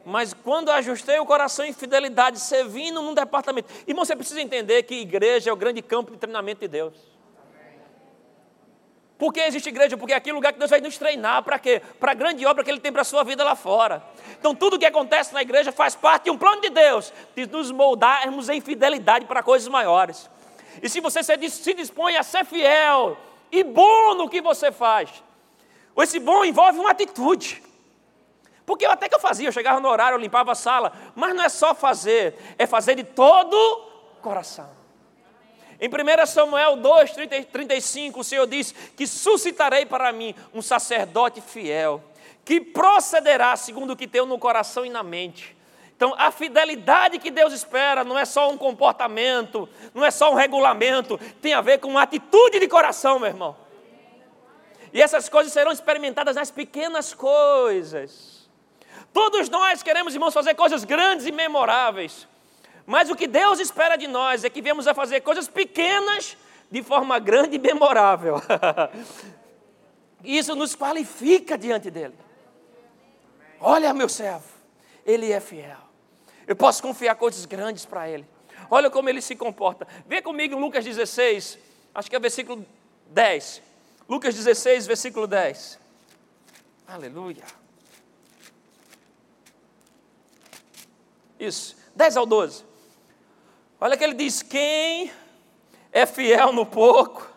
Mas 0.09 0.32
quando 0.32 0.70
ajustei 0.70 1.18
o 1.18 1.26
coração 1.26 1.66
em 1.66 1.72
fidelidade, 1.74 2.40
servindo 2.40 3.02
num 3.02 3.12
departamento. 3.12 3.70
Irmão, 3.86 4.06
você 4.06 4.16
precisa 4.16 4.40
entender 4.40 4.82
que 4.84 4.94
igreja 4.94 5.50
é 5.50 5.52
o 5.52 5.56
grande 5.56 5.82
campo 5.82 6.12
de 6.12 6.16
treinamento 6.16 6.62
de 6.62 6.68
Deus. 6.68 6.94
Por 9.18 9.34
que 9.34 9.40
existe 9.40 9.68
igreja? 9.68 9.98
Porque 9.98 10.14
é 10.14 10.16
aquele 10.16 10.34
lugar 10.34 10.54
que 10.54 10.59
Deus 10.59 10.70
vai 10.70 10.80
nos 10.80 10.96
treinar. 10.96 11.42
Para 11.42 11.59
quê? 11.59 11.82
Para 12.00 12.12
a 12.12 12.14
grande 12.14 12.46
obra 12.46 12.64
que 12.64 12.70
Ele 12.70 12.80
tem 12.80 12.90
para 12.90 13.02
a 13.02 13.04
sua 13.04 13.22
vida 13.22 13.44
lá 13.44 13.54
fora. 13.54 14.02
Então, 14.40 14.54
tudo 14.54 14.78
que 14.78 14.86
acontece 14.86 15.34
na 15.34 15.42
igreja 15.42 15.72
faz 15.72 15.94
parte 15.94 16.24
de 16.24 16.30
um 16.30 16.38
plano 16.38 16.62
de 16.62 16.70
Deus, 16.70 17.12
de 17.36 17.46
nos 17.46 17.70
moldarmos 17.70 18.48
em 18.48 18.62
fidelidade 18.62 19.26
para 19.26 19.42
coisas 19.42 19.68
maiores. 19.68 20.30
E 20.82 20.88
se 20.88 21.00
você 21.00 21.22
se 21.22 21.74
dispõe 21.74 22.16
a 22.16 22.22
ser 22.22 22.46
fiel 22.46 23.18
e 23.52 23.62
bom 23.62 24.14
no 24.14 24.26
que 24.26 24.40
você 24.40 24.72
faz, 24.72 25.22
esse 25.98 26.18
bom 26.18 26.46
envolve 26.46 26.78
uma 26.78 26.92
atitude. 26.92 27.68
Porque 28.69 28.85
eu 28.85 28.91
até 28.91 29.09
que 29.09 29.14
eu 29.14 29.19
fazia, 29.19 29.49
eu 29.49 29.53
chegava 29.53 29.81
no 29.81 29.89
horário, 29.89 30.16
eu 30.16 30.21
limpava 30.21 30.53
a 30.53 30.55
sala, 30.55 30.93
mas 31.16 31.35
não 31.35 31.43
é 31.43 31.49
só 31.49 31.75
fazer, 31.75 32.35
é 32.59 32.66
fazer 32.66 32.97
de 32.97 33.03
todo 33.03 33.57
coração. 34.21 34.69
Em 35.81 35.89
1 35.89 36.27
Samuel 36.27 36.77
2, 36.77 37.12
30, 37.12 37.45
35, 37.45 38.21
o 38.21 38.25
Senhor 38.25 38.47
diz 38.47 38.73
que 38.95 39.07
suscitarei 39.07 39.87
para 39.87 40.12
mim 40.12 40.35
um 40.53 40.61
sacerdote 40.61 41.41
fiel, 41.41 42.05
que 42.45 42.61
procederá 42.61 43.57
segundo 43.57 43.95
o 43.95 43.97
que 43.97 44.07
tenho 44.07 44.27
no 44.27 44.39
coração 44.39 44.85
e 44.85 44.91
na 44.91 45.03
mente. 45.03 45.57
Então, 45.97 46.14
a 46.19 46.31
fidelidade 46.31 47.19
que 47.19 47.31
Deus 47.31 47.55
espera 47.55 48.05
não 48.05 48.19
é 48.19 48.27
só 48.27 48.51
um 48.51 48.59
comportamento, 48.59 49.66
não 49.95 50.05
é 50.05 50.11
só 50.11 50.31
um 50.31 50.35
regulamento, 50.35 51.19
tem 51.41 51.55
a 51.55 51.62
ver 51.62 51.79
com 51.79 51.89
uma 51.89 52.03
atitude 52.03 52.61
de 52.61 52.69
coração, 52.69 53.19
meu 53.19 53.29
irmão. 53.29 53.57
E 54.93 55.01
essas 55.01 55.27
coisas 55.27 55.55
serão 55.55 55.73
experimentadas 55.73 56.37
nas 56.37 56.51
pequenas 56.51 57.14
coisas. 57.14 58.38
Todos 59.19 59.49
nós 59.49 59.83
queremos, 59.83 60.14
irmãos, 60.14 60.33
fazer 60.33 60.55
coisas 60.55 60.85
grandes 60.85 61.27
e 61.27 61.33
memoráveis. 61.33 62.29
Mas 62.87 63.11
o 63.11 63.16
que 63.16 63.27
Deus 63.27 63.59
espera 63.59 63.97
de 63.97 64.07
nós 64.07 64.45
é 64.45 64.49
que 64.49 64.62
viemos 64.62 64.87
a 64.87 64.95
fazer 64.95 65.23
coisas 65.23 65.49
pequenas 65.49 66.37
de 66.71 66.85
forma 66.85 67.19
grande 67.19 67.57
e 67.57 67.59
memorável. 67.59 68.37
Isso 70.23 70.55
nos 70.55 70.77
qualifica 70.77 71.59
diante 71.59 71.91
dele. 71.91 72.14
Olha, 73.59 73.93
meu 73.93 74.09
servo, 74.09 74.47
ele 75.05 75.33
é 75.33 75.41
fiel. 75.41 75.79
Eu 76.47 76.55
posso 76.55 76.81
confiar 76.81 77.16
coisas 77.16 77.45
grandes 77.45 77.85
para 77.85 78.09
ele. 78.09 78.25
Olha 78.71 78.89
como 78.89 79.09
ele 79.09 79.21
se 79.21 79.35
comporta. 79.35 79.85
Vê 80.07 80.23
comigo 80.23 80.57
Lucas 80.57 80.85
16, 80.85 81.59
acho 81.93 82.09
que 82.09 82.14
é 82.14 82.21
versículo 82.21 82.64
10. 83.09 83.62
Lucas 84.09 84.37
16, 84.37 84.87
versículo 84.87 85.27
10. 85.27 85.77
Aleluia. 86.87 87.43
Isso, 91.39 91.76
10 91.95 92.16
ao 92.16 92.26
12. 92.26 92.64
Olha 93.80 93.97
que 93.97 94.05
ele 94.05 94.14
diz: 94.14 94.43
quem 94.43 95.11
é 95.93 96.05
fiel 96.07 96.53
no 96.53 96.66
pouco, 96.66 97.30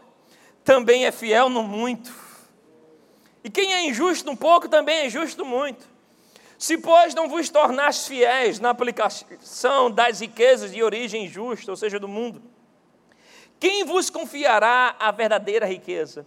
também 0.64 1.06
é 1.06 1.12
fiel 1.12 1.50
no 1.50 1.64
muito. 1.64 2.14
E 3.44 3.50
quem 3.50 3.74
é 3.74 3.86
injusto 3.86 4.30
no 4.30 4.38
pouco, 4.38 4.70
também 4.70 5.00
é 5.00 5.06
injusto 5.08 5.44
muito. 5.46 5.90
Se, 6.58 6.78
pois, 6.78 7.16
não 7.16 7.28
vos 7.28 7.50
tornaste 7.50 8.08
fiéis 8.08 8.60
na 8.60 8.70
aplicação 8.70 9.90
das 9.90 10.20
riquezas 10.20 10.72
de 10.72 10.84
origem 10.84 11.28
justa, 11.28 11.72
ou 11.72 11.76
seja, 11.76 12.00
do 12.00 12.08
mundo, 12.08 12.44
quem 13.60 13.84
vos 13.84 14.12
confiará 14.12 14.96
a 15.00 15.10
verdadeira 15.12 15.66
riqueza? 15.66 16.26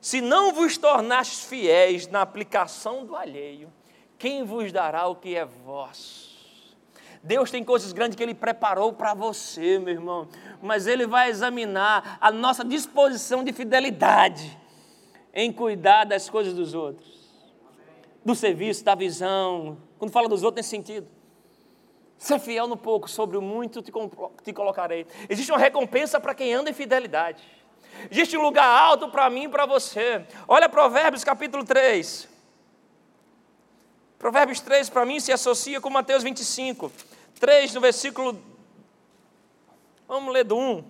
Se 0.00 0.20
não 0.20 0.52
vos 0.52 0.76
tornastes 0.76 1.44
fiéis 1.44 2.06
na 2.06 2.22
aplicação 2.22 3.04
do 3.04 3.16
alheio, 3.16 3.72
quem 4.18 4.44
vos 4.44 4.70
dará 4.70 5.06
o 5.06 5.16
que 5.16 5.34
é 5.36 5.44
vosso? 5.44 6.31
Deus 7.22 7.50
tem 7.50 7.62
coisas 7.62 7.92
grandes 7.92 8.16
que 8.16 8.22
Ele 8.22 8.34
preparou 8.34 8.92
para 8.92 9.14
você, 9.14 9.78
meu 9.78 9.94
irmão. 9.94 10.28
Mas 10.60 10.86
Ele 10.86 11.06
vai 11.06 11.30
examinar 11.30 12.18
a 12.20 12.32
nossa 12.32 12.64
disposição 12.64 13.44
de 13.44 13.52
fidelidade 13.52 14.58
em 15.32 15.52
cuidar 15.52 16.04
das 16.04 16.28
coisas 16.28 16.52
dos 16.52 16.74
outros, 16.74 17.08
do 18.24 18.34
serviço, 18.34 18.84
da 18.84 18.94
visão. 18.94 19.78
Quando 19.98 20.10
fala 20.10 20.28
dos 20.28 20.42
outros, 20.42 20.56
nesse 20.58 20.70
sentido. 20.70 21.06
Ser 22.18 22.38
fiel 22.38 22.66
no 22.66 22.76
pouco, 22.76 23.08
sobre 23.08 23.36
o 23.36 23.42
muito 23.42 23.82
te, 23.82 23.92
te 24.44 24.52
colocarei. 24.52 25.06
Existe 25.28 25.50
uma 25.50 25.58
recompensa 25.58 26.20
para 26.20 26.34
quem 26.34 26.52
anda 26.52 26.70
em 26.70 26.72
fidelidade. 26.72 27.42
Existe 28.10 28.36
um 28.36 28.42
lugar 28.42 28.66
alto 28.66 29.08
para 29.08 29.28
mim 29.30 29.44
e 29.44 29.48
para 29.48 29.66
você. 29.66 30.24
Olha 30.46 30.68
Provérbios 30.68 31.24
capítulo 31.24 31.64
3. 31.64 32.28
Provérbios 34.18 34.60
3 34.60 34.88
para 34.88 35.04
mim 35.04 35.18
se 35.18 35.32
associa 35.32 35.80
com 35.80 35.90
Mateus 35.90 36.22
25. 36.22 36.92
3 37.42 37.74
no 37.74 37.80
versículo. 37.80 38.40
Vamos 40.06 40.32
ler 40.32 40.44
do 40.44 40.56
1. 40.56 40.84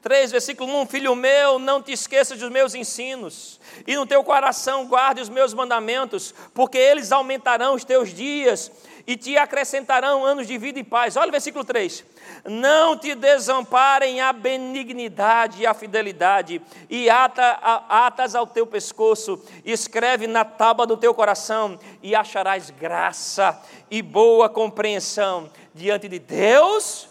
3, 0.00 0.30
versículo 0.30 0.72
1: 0.82 0.86
Filho 0.86 1.16
meu, 1.16 1.58
não 1.58 1.82
te 1.82 1.90
esqueças 1.90 2.38
dos 2.38 2.48
meus 2.52 2.72
ensinos, 2.72 3.60
e 3.84 3.96
no 3.96 4.06
teu 4.06 4.22
coração 4.22 4.86
guarde 4.86 5.20
os 5.20 5.28
meus 5.28 5.52
mandamentos, 5.52 6.32
porque 6.54 6.78
eles 6.78 7.10
aumentarão 7.10 7.74
os 7.74 7.84
teus 7.84 8.14
dias 8.14 8.70
e 9.08 9.16
te 9.16 9.38
acrescentarão 9.38 10.22
anos 10.22 10.46
de 10.46 10.58
vida 10.58 10.78
e 10.78 10.84
paz. 10.84 11.16
Olha 11.16 11.30
o 11.30 11.32
versículo 11.32 11.64
3: 11.64 12.04
Não 12.44 12.96
te 12.96 13.14
desamparem 13.14 14.20
a 14.20 14.34
benignidade 14.34 15.62
e 15.62 15.66
a 15.66 15.72
fidelidade, 15.72 16.60
e 16.90 17.08
ata, 17.08 17.52
atas 17.88 18.34
ao 18.34 18.46
teu 18.46 18.66
pescoço, 18.66 19.42
escreve 19.64 20.26
na 20.26 20.44
tábua 20.44 20.86
do 20.86 20.98
teu 20.98 21.14
coração, 21.14 21.80
e 22.02 22.14
acharás 22.14 22.68
graça 22.68 23.58
e 23.90 24.02
boa 24.02 24.50
compreensão 24.50 25.50
diante 25.74 26.06
de 26.06 26.18
Deus 26.18 27.08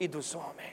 e 0.00 0.08
dos 0.08 0.34
homens 0.34 0.64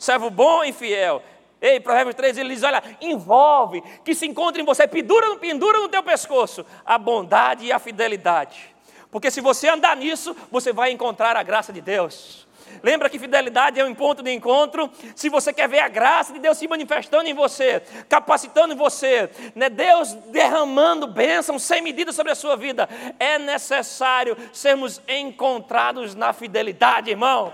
servo 0.00 0.30
bom 0.30 0.64
e 0.64 0.72
fiel. 0.72 1.22
Ei, 1.60 1.78
Provérbios 1.78 2.14
3, 2.14 2.38
ele 2.38 2.54
diz: 2.54 2.62
olha, 2.62 2.82
envolve, 3.00 3.82
que 4.04 4.14
se 4.14 4.26
encontre 4.26 4.62
em 4.62 4.64
você, 4.64 4.86
pendura, 4.88 5.36
pendura 5.36 5.78
no 5.78 5.88
teu 5.88 6.02
pescoço 6.02 6.64
a 6.84 6.96
bondade 6.96 7.66
e 7.66 7.72
a 7.72 7.78
fidelidade. 7.78 8.74
Porque 9.10 9.30
se 9.30 9.40
você 9.40 9.68
andar 9.68 9.96
nisso, 9.96 10.34
você 10.50 10.72
vai 10.72 10.90
encontrar 10.90 11.36
a 11.36 11.42
graça 11.42 11.72
de 11.72 11.80
Deus. 11.80 12.48
Lembra 12.82 13.10
que 13.10 13.18
fidelidade 13.18 13.80
é 13.80 13.84
um 13.84 13.94
ponto 13.94 14.22
de 14.22 14.32
encontro. 14.32 14.88
Se 15.16 15.28
você 15.28 15.52
quer 15.52 15.68
ver 15.68 15.80
a 15.80 15.88
graça 15.88 16.32
de 16.32 16.38
Deus 16.38 16.56
se 16.56 16.68
manifestando 16.68 17.28
em 17.28 17.34
você, 17.34 17.82
capacitando 18.08 18.72
em 18.72 18.76
você, 18.76 19.28
né? 19.54 19.68
Deus 19.68 20.14
derramando 20.28 21.08
bênçãos 21.08 21.62
sem 21.64 21.82
medida 21.82 22.12
sobre 22.12 22.30
a 22.30 22.36
sua 22.36 22.56
vida, 22.56 22.88
é 23.18 23.38
necessário 23.38 24.36
sermos 24.52 25.02
encontrados 25.08 26.14
na 26.14 26.32
fidelidade, 26.32 27.10
irmão. 27.10 27.52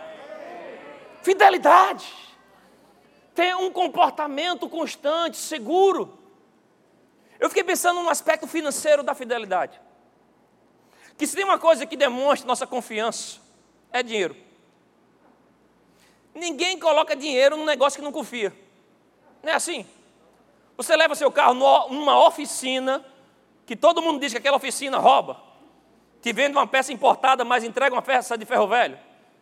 Fidelidade 1.22 2.25
ter 3.36 3.54
um 3.54 3.70
comportamento 3.70 4.66
constante, 4.66 5.36
seguro. 5.36 6.18
Eu 7.38 7.50
fiquei 7.50 7.62
pensando 7.62 8.02
no 8.02 8.08
aspecto 8.08 8.46
financeiro 8.46 9.02
da 9.02 9.14
fidelidade. 9.14 9.78
Que 11.18 11.26
se 11.26 11.36
tem 11.36 11.44
uma 11.44 11.58
coisa 11.58 11.84
que 11.84 11.96
demonstra 11.96 12.48
nossa 12.48 12.66
confiança, 12.66 13.38
é 13.92 14.02
dinheiro. 14.02 14.34
Ninguém 16.34 16.78
coloca 16.78 17.14
dinheiro 17.14 17.58
num 17.58 17.66
negócio 17.66 17.98
que 17.98 18.04
não 18.04 18.10
confia. 18.10 18.56
Não 19.42 19.52
é 19.52 19.54
assim? 19.54 19.86
Você 20.78 20.96
leva 20.96 21.14
seu 21.14 21.30
carro 21.30 21.54
numa 21.54 22.26
oficina, 22.26 23.04
que 23.66 23.76
todo 23.76 24.00
mundo 24.00 24.18
diz 24.18 24.32
que 24.32 24.38
aquela 24.38 24.56
oficina 24.56 24.98
rouba, 24.98 25.42
te 26.22 26.32
vende 26.32 26.56
uma 26.56 26.66
peça 26.66 26.90
importada, 26.90 27.44
mas 27.44 27.64
entrega 27.64 27.94
uma 27.94 28.02
peça 28.02 28.36
de 28.36 28.46
ferro 28.46 28.66
velho. 28.66 28.98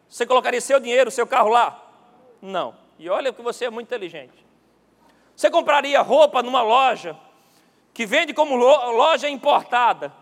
Você 0.08 0.26
colocaria 0.26 0.60
seu 0.60 0.80
dinheiro, 0.80 1.12
seu 1.12 1.26
carro 1.26 1.48
lá? 1.48 1.80
Não. 2.42 2.83
E 2.98 3.08
olha 3.08 3.32
que 3.32 3.42
você 3.42 3.66
é 3.66 3.70
muito 3.70 3.88
inteligente. 3.88 4.44
Você 5.34 5.50
compraria 5.50 6.00
roupa 6.00 6.42
numa 6.42 6.62
loja 6.62 7.16
que 7.92 8.06
vende 8.06 8.32
como 8.32 8.56
loja 8.56 9.28
importada, 9.28 10.12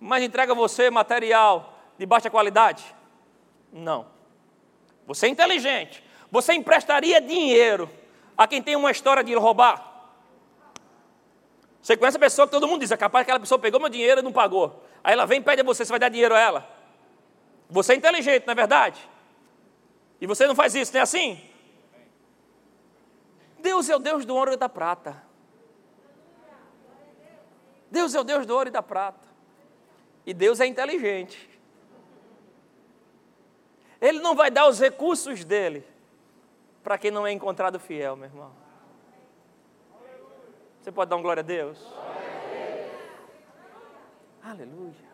mas 0.00 0.22
entrega 0.22 0.54
você 0.54 0.90
material 0.90 1.78
de 1.96 2.06
baixa 2.06 2.30
qualidade? 2.30 2.84
Não. 3.72 4.06
Você 5.06 5.26
é 5.26 5.28
inteligente. 5.28 6.02
Você 6.30 6.52
emprestaria 6.52 7.20
dinheiro 7.20 7.90
a 8.36 8.46
quem 8.46 8.62
tem 8.62 8.76
uma 8.76 8.90
história 8.90 9.24
de 9.24 9.34
roubar? 9.34 9.88
Você 11.80 11.96
conhece 11.96 12.16
a 12.16 12.20
pessoa 12.20 12.46
que 12.46 12.52
todo 12.52 12.68
mundo 12.68 12.80
diz, 12.80 12.90
é 12.90 12.96
capaz 12.96 13.24
que 13.24 13.30
aquela 13.30 13.40
pessoa 13.40 13.58
pegou 13.58 13.80
meu 13.80 13.88
dinheiro 13.88 14.20
e 14.20 14.22
não 14.22 14.32
pagou. 14.32 14.84
Aí 15.02 15.12
ela 15.12 15.24
vem 15.24 15.40
e 15.40 15.42
pede 15.42 15.62
a 15.62 15.64
você, 15.64 15.84
você 15.84 15.90
vai 15.90 15.98
dar 15.98 16.08
dinheiro 16.08 16.34
a 16.34 16.38
ela. 16.38 16.68
Você 17.70 17.92
é 17.92 17.96
inteligente, 17.96 18.46
não 18.46 18.52
é 18.52 18.54
verdade? 18.54 19.00
E 20.20 20.26
você 20.26 20.46
não 20.46 20.54
faz 20.54 20.74
isso, 20.74 20.92
não 20.92 21.00
é 21.00 21.02
assim? 21.02 21.40
Deus 23.68 23.90
é 23.90 23.94
o 23.94 23.98
Deus 23.98 24.24
do 24.24 24.34
ouro 24.34 24.54
e 24.54 24.56
da 24.56 24.66
prata. 24.66 25.22
Deus 27.90 28.14
é 28.14 28.20
o 28.20 28.24
Deus 28.24 28.46
do 28.46 28.54
ouro 28.54 28.70
e 28.70 28.72
da 28.72 28.82
prata. 28.82 29.28
E 30.24 30.32
Deus 30.32 30.58
é 30.58 30.66
inteligente. 30.66 31.50
Ele 34.00 34.20
não 34.20 34.34
vai 34.34 34.50
dar 34.50 34.66
os 34.68 34.80
recursos 34.80 35.44
dele 35.44 35.86
para 36.82 36.96
quem 36.96 37.10
não 37.10 37.26
é 37.26 37.30
encontrado 37.30 37.78
fiel, 37.78 38.16
meu 38.16 38.30
irmão. 38.30 38.52
Você 40.80 40.90
pode 40.90 41.10
dar 41.10 41.16
um 41.16 41.22
glória 41.22 41.42
a 41.42 41.44
Deus? 41.44 41.78
Aleluia. 44.42 45.08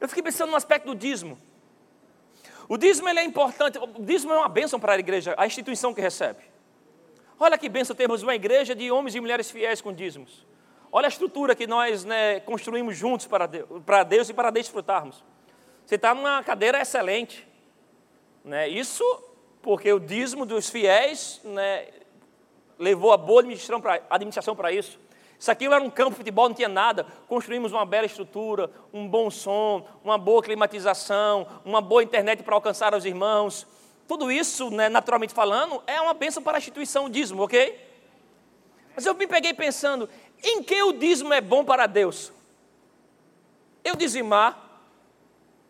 Eu 0.00 0.08
fiquei 0.08 0.22
pensando 0.22 0.48
no 0.48 0.56
aspecto 0.56 0.86
do 0.86 0.94
dízimo. 0.94 1.36
O 2.66 2.78
dízimo 2.78 3.06
ele 3.06 3.20
é 3.20 3.24
importante, 3.24 3.78
o 3.78 4.02
dízimo 4.02 4.32
é 4.32 4.38
uma 4.38 4.48
bênção 4.48 4.80
para 4.80 4.94
a 4.94 4.98
igreja, 4.98 5.34
a 5.36 5.46
instituição 5.46 5.92
que 5.92 6.00
recebe. 6.00 6.49
Olha 7.42 7.56
que 7.56 7.70
bênção 7.70 7.96
termos 7.96 8.22
uma 8.22 8.34
igreja 8.34 8.74
de 8.74 8.92
homens 8.92 9.14
e 9.14 9.20
mulheres 9.20 9.50
fiéis 9.50 9.80
com 9.80 9.94
dízimos. 9.94 10.46
Olha 10.92 11.06
a 11.06 11.08
estrutura 11.08 11.54
que 11.54 11.66
nós 11.66 12.04
né, 12.04 12.38
construímos 12.40 12.94
juntos 12.94 13.26
para 13.26 13.46
Deus, 13.46 13.82
para 13.86 14.02
Deus 14.02 14.28
e 14.28 14.34
para 14.34 14.50
desfrutarmos. 14.50 15.24
Você 15.86 15.94
está 15.94 16.14
numa 16.14 16.44
cadeira 16.44 16.82
excelente. 16.82 17.48
Né? 18.44 18.68
Isso 18.68 19.02
porque 19.62 19.90
o 19.90 19.98
dízimo 19.98 20.44
dos 20.44 20.68
fiéis 20.68 21.40
né, 21.42 21.86
levou 22.78 23.10
a 23.10 23.16
boa 23.16 23.40
administração 23.40 24.54
para 24.54 24.70
isso. 24.70 25.00
Isso 25.38 25.50
aqui 25.50 25.64
era 25.64 25.82
um 25.82 25.88
campo 25.88 26.10
de 26.10 26.16
futebol, 26.16 26.46
não 26.46 26.54
tinha 26.54 26.68
nada. 26.68 27.06
Construímos 27.26 27.72
uma 27.72 27.86
bela 27.86 28.04
estrutura, 28.04 28.70
um 28.92 29.08
bom 29.08 29.30
som, 29.30 29.88
uma 30.04 30.18
boa 30.18 30.42
climatização, 30.42 31.46
uma 31.64 31.80
boa 31.80 32.02
internet 32.02 32.42
para 32.42 32.54
alcançar 32.54 32.94
os 32.94 33.06
irmãos. 33.06 33.66
Tudo 34.10 34.28
isso, 34.32 34.70
né, 34.70 34.88
naturalmente 34.88 35.32
falando, 35.32 35.80
é 35.86 36.00
uma 36.00 36.12
bênção 36.12 36.42
para 36.42 36.56
a 36.56 36.58
instituição 36.58 37.04
o 37.04 37.08
dízimo, 37.08 37.44
ok? 37.44 37.80
Mas 38.92 39.06
eu 39.06 39.14
me 39.14 39.24
peguei 39.24 39.54
pensando, 39.54 40.10
em 40.42 40.64
que 40.64 40.82
o 40.82 40.92
dízimo 40.92 41.32
é 41.32 41.40
bom 41.40 41.64
para 41.64 41.86
Deus? 41.86 42.32
Eu 43.84 43.94
dizimar, 43.94 44.82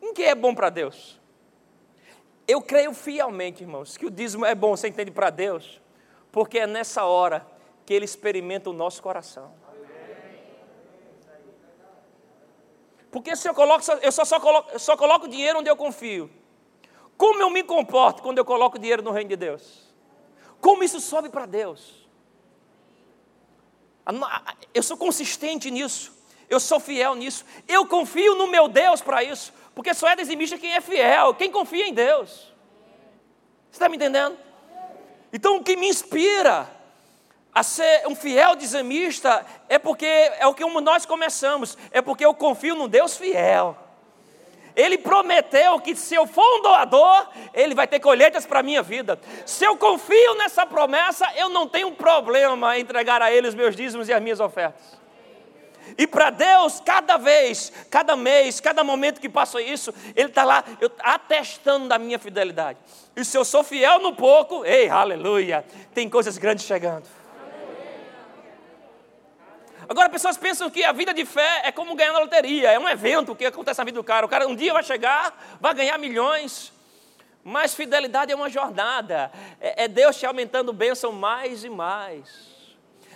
em 0.01 0.15
que 0.15 0.23
é 0.23 0.35
bom 0.35 0.55
para 0.55 0.71
Deus? 0.71 1.21
Eu 2.49 2.63
creio 2.63 2.95
fielmente, 2.95 3.63
irmãos, 3.63 3.99
que 3.99 4.07
o 4.07 4.11
dízimo 4.11 4.47
é 4.47 4.55
bom, 4.55 4.75
você 4.75 4.89
entende, 4.89 5.11
para 5.11 5.29
Deus, 5.29 5.79
porque 6.33 6.61
é 6.61 6.67
nessa 6.67 7.05
hora 7.05 7.47
que 7.85 7.93
Ele 7.93 8.07
experimenta 8.07 8.71
o 8.71 8.73
nosso 8.73 9.03
coração. 9.03 9.53
Porque 13.11 13.37
se 13.37 13.47
eu 13.47 13.53
coloco, 13.53 13.85
eu 14.01 14.11
só, 14.11 14.25
só, 14.25 14.41
coloco, 14.41 14.71
eu 14.73 14.79
só 14.79 14.97
coloco 14.97 15.29
dinheiro 15.29 15.59
onde 15.59 15.69
eu 15.69 15.77
confio. 15.77 16.40
Como 17.21 17.43
eu 17.43 17.51
me 17.51 17.63
comporto 17.63 18.23
quando 18.23 18.39
eu 18.39 18.47
coloco 18.47 18.79
dinheiro 18.79 19.03
no 19.03 19.11
reino 19.11 19.29
de 19.29 19.37
Deus? 19.37 19.93
Como 20.59 20.83
isso 20.83 20.99
sobe 20.99 21.29
para 21.29 21.45
Deus? 21.45 22.09
Eu 24.73 24.83
sou 24.83 24.97
consistente 24.97 25.71
nisso. 25.71 26.15
Eu 26.49 26.59
sou 26.59 26.81
fiel 26.81 27.15
nisso. 27.15 27.45
Eu 27.69 27.85
confio 27.85 28.37
no 28.37 28.47
meu 28.47 28.69
Deus 28.69 29.03
para 29.03 29.23
isso. 29.23 29.53
Porque 29.75 29.93
só 29.93 30.09
é 30.09 30.17
dizimista 30.17 30.57
quem 30.57 30.73
é 30.73 30.81
fiel, 30.81 31.35
quem 31.35 31.51
confia 31.51 31.87
em 31.87 31.93
Deus. 31.93 32.31
Você 32.31 33.73
está 33.73 33.87
me 33.87 33.97
entendendo? 33.97 34.39
Então 35.31 35.59
o 35.59 35.63
que 35.63 35.77
me 35.77 35.89
inspira 35.91 36.71
a 37.55 37.63
ser 37.63 38.09
um 38.09 38.17
fiel 38.17 38.57
dizimista 38.57 39.45
é 39.69 39.79
porque 39.79 40.07
é 40.07 40.47
o 40.47 40.55
que 40.55 40.65
nós 40.65 41.05
começamos, 41.05 41.77
é 41.91 42.01
porque 42.01 42.25
eu 42.25 42.33
confio 42.33 42.75
num 42.75 42.89
Deus 42.89 43.19
fiel. 43.19 43.77
Ele 44.77 44.99
prometeu 44.99 45.79
que 45.81 45.95
se 45.95 46.15
eu 46.15 46.27
for 46.27 46.59
um 46.59 46.63
doador, 46.63 47.29
ele 47.53 47.75
vai 47.75 47.87
ter 47.87 48.01
colheitas 48.01 48.47
para 48.47 48.61
a 48.61 48.63
minha 48.63 48.83
vida. 48.83 49.19
Se 49.45 49.65
eu 49.65 49.77
confio 49.77 50.35
nessa 50.35 50.65
promessa, 50.67 51.27
eu 51.37 51.49
não 51.49 51.67
tenho 51.67 51.91
problema 51.93 52.77
em 52.77 52.83
entregar 52.83 53.23
a 53.23 53.31
ele 53.33 53.49
os 53.49 53.55
meus 53.55 53.75
dízimos 53.77 54.09
e 54.09 54.13
as 54.13 54.23
minhas 54.23 54.41
ofertas. 54.41 55.01
E 55.99 56.07
para 56.07 56.31
Deus, 56.31 56.81
cada 56.85 57.17
vez, 57.17 57.73
cada 57.91 58.17
mês, 58.17 58.61
cada 58.61 58.85
momento 58.85 59.21
que 59.21 59.29
passa 59.29 59.61
isso, 59.61 59.93
Ele 60.15 60.29
está 60.29 60.45
lá 60.45 60.65
eu, 60.81 60.91
atestando 61.01 61.89
da 61.89 61.99
minha 61.99 62.19
fidelidade. 62.19 62.79
E 63.17 63.25
se 63.25 63.37
eu 63.37 63.45
sou 63.45 63.65
fiel 63.65 63.99
no 64.01 64.15
pouco, 64.15 64.65
ei, 64.65 64.89
aleluia, 64.89 65.65
tem 65.93 66.09
coisas 66.09 66.39
grandes 66.39 66.65
chegando. 66.65 67.05
Agora, 69.91 70.09
pessoas 70.09 70.37
pensam 70.37 70.71
que 70.71 70.85
a 70.85 70.93
vida 70.93 71.13
de 71.13 71.25
fé 71.25 71.63
é 71.65 71.73
como 71.73 71.97
ganhar 71.97 72.13
na 72.13 72.21
loteria, 72.21 72.71
é 72.71 72.79
um 72.79 72.89
evento 72.89 73.35
que 73.35 73.45
acontece 73.45 73.81
na 73.81 73.85
vida 73.85 73.99
do 73.99 74.05
cara. 74.05 74.25
O 74.25 74.29
cara 74.29 74.47
um 74.47 74.55
dia 74.55 74.73
vai 74.73 74.85
chegar, 74.85 75.59
vai 75.61 75.75
ganhar 75.75 75.99
milhões. 75.99 76.73
Mas 77.43 77.75
fidelidade 77.75 78.31
é 78.31 78.37
uma 78.37 78.49
jornada, 78.49 79.33
é, 79.61 79.87
é 79.87 79.89
Deus 79.89 80.17
te 80.17 80.25
aumentando 80.25 80.73
bênção 80.73 81.11
mais 81.11 81.65
e 81.65 81.69
mais. 81.69 82.29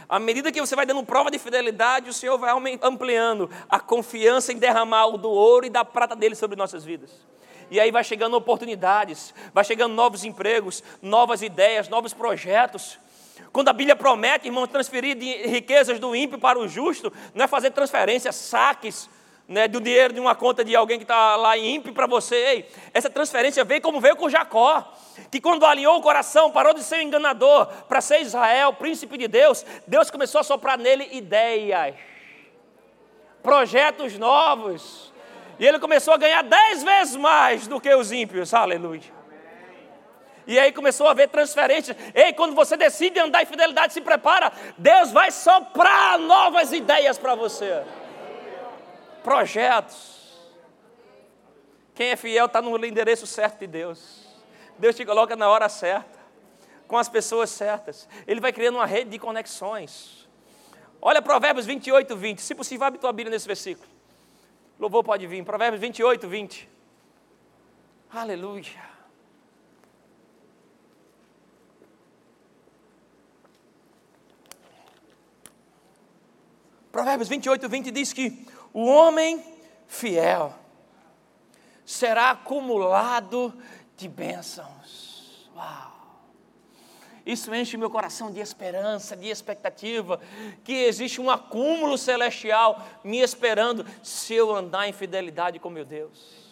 À 0.08 0.18
medida 0.18 0.50
que 0.50 0.60
você 0.60 0.74
vai 0.74 0.84
dando 0.84 1.04
prova 1.04 1.30
de 1.30 1.38
fidelidade, 1.38 2.10
o 2.10 2.12
Senhor 2.12 2.36
vai 2.38 2.50
ampliando 2.82 3.48
a 3.68 3.78
confiança 3.78 4.52
em 4.52 4.58
derramar 4.58 5.06
o 5.06 5.16
do 5.16 5.30
ouro 5.30 5.66
e 5.66 5.70
da 5.70 5.84
prata 5.84 6.16
dele 6.16 6.34
sobre 6.34 6.56
nossas 6.56 6.84
vidas. 6.84 7.24
E 7.70 7.78
aí 7.78 7.92
vai 7.92 8.02
chegando 8.02 8.34
oportunidades, 8.34 9.32
vai 9.52 9.62
chegando 9.62 9.94
novos 9.94 10.24
empregos, 10.24 10.82
novas 11.00 11.40
ideias, 11.40 11.88
novos 11.88 12.12
projetos. 12.12 12.98
Quando 13.52 13.68
a 13.68 13.72
Bíblia 13.72 13.96
promete, 13.96 14.46
irmão, 14.46 14.66
transferir 14.66 15.16
riquezas 15.18 15.98
do 15.98 16.14
ímpio 16.14 16.38
para 16.38 16.58
o 16.58 16.68
justo, 16.68 17.12
não 17.34 17.44
é 17.44 17.48
fazer 17.48 17.70
transferências, 17.70 18.34
saques, 18.34 19.08
né, 19.46 19.68
do 19.68 19.80
dinheiro 19.80 20.14
de 20.14 20.20
uma 20.20 20.34
conta 20.34 20.64
de 20.64 20.74
alguém 20.74 20.98
que 20.98 21.04
está 21.04 21.36
lá 21.36 21.56
em 21.56 21.74
ímpio 21.74 21.92
para 21.92 22.06
você. 22.06 22.34
Ei, 22.34 22.68
essa 22.92 23.10
transferência 23.10 23.64
veio 23.64 23.80
como 23.80 24.00
veio 24.00 24.16
com 24.16 24.28
Jacó, 24.28 24.92
que 25.30 25.40
quando 25.40 25.66
alinhou 25.66 25.98
o 25.98 26.02
coração, 26.02 26.50
parou 26.50 26.72
de 26.74 26.82
ser 26.82 27.02
enganador 27.02 27.66
para 27.88 28.00
ser 28.00 28.20
Israel, 28.22 28.72
príncipe 28.72 29.18
de 29.18 29.28
Deus, 29.28 29.64
Deus 29.86 30.10
começou 30.10 30.40
a 30.40 30.44
soprar 30.44 30.78
nele 30.78 31.08
ideias, 31.12 31.94
projetos 33.42 34.16
novos, 34.18 35.12
e 35.58 35.66
ele 35.66 35.78
começou 35.78 36.14
a 36.14 36.16
ganhar 36.16 36.42
dez 36.42 36.82
vezes 36.82 37.16
mais 37.16 37.66
do 37.66 37.80
que 37.80 37.94
os 37.94 38.10
ímpios, 38.10 38.52
aleluia. 38.54 39.13
E 40.46 40.58
aí 40.58 40.72
começou 40.72 41.06
a 41.06 41.12
haver 41.12 41.28
transferência. 41.28 41.96
Ei, 42.14 42.32
quando 42.32 42.54
você 42.54 42.76
decide 42.76 43.18
andar 43.18 43.42
em 43.42 43.46
fidelidade, 43.46 43.92
se 43.92 44.00
prepara. 44.00 44.52
Deus 44.76 45.10
vai 45.10 45.30
soprar 45.30 46.18
novas 46.18 46.72
ideias 46.72 47.16
para 47.16 47.34
você. 47.34 47.82
Projetos. 49.22 50.14
Quem 51.94 52.10
é 52.10 52.16
fiel 52.16 52.46
está 52.46 52.60
no 52.60 52.84
endereço 52.84 53.26
certo 53.26 53.60
de 53.60 53.66
Deus. 53.66 54.26
Deus 54.78 54.96
te 54.96 55.04
coloca 55.04 55.36
na 55.36 55.48
hora 55.48 55.68
certa, 55.68 56.18
com 56.88 56.98
as 56.98 57.08
pessoas 57.08 57.50
certas. 57.50 58.08
Ele 58.26 58.40
vai 58.40 58.52
criando 58.52 58.76
uma 58.76 58.86
rede 58.86 59.10
de 59.10 59.18
conexões. 59.18 60.28
Olha 61.00 61.22
Provérbios 61.22 61.66
28, 61.66 62.16
20. 62.16 62.40
Se 62.40 62.54
possível, 62.54 62.86
abre 62.86 62.98
tua 62.98 63.12
Bíblia 63.12 63.30
nesse 63.30 63.46
versículo. 63.46 63.88
Louvor 64.78 65.04
pode 65.04 65.26
vir. 65.26 65.44
Provérbios 65.44 65.80
28, 65.80 66.26
20. 66.26 66.68
Aleluia. 68.10 68.93
Provérbios 76.94 77.28
28, 77.28 77.68
20 77.68 77.90
diz 77.90 78.12
que 78.12 78.46
o 78.72 78.84
homem 78.86 79.44
fiel 79.88 80.54
será 81.84 82.30
acumulado 82.30 83.52
de 83.96 84.08
bênçãos. 84.08 85.50
Uau! 85.56 85.92
Isso 87.26 87.52
enche 87.52 87.76
meu 87.76 87.90
coração 87.90 88.30
de 88.30 88.38
esperança, 88.38 89.16
de 89.16 89.26
expectativa, 89.26 90.20
que 90.62 90.72
existe 90.72 91.20
um 91.20 91.28
acúmulo 91.28 91.98
celestial 91.98 92.80
me 93.02 93.18
esperando 93.18 93.84
se 94.00 94.32
eu 94.32 94.54
andar 94.54 94.88
em 94.88 94.92
fidelidade 94.92 95.58
com 95.58 95.70
meu 95.70 95.84
Deus. 95.84 96.43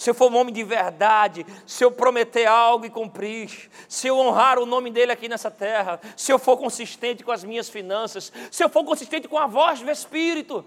Se 0.00 0.08
eu 0.08 0.14
for 0.14 0.32
um 0.32 0.36
homem 0.38 0.54
de 0.54 0.64
verdade, 0.64 1.44
se 1.66 1.84
eu 1.84 1.92
prometer 1.92 2.46
algo 2.46 2.86
e 2.86 2.90
cumprir, 2.90 3.70
se 3.86 4.06
eu 4.06 4.16
honrar 4.16 4.58
o 4.58 4.64
nome 4.64 4.90
dele 4.90 5.12
aqui 5.12 5.28
nessa 5.28 5.50
terra, 5.50 6.00
se 6.16 6.32
eu 6.32 6.38
for 6.38 6.56
consistente 6.56 7.22
com 7.22 7.30
as 7.30 7.44
minhas 7.44 7.68
finanças, 7.68 8.32
se 8.50 8.64
eu 8.64 8.70
for 8.70 8.82
consistente 8.82 9.28
com 9.28 9.36
a 9.36 9.46
voz 9.46 9.82
do 9.82 9.90
Espírito, 9.90 10.64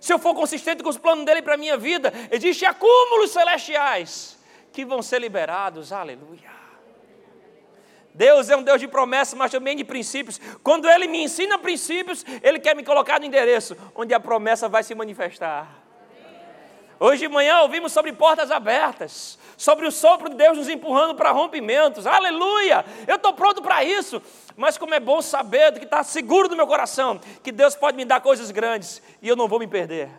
se 0.00 0.12
eu 0.12 0.18
for 0.20 0.32
consistente 0.32 0.80
com 0.80 0.88
os 0.88 0.96
planos 0.96 1.24
dele 1.24 1.42
para 1.42 1.54
a 1.54 1.56
minha 1.56 1.76
vida, 1.76 2.12
existem 2.30 2.68
acúmulos 2.68 3.32
celestiais 3.32 4.38
que 4.72 4.84
vão 4.84 5.02
ser 5.02 5.18
liberados. 5.20 5.90
Aleluia. 5.90 6.52
Deus 8.14 8.48
é 8.48 8.56
um 8.56 8.62
Deus 8.62 8.80
de 8.80 8.86
promessas, 8.86 9.34
mas 9.34 9.50
também 9.50 9.76
de 9.76 9.82
princípios. 9.82 10.40
Quando 10.62 10.88
Ele 10.88 11.08
me 11.08 11.24
ensina 11.24 11.58
princípios, 11.58 12.24
Ele 12.40 12.60
quer 12.60 12.76
me 12.76 12.84
colocar 12.84 13.18
no 13.18 13.26
endereço 13.26 13.76
onde 13.92 14.14
a 14.14 14.20
promessa 14.20 14.68
vai 14.68 14.84
se 14.84 14.94
manifestar. 14.94 15.81
Hoje 17.04 17.26
de 17.26 17.28
manhã 17.28 17.62
ouvimos 17.62 17.90
sobre 17.90 18.12
portas 18.12 18.52
abertas, 18.52 19.36
sobre 19.56 19.88
o 19.88 19.90
sopro 19.90 20.28
de 20.28 20.36
Deus 20.36 20.56
nos 20.56 20.68
empurrando 20.68 21.16
para 21.16 21.32
rompimentos. 21.32 22.06
Aleluia! 22.06 22.84
Eu 23.08 23.16
estou 23.16 23.32
pronto 23.32 23.60
para 23.60 23.82
isso. 23.82 24.22
Mas 24.56 24.78
como 24.78 24.94
é 24.94 25.00
bom 25.00 25.20
saber 25.20 25.72
que 25.72 25.84
está 25.84 26.04
seguro 26.04 26.48
do 26.48 26.54
meu 26.54 26.64
coração, 26.64 27.18
que 27.42 27.50
Deus 27.50 27.74
pode 27.74 27.96
me 27.96 28.04
dar 28.04 28.20
coisas 28.20 28.52
grandes 28.52 29.02
e 29.20 29.26
eu 29.26 29.34
não 29.34 29.48
vou 29.48 29.58
me 29.58 29.66
perder. 29.66 30.10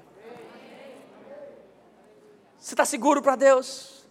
Você 2.59 2.73
está 2.73 2.83
seguro 2.83 3.21
para 3.21 3.37
Deus? 3.37 4.05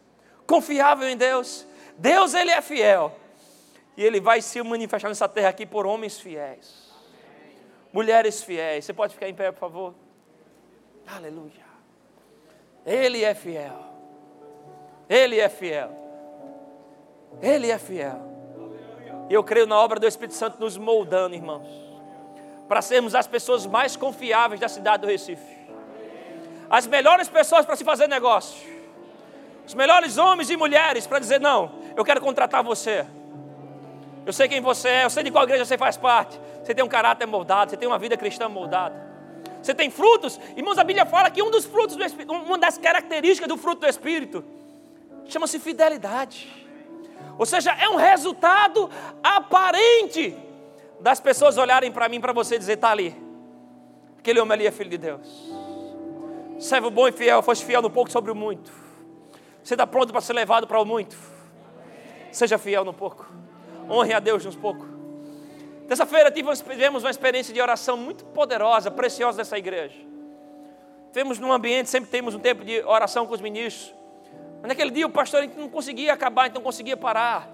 Confiável 0.46 1.06
em 1.10 1.16
Deus? 1.18 1.66
Deus, 1.98 2.32
Ele 2.32 2.52
é 2.52 2.62
fiel. 2.62 3.14
E 3.98 4.02
Ele 4.02 4.18
vai 4.18 4.40
se 4.40 4.62
manifestar 4.62 5.10
nessa 5.10 5.28
terra 5.28 5.50
aqui 5.50 5.66
por 5.66 5.84
homens 5.84 6.18
fiéis. 6.18 6.90
Mulheres 7.92 8.42
fiéis. 8.42 8.86
Você 8.86 8.94
pode 8.94 9.12
ficar 9.12 9.28
em 9.28 9.34
pé, 9.34 9.52
por 9.52 9.60
favor? 9.60 9.94
Aleluia. 11.06 11.71
Ele 12.84 13.24
é 13.24 13.34
fiel. 13.34 13.78
Ele 15.08 15.38
é 15.38 15.48
fiel. 15.48 15.90
Ele 17.40 17.70
é 17.70 17.78
fiel. 17.78 18.32
E 19.28 19.34
eu 19.34 19.42
creio 19.42 19.66
na 19.66 19.78
obra 19.78 19.98
do 19.98 20.06
Espírito 20.06 20.34
Santo 20.34 20.58
nos 20.58 20.76
moldando, 20.76 21.34
irmãos, 21.34 21.66
para 22.68 22.82
sermos 22.82 23.14
as 23.14 23.26
pessoas 23.26 23.66
mais 23.66 23.96
confiáveis 23.96 24.60
da 24.60 24.68
cidade 24.68 25.02
do 25.02 25.06
Recife. 25.08 25.56
As 26.68 26.86
melhores 26.86 27.28
pessoas 27.28 27.64
para 27.64 27.76
se 27.76 27.84
fazer 27.84 28.06
negócio. 28.06 28.70
Os 29.66 29.74
melhores 29.74 30.18
homens 30.18 30.50
e 30.50 30.56
mulheres 30.56 31.06
para 31.06 31.18
dizer: 31.18 31.40
não, 31.40 31.70
eu 31.96 32.04
quero 32.04 32.20
contratar 32.20 32.62
você. 32.62 33.06
Eu 34.24 34.32
sei 34.32 34.48
quem 34.48 34.60
você 34.60 34.88
é, 34.88 35.04
eu 35.04 35.10
sei 35.10 35.22
de 35.22 35.30
qual 35.30 35.44
igreja 35.44 35.64
você 35.64 35.76
faz 35.76 35.96
parte. 35.96 36.38
Você 36.62 36.74
tem 36.74 36.84
um 36.84 36.88
caráter 36.88 37.26
moldado, 37.26 37.70
você 37.70 37.76
tem 37.76 37.88
uma 37.88 37.98
vida 37.98 38.16
cristã 38.16 38.48
moldada. 38.48 39.11
Você 39.62 39.74
tem 39.74 39.90
frutos. 39.90 40.40
Irmãos, 40.56 40.76
a 40.76 40.84
Bíblia 40.84 41.06
fala 41.06 41.30
que 41.30 41.42
um 41.42 41.50
dos 41.50 41.64
frutos 41.64 41.94
do 41.96 42.04
Espírito, 42.04 42.32
uma 42.32 42.58
das 42.58 42.76
características 42.76 43.48
do 43.48 43.56
fruto 43.56 43.82
do 43.82 43.86
Espírito, 43.86 44.44
chama-se 45.26 45.58
fidelidade. 45.58 46.50
Ou 47.38 47.46
seja, 47.46 47.72
é 47.72 47.88
um 47.88 47.96
resultado 47.96 48.90
aparente 49.22 50.36
das 51.00 51.20
pessoas 51.20 51.56
olharem 51.56 51.90
para 51.90 52.08
mim, 52.08 52.20
para 52.20 52.32
você 52.32 52.58
dizer, 52.58 52.74
está 52.74 52.90
ali. 52.90 53.16
Aquele 54.18 54.40
homem 54.40 54.52
ali 54.52 54.66
é 54.66 54.70
filho 54.70 54.90
de 54.90 54.98
Deus. 54.98 55.52
Servo 56.58 56.90
bom 56.90 57.08
e 57.08 57.12
fiel, 57.12 57.42
foste 57.42 57.64
fiel 57.64 57.82
no 57.82 57.90
pouco 57.90 58.10
sobre 58.10 58.30
o 58.30 58.34
muito. 58.34 58.72
Você 59.62 59.74
está 59.74 59.86
pronto 59.86 60.12
para 60.12 60.20
ser 60.20 60.32
levado 60.32 60.66
para 60.66 60.80
o 60.80 60.84
muito. 60.84 61.16
Seja 62.30 62.58
fiel 62.58 62.84
no 62.84 62.92
pouco. 62.92 63.26
Honre 63.88 64.12
a 64.12 64.20
Deus 64.20 64.44
nos 64.44 64.56
pouco. 64.56 64.91
Terça-feira 65.92 66.30
tivemos 66.30 67.04
uma 67.04 67.10
experiência 67.10 67.52
de 67.52 67.60
oração 67.60 67.98
muito 67.98 68.24
poderosa, 68.24 68.90
preciosa 68.90 69.36
dessa 69.36 69.58
igreja. 69.58 69.94
Tivemos 71.08 71.38
num 71.38 71.52
ambiente, 71.52 71.90
sempre 71.90 72.08
temos 72.08 72.34
um 72.34 72.38
tempo 72.38 72.64
de 72.64 72.80
oração 72.84 73.26
com 73.26 73.34
os 73.34 73.42
ministros. 73.42 73.94
Mas 74.62 74.70
naquele 74.70 74.90
dia 74.90 75.06
o 75.06 75.10
pastor 75.10 75.46
não 75.54 75.68
conseguia 75.68 76.14
acabar, 76.14 76.46
então 76.46 76.62
conseguia 76.62 76.96
parar. 76.96 77.46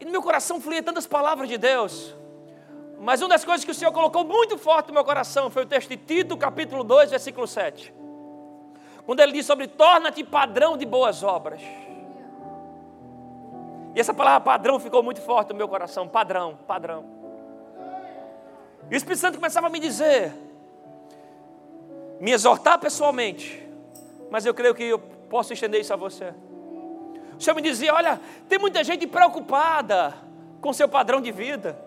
E 0.00 0.06
no 0.06 0.10
meu 0.10 0.22
coração 0.22 0.58
fluía 0.58 0.82
tantas 0.82 1.06
palavras 1.06 1.50
de 1.50 1.58
Deus. 1.58 2.14
Mas 2.98 3.20
uma 3.20 3.28
das 3.28 3.44
coisas 3.44 3.62
que 3.62 3.72
o 3.72 3.74
Senhor 3.74 3.92
colocou 3.92 4.24
muito 4.24 4.56
forte 4.56 4.88
no 4.88 4.94
meu 4.94 5.04
coração 5.04 5.50
foi 5.50 5.64
o 5.64 5.66
texto 5.66 5.90
de 5.90 5.98
Tito, 5.98 6.34
capítulo 6.34 6.82
2, 6.82 7.10
versículo 7.10 7.46
7. 7.46 7.92
Quando 9.04 9.20
ele 9.20 9.32
diz 9.32 9.44
sobre 9.44 9.66
torna-te 9.66 10.24
padrão 10.24 10.78
de 10.78 10.86
boas 10.86 11.22
obras. 11.22 11.60
E 13.94 14.00
essa 14.00 14.14
palavra 14.14 14.40
padrão 14.40 14.80
ficou 14.80 15.02
muito 15.02 15.20
forte 15.20 15.50
no 15.50 15.56
meu 15.56 15.68
coração. 15.68 16.08
Padrão, 16.08 16.58
padrão. 16.66 17.17
E 18.90 18.94
o 18.94 18.96
Espírito 18.96 19.20
Santo 19.20 19.36
começava 19.36 19.66
a 19.66 19.70
me 19.70 19.78
dizer, 19.78 20.32
me 22.20 22.32
exortar 22.32 22.78
pessoalmente, 22.78 23.66
mas 24.30 24.46
eu 24.46 24.54
creio 24.54 24.74
que 24.74 24.84
eu 24.84 24.98
posso 24.98 25.52
estender 25.52 25.80
isso 25.80 25.92
a 25.92 25.96
você. 25.96 26.32
O 27.38 27.42
Senhor 27.42 27.54
me 27.54 27.62
dizia: 27.62 27.94
olha, 27.94 28.20
tem 28.48 28.58
muita 28.58 28.82
gente 28.82 29.06
preocupada 29.06 30.14
com 30.60 30.72
seu 30.72 30.88
padrão 30.88 31.20
de 31.20 31.30
vida, 31.30 31.78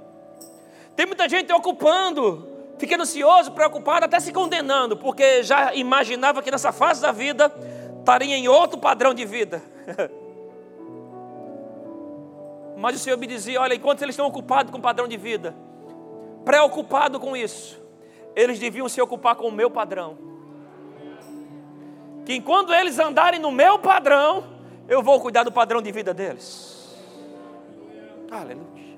tem 0.95 1.05
muita 1.05 1.27
gente 1.27 1.51
ocupando, 1.51 2.47
ficando 2.77 3.01
ansioso, 3.01 3.51
preocupado, 3.51 4.05
até 4.05 4.19
se 4.19 4.31
condenando, 4.31 4.95
porque 4.95 5.43
já 5.43 5.73
imaginava 5.73 6.41
que 6.41 6.51
nessa 6.51 6.71
fase 6.71 7.01
da 7.01 7.11
vida 7.11 7.51
estaria 7.99 8.35
em 8.35 8.47
outro 8.47 8.79
padrão 8.79 9.13
de 9.13 9.25
vida. 9.25 9.61
Mas 12.77 12.95
o 12.95 12.99
Senhor 12.99 13.17
me 13.17 13.27
dizia: 13.27 13.59
olha, 13.59 13.73
enquanto 13.73 14.03
eles 14.03 14.13
estão 14.13 14.27
ocupados 14.27 14.71
com 14.71 14.77
o 14.77 14.81
padrão 14.81 15.07
de 15.07 15.17
vida, 15.17 15.53
preocupado 16.45 17.19
com 17.19 17.35
isso, 17.35 17.79
eles 18.35 18.59
deviam 18.59 18.87
se 18.87 19.01
ocupar 19.01 19.35
com 19.35 19.47
o 19.47 19.51
meu 19.51 19.69
padrão. 19.69 20.17
Que 22.25 22.35
enquanto 22.35 22.73
eles 22.73 22.99
andarem 22.99 23.39
no 23.39 23.51
meu 23.51 23.79
padrão, 23.79 24.43
eu 24.87 25.01
vou 25.01 25.19
cuidar 25.19 25.43
do 25.43 25.51
padrão 25.51 25.81
de 25.81 25.91
vida 25.91 26.13
deles. 26.13 26.95
Aleluia. 28.29 28.97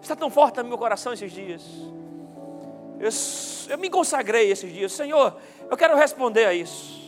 Está 0.00 0.16
tão 0.16 0.30
forte 0.30 0.62
no 0.62 0.68
meu 0.68 0.78
coração 0.78 1.12
esses 1.12 1.32
dias. 1.32 1.62
Eu, 2.98 3.10
eu 3.72 3.78
me 3.78 3.88
consagrei 3.88 4.50
esses 4.50 4.72
dias. 4.72 4.92
Senhor, 4.92 5.36
eu 5.70 5.76
quero 5.76 5.96
responder 5.96 6.46
a 6.46 6.54
isso. 6.54 7.02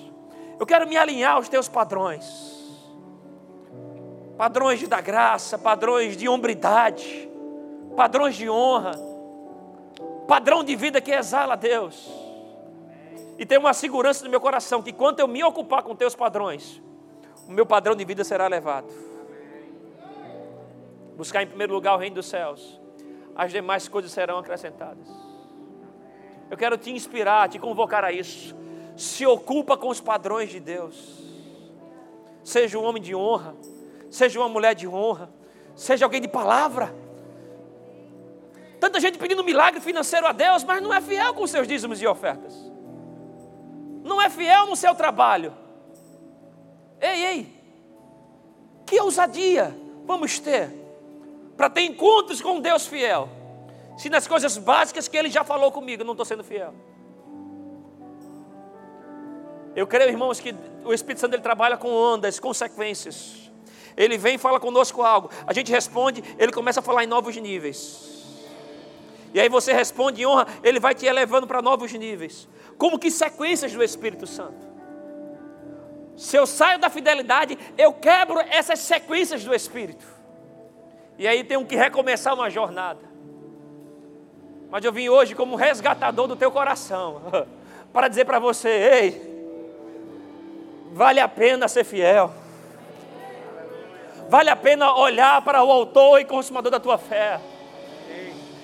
Eu 0.58 0.66
quero 0.66 0.86
me 0.86 0.96
alinhar 0.96 1.36
aos 1.36 1.48
teus 1.48 1.68
padrões 1.68 2.56
padrões 4.36 4.86
da 4.86 5.00
graça, 5.00 5.58
padrões 5.58 6.16
de 6.16 6.28
hombridade, 6.28 7.28
padrões 7.96 8.36
de 8.36 8.48
honra, 8.48 8.92
padrão 10.26 10.62
de 10.62 10.74
vida 10.76 11.00
que 11.00 11.10
exala 11.10 11.54
a 11.54 11.56
Deus. 11.56 12.10
E 13.38 13.44
tem 13.44 13.58
uma 13.58 13.74
segurança 13.74 14.24
no 14.24 14.30
meu 14.30 14.40
coração 14.40 14.82
que 14.82 14.92
quando 14.92 15.20
eu 15.20 15.28
me 15.28 15.42
ocupar 15.44 15.82
com 15.82 15.94
teus 15.94 16.14
padrões, 16.14 16.82
o 17.46 17.52
meu 17.52 17.66
padrão 17.66 17.94
de 17.94 18.04
vida 18.04 18.24
será 18.24 18.46
elevado. 18.46 18.88
Buscar 21.16 21.42
em 21.42 21.46
primeiro 21.46 21.72
lugar 21.72 21.94
o 21.94 21.98
reino 21.98 22.16
dos 22.16 22.26
céus, 22.26 22.80
as 23.34 23.52
demais 23.52 23.88
coisas 23.88 24.10
serão 24.12 24.38
acrescentadas. 24.38 25.08
Eu 26.50 26.56
quero 26.56 26.76
te 26.78 26.90
inspirar, 26.90 27.48
te 27.48 27.58
convocar 27.58 28.04
a 28.04 28.12
isso. 28.12 28.54
Se 28.96 29.26
ocupa 29.26 29.76
com 29.76 29.88
os 29.88 30.00
padrões 30.00 30.50
de 30.50 30.60
Deus. 30.60 31.24
Seja 32.42 32.78
um 32.78 32.84
homem 32.84 33.02
de 33.02 33.14
honra 33.14 33.54
seja 34.10 34.38
uma 34.38 34.48
mulher 34.48 34.74
de 34.74 34.86
honra, 34.86 35.30
seja 35.74 36.04
alguém 36.04 36.20
de 36.20 36.28
palavra. 36.28 36.94
Tanta 38.80 39.00
gente 39.00 39.18
pedindo 39.18 39.42
milagre 39.42 39.80
financeiro 39.80 40.26
a 40.26 40.32
Deus, 40.32 40.62
mas 40.64 40.82
não 40.82 40.92
é 40.92 41.00
fiel 41.00 41.34
com 41.34 41.46
seus 41.46 41.66
dízimos 41.66 42.00
e 42.00 42.06
ofertas. 42.06 42.54
Não 44.04 44.20
é 44.20 44.28
fiel 44.28 44.66
no 44.66 44.76
seu 44.76 44.94
trabalho. 44.94 45.52
Ei, 47.00 47.24
ei, 47.24 47.56
que 48.86 49.00
ousadia 49.00 49.76
vamos 50.04 50.38
ter 50.38 50.70
para 51.56 51.68
ter 51.70 51.82
encontros 51.82 52.40
com 52.40 52.60
Deus 52.60 52.86
fiel, 52.86 53.28
se 53.96 54.10
nas 54.10 54.26
coisas 54.26 54.56
básicas 54.58 55.08
que 55.08 55.16
Ele 55.16 55.30
já 55.30 55.42
falou 55.42 55.72
comigo 55.72 56.04
não 56.04 56.12
estou 56.12 56.24
sendo 56.24 56.44
fiel. 56.44 56.74
Eu 59.74 59.86
creio, 59.86 60.08
irmãos, 60.08 60.40
que 60.40 60.54
o 60.84 60.94
Espírito 60.94 61.20
Santo 61.20 61.34
ele 61.34 61.42
trabalha 61.42 61.76
com 61.76 61.92
ondas, 61.92 62.40
consequências. 62.40 63.50
Ele 63.94 64.16
vem 64.16 64.36
e 64.36 64.38
fala 64.38 64.58
conosco 64.58 65.02
algo. 65.02 65.30
A 65.46 65.52
gente 65.52 65.70
responde, 65.70 66.24
ele 66.38 66.50
começa 66.50 66.80
a 66.80 66.82
falar 66.82 67.04
em 67.04 67.06
novos 67.06 67.36
níveis. 67.36 68.25
E 69.36 69.40
aí 69.40 69.50
você 69.50 69.70
responde 69.70 70.22
em 70.22 70.24
honra, 70.24 70.46
ele 70.64 70.80
vai 70.80 70.94
te 70.94 71.04
elevando 71.04 71.46
para 71.46 71.60
novos 71.60 71.92
níveis. 71.92 72.48
Como 72.78 72.98
que 72.98 73.10
sequências 73.10 73.70
do 73.70 73.84
Espírito 73.84 74.26
Santo. 74.26 74.66
Se 76.16 76.38
eu 76.38 76.46
saio 76.46 76.78
da 76.78 76.88
fidelidade, 76.88 77.58
eu 77.76 77.92
quebro 77.92 78.40
essas 78.40 78.78
sequências 78.78 79.44
do 79.44 79.54
Espírito. 79.54 80.06
E 81.18 81.28
aí 81.28 81.44
tenho 81.44 81.66
que 81.66 81.76
recomeçar 81.76 82.32
uma 82.32 82.48
jornada. 82.48 83.00
Mas 84.70 84.82
eu 84.82 84.90
vim 84.90 85.10
hoje 85.10 85.34
como 85.34 85.54
resgatador 85.54 86.26
do 86.26 86.34
teu 86.34 86.50
coração, 86.50 87.20
para 87.92 88.08
dizer 88.08 88.24
para 88.24 88.38
você: 88.38 88.70
ei, 88.70 89.44
vale 90.94 91.20
a 91.20 91.28
pena 91.28 91.68
ser 91.68 91.84
fiel 91.84 92.32
vale 94.30 94.50
a 94.50 94.56
pena 94.56 94.92
olhar 94.92 95.40
para 95.42 95.62
o 95.62 95.70
autor 95.70 96.20
e 96.20 96.24
consumador 96.24 96.72
da 96.72 96.80
tua 96.80 96.98
fé. 96.98 97.38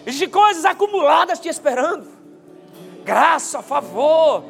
Existem 0.04 0.28
coisas 0.28 0.64
acumuladas 0.64 1.38
te 1.38 1.48
esperando. 1.48 2.08
Graça, 3.04 3.62
favor, 3.62 4.44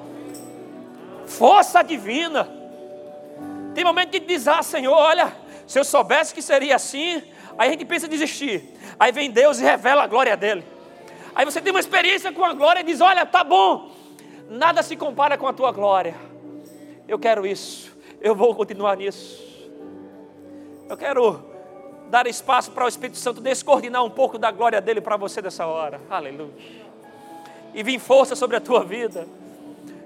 força 1.26 1.82
divina. 1.82 2.48
Tem 3.74 3.84
momento 3.84 4.10
que 4.10 4.20
diz, 4.20 4.46
ah 4.48 4.62
Senhor, 4.62 4.94
olha, 4.94 5.34
se 5.66 5.78
eu 5.78 5.84
soubesse 5.84 6.34
que 6.34 6.42
seria 6.42 6.76
assim, 6.76 7.22
aí 7.58 7.68
a 7.68 7.72
gente 7.72 7.84
pensa 7.84 8.06
em 8.06 8.10
desistir. 8.10 8.74
Aí 8.98 9.12
vem 9.12 9.30
Deus 9.30 9.58
e 9.58 9.62
revela 9.62 10.04
a 10.04 10.06
glória 10.06 10.36
dele. 10.36 10.64
Aí 11.34 11.44
você 11.44 11.60
tem 11.60 11.72
uma 11.72 11.80
experiência 11.80 12.32
com 12.32 12.44
a 12.44 12.52
glória 12.52 12.80
e 12.80 12.84
diz: 12.84 13.00
Olha, 13.00 13.24
tá 13.24 13.42
bom, 13.42 13.90
nada 14.48 14.82
se 14.82 14.96
compara 14.96 15.38
com 15.38 15.46
a 15.46 15.52
tua 15.52 15.72
glória. 15.72 16.14
Eu 17.08 17.18
quero 17.18 17.46
isso, 17.46 17.96
eu 18.20 18.34
vou 18.34 18.54
continuar 18.54 18.96
nisso. 18.96 19.42
Eu 20.88 20.96
quero 20.96 21.51
dar 22.10 22.26
espaço 22.26 22.70
para 22.70 22.84
o 22.84 22.88
Espírito 22.88 23.18
Santo 23.18 23.40
descoordinar 23.40 24.04
um 24.04 24.10
pouco 24.10 24.38
da 24.38 24.50
glória 24.50 24.80
dele 24.80 25.00
para 25.00 25.16
você 25.16 25.40
dessa 25.40 25.66
hora. 25.66 26.00
Aleluia. 26.10 26.52
E 27.74 27.82
vir 27.82 27.98
força 27.98 28.36
sobre 28.36 28.56
a 28.56 28.60
tua 28.60 28.84
vida. 28.84 29.26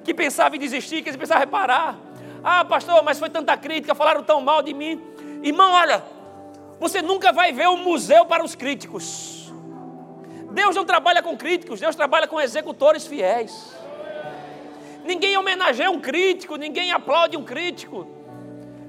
Que 0.05 0.15
pensava 0.15 0.55
em 0.57 0.59
desistir, 0.59 1.03
que 1.03 1.17
pensava 1.17 1.41
reparar. 1.41 1.99
Ah, 2.45 2.65
pastor, 2.65 3.03
mas 3.03 3.19
foi 3.19 3.29
tanta 3.29 3.57
crítica, 3.57 3.95
falaram 3.95 4.23
tão 4.23 4.41
mal 4.41 4.63
de 4.63 4.73
mim. 4.73 5.03
Irmão, 5.43 5.73
olha, 5.73 6.05
você 6.79 7.03
nunca 7.03 7.33
vai 7.33 7.53
ver 7.53 7.69
um 7.69 7.79
museu 7.79 8.25
para 8.25 8.45
os 8.45 8.55
críticos. 8.55 9.53
Deus 10.53 10.77
não 10.77 10.85
trabalha 10.85 11.23
com 11.23 11.37
críticos, 11.37 11.81
Deus 11.81 11.97
trabalha 11.97 12.27
com 12.27 12.41
executores 12.41 13.07
fiéis. 13.07 13.77
Ninguém 15.05 15.37
homenageia 15.37 15.91
um 15.91 16.01
crítico, 16.01 16.57
ninguém 16.57 16.93
aplaude 16.93 17.37
um 17.37 17.45
crítico. 17.45 18.07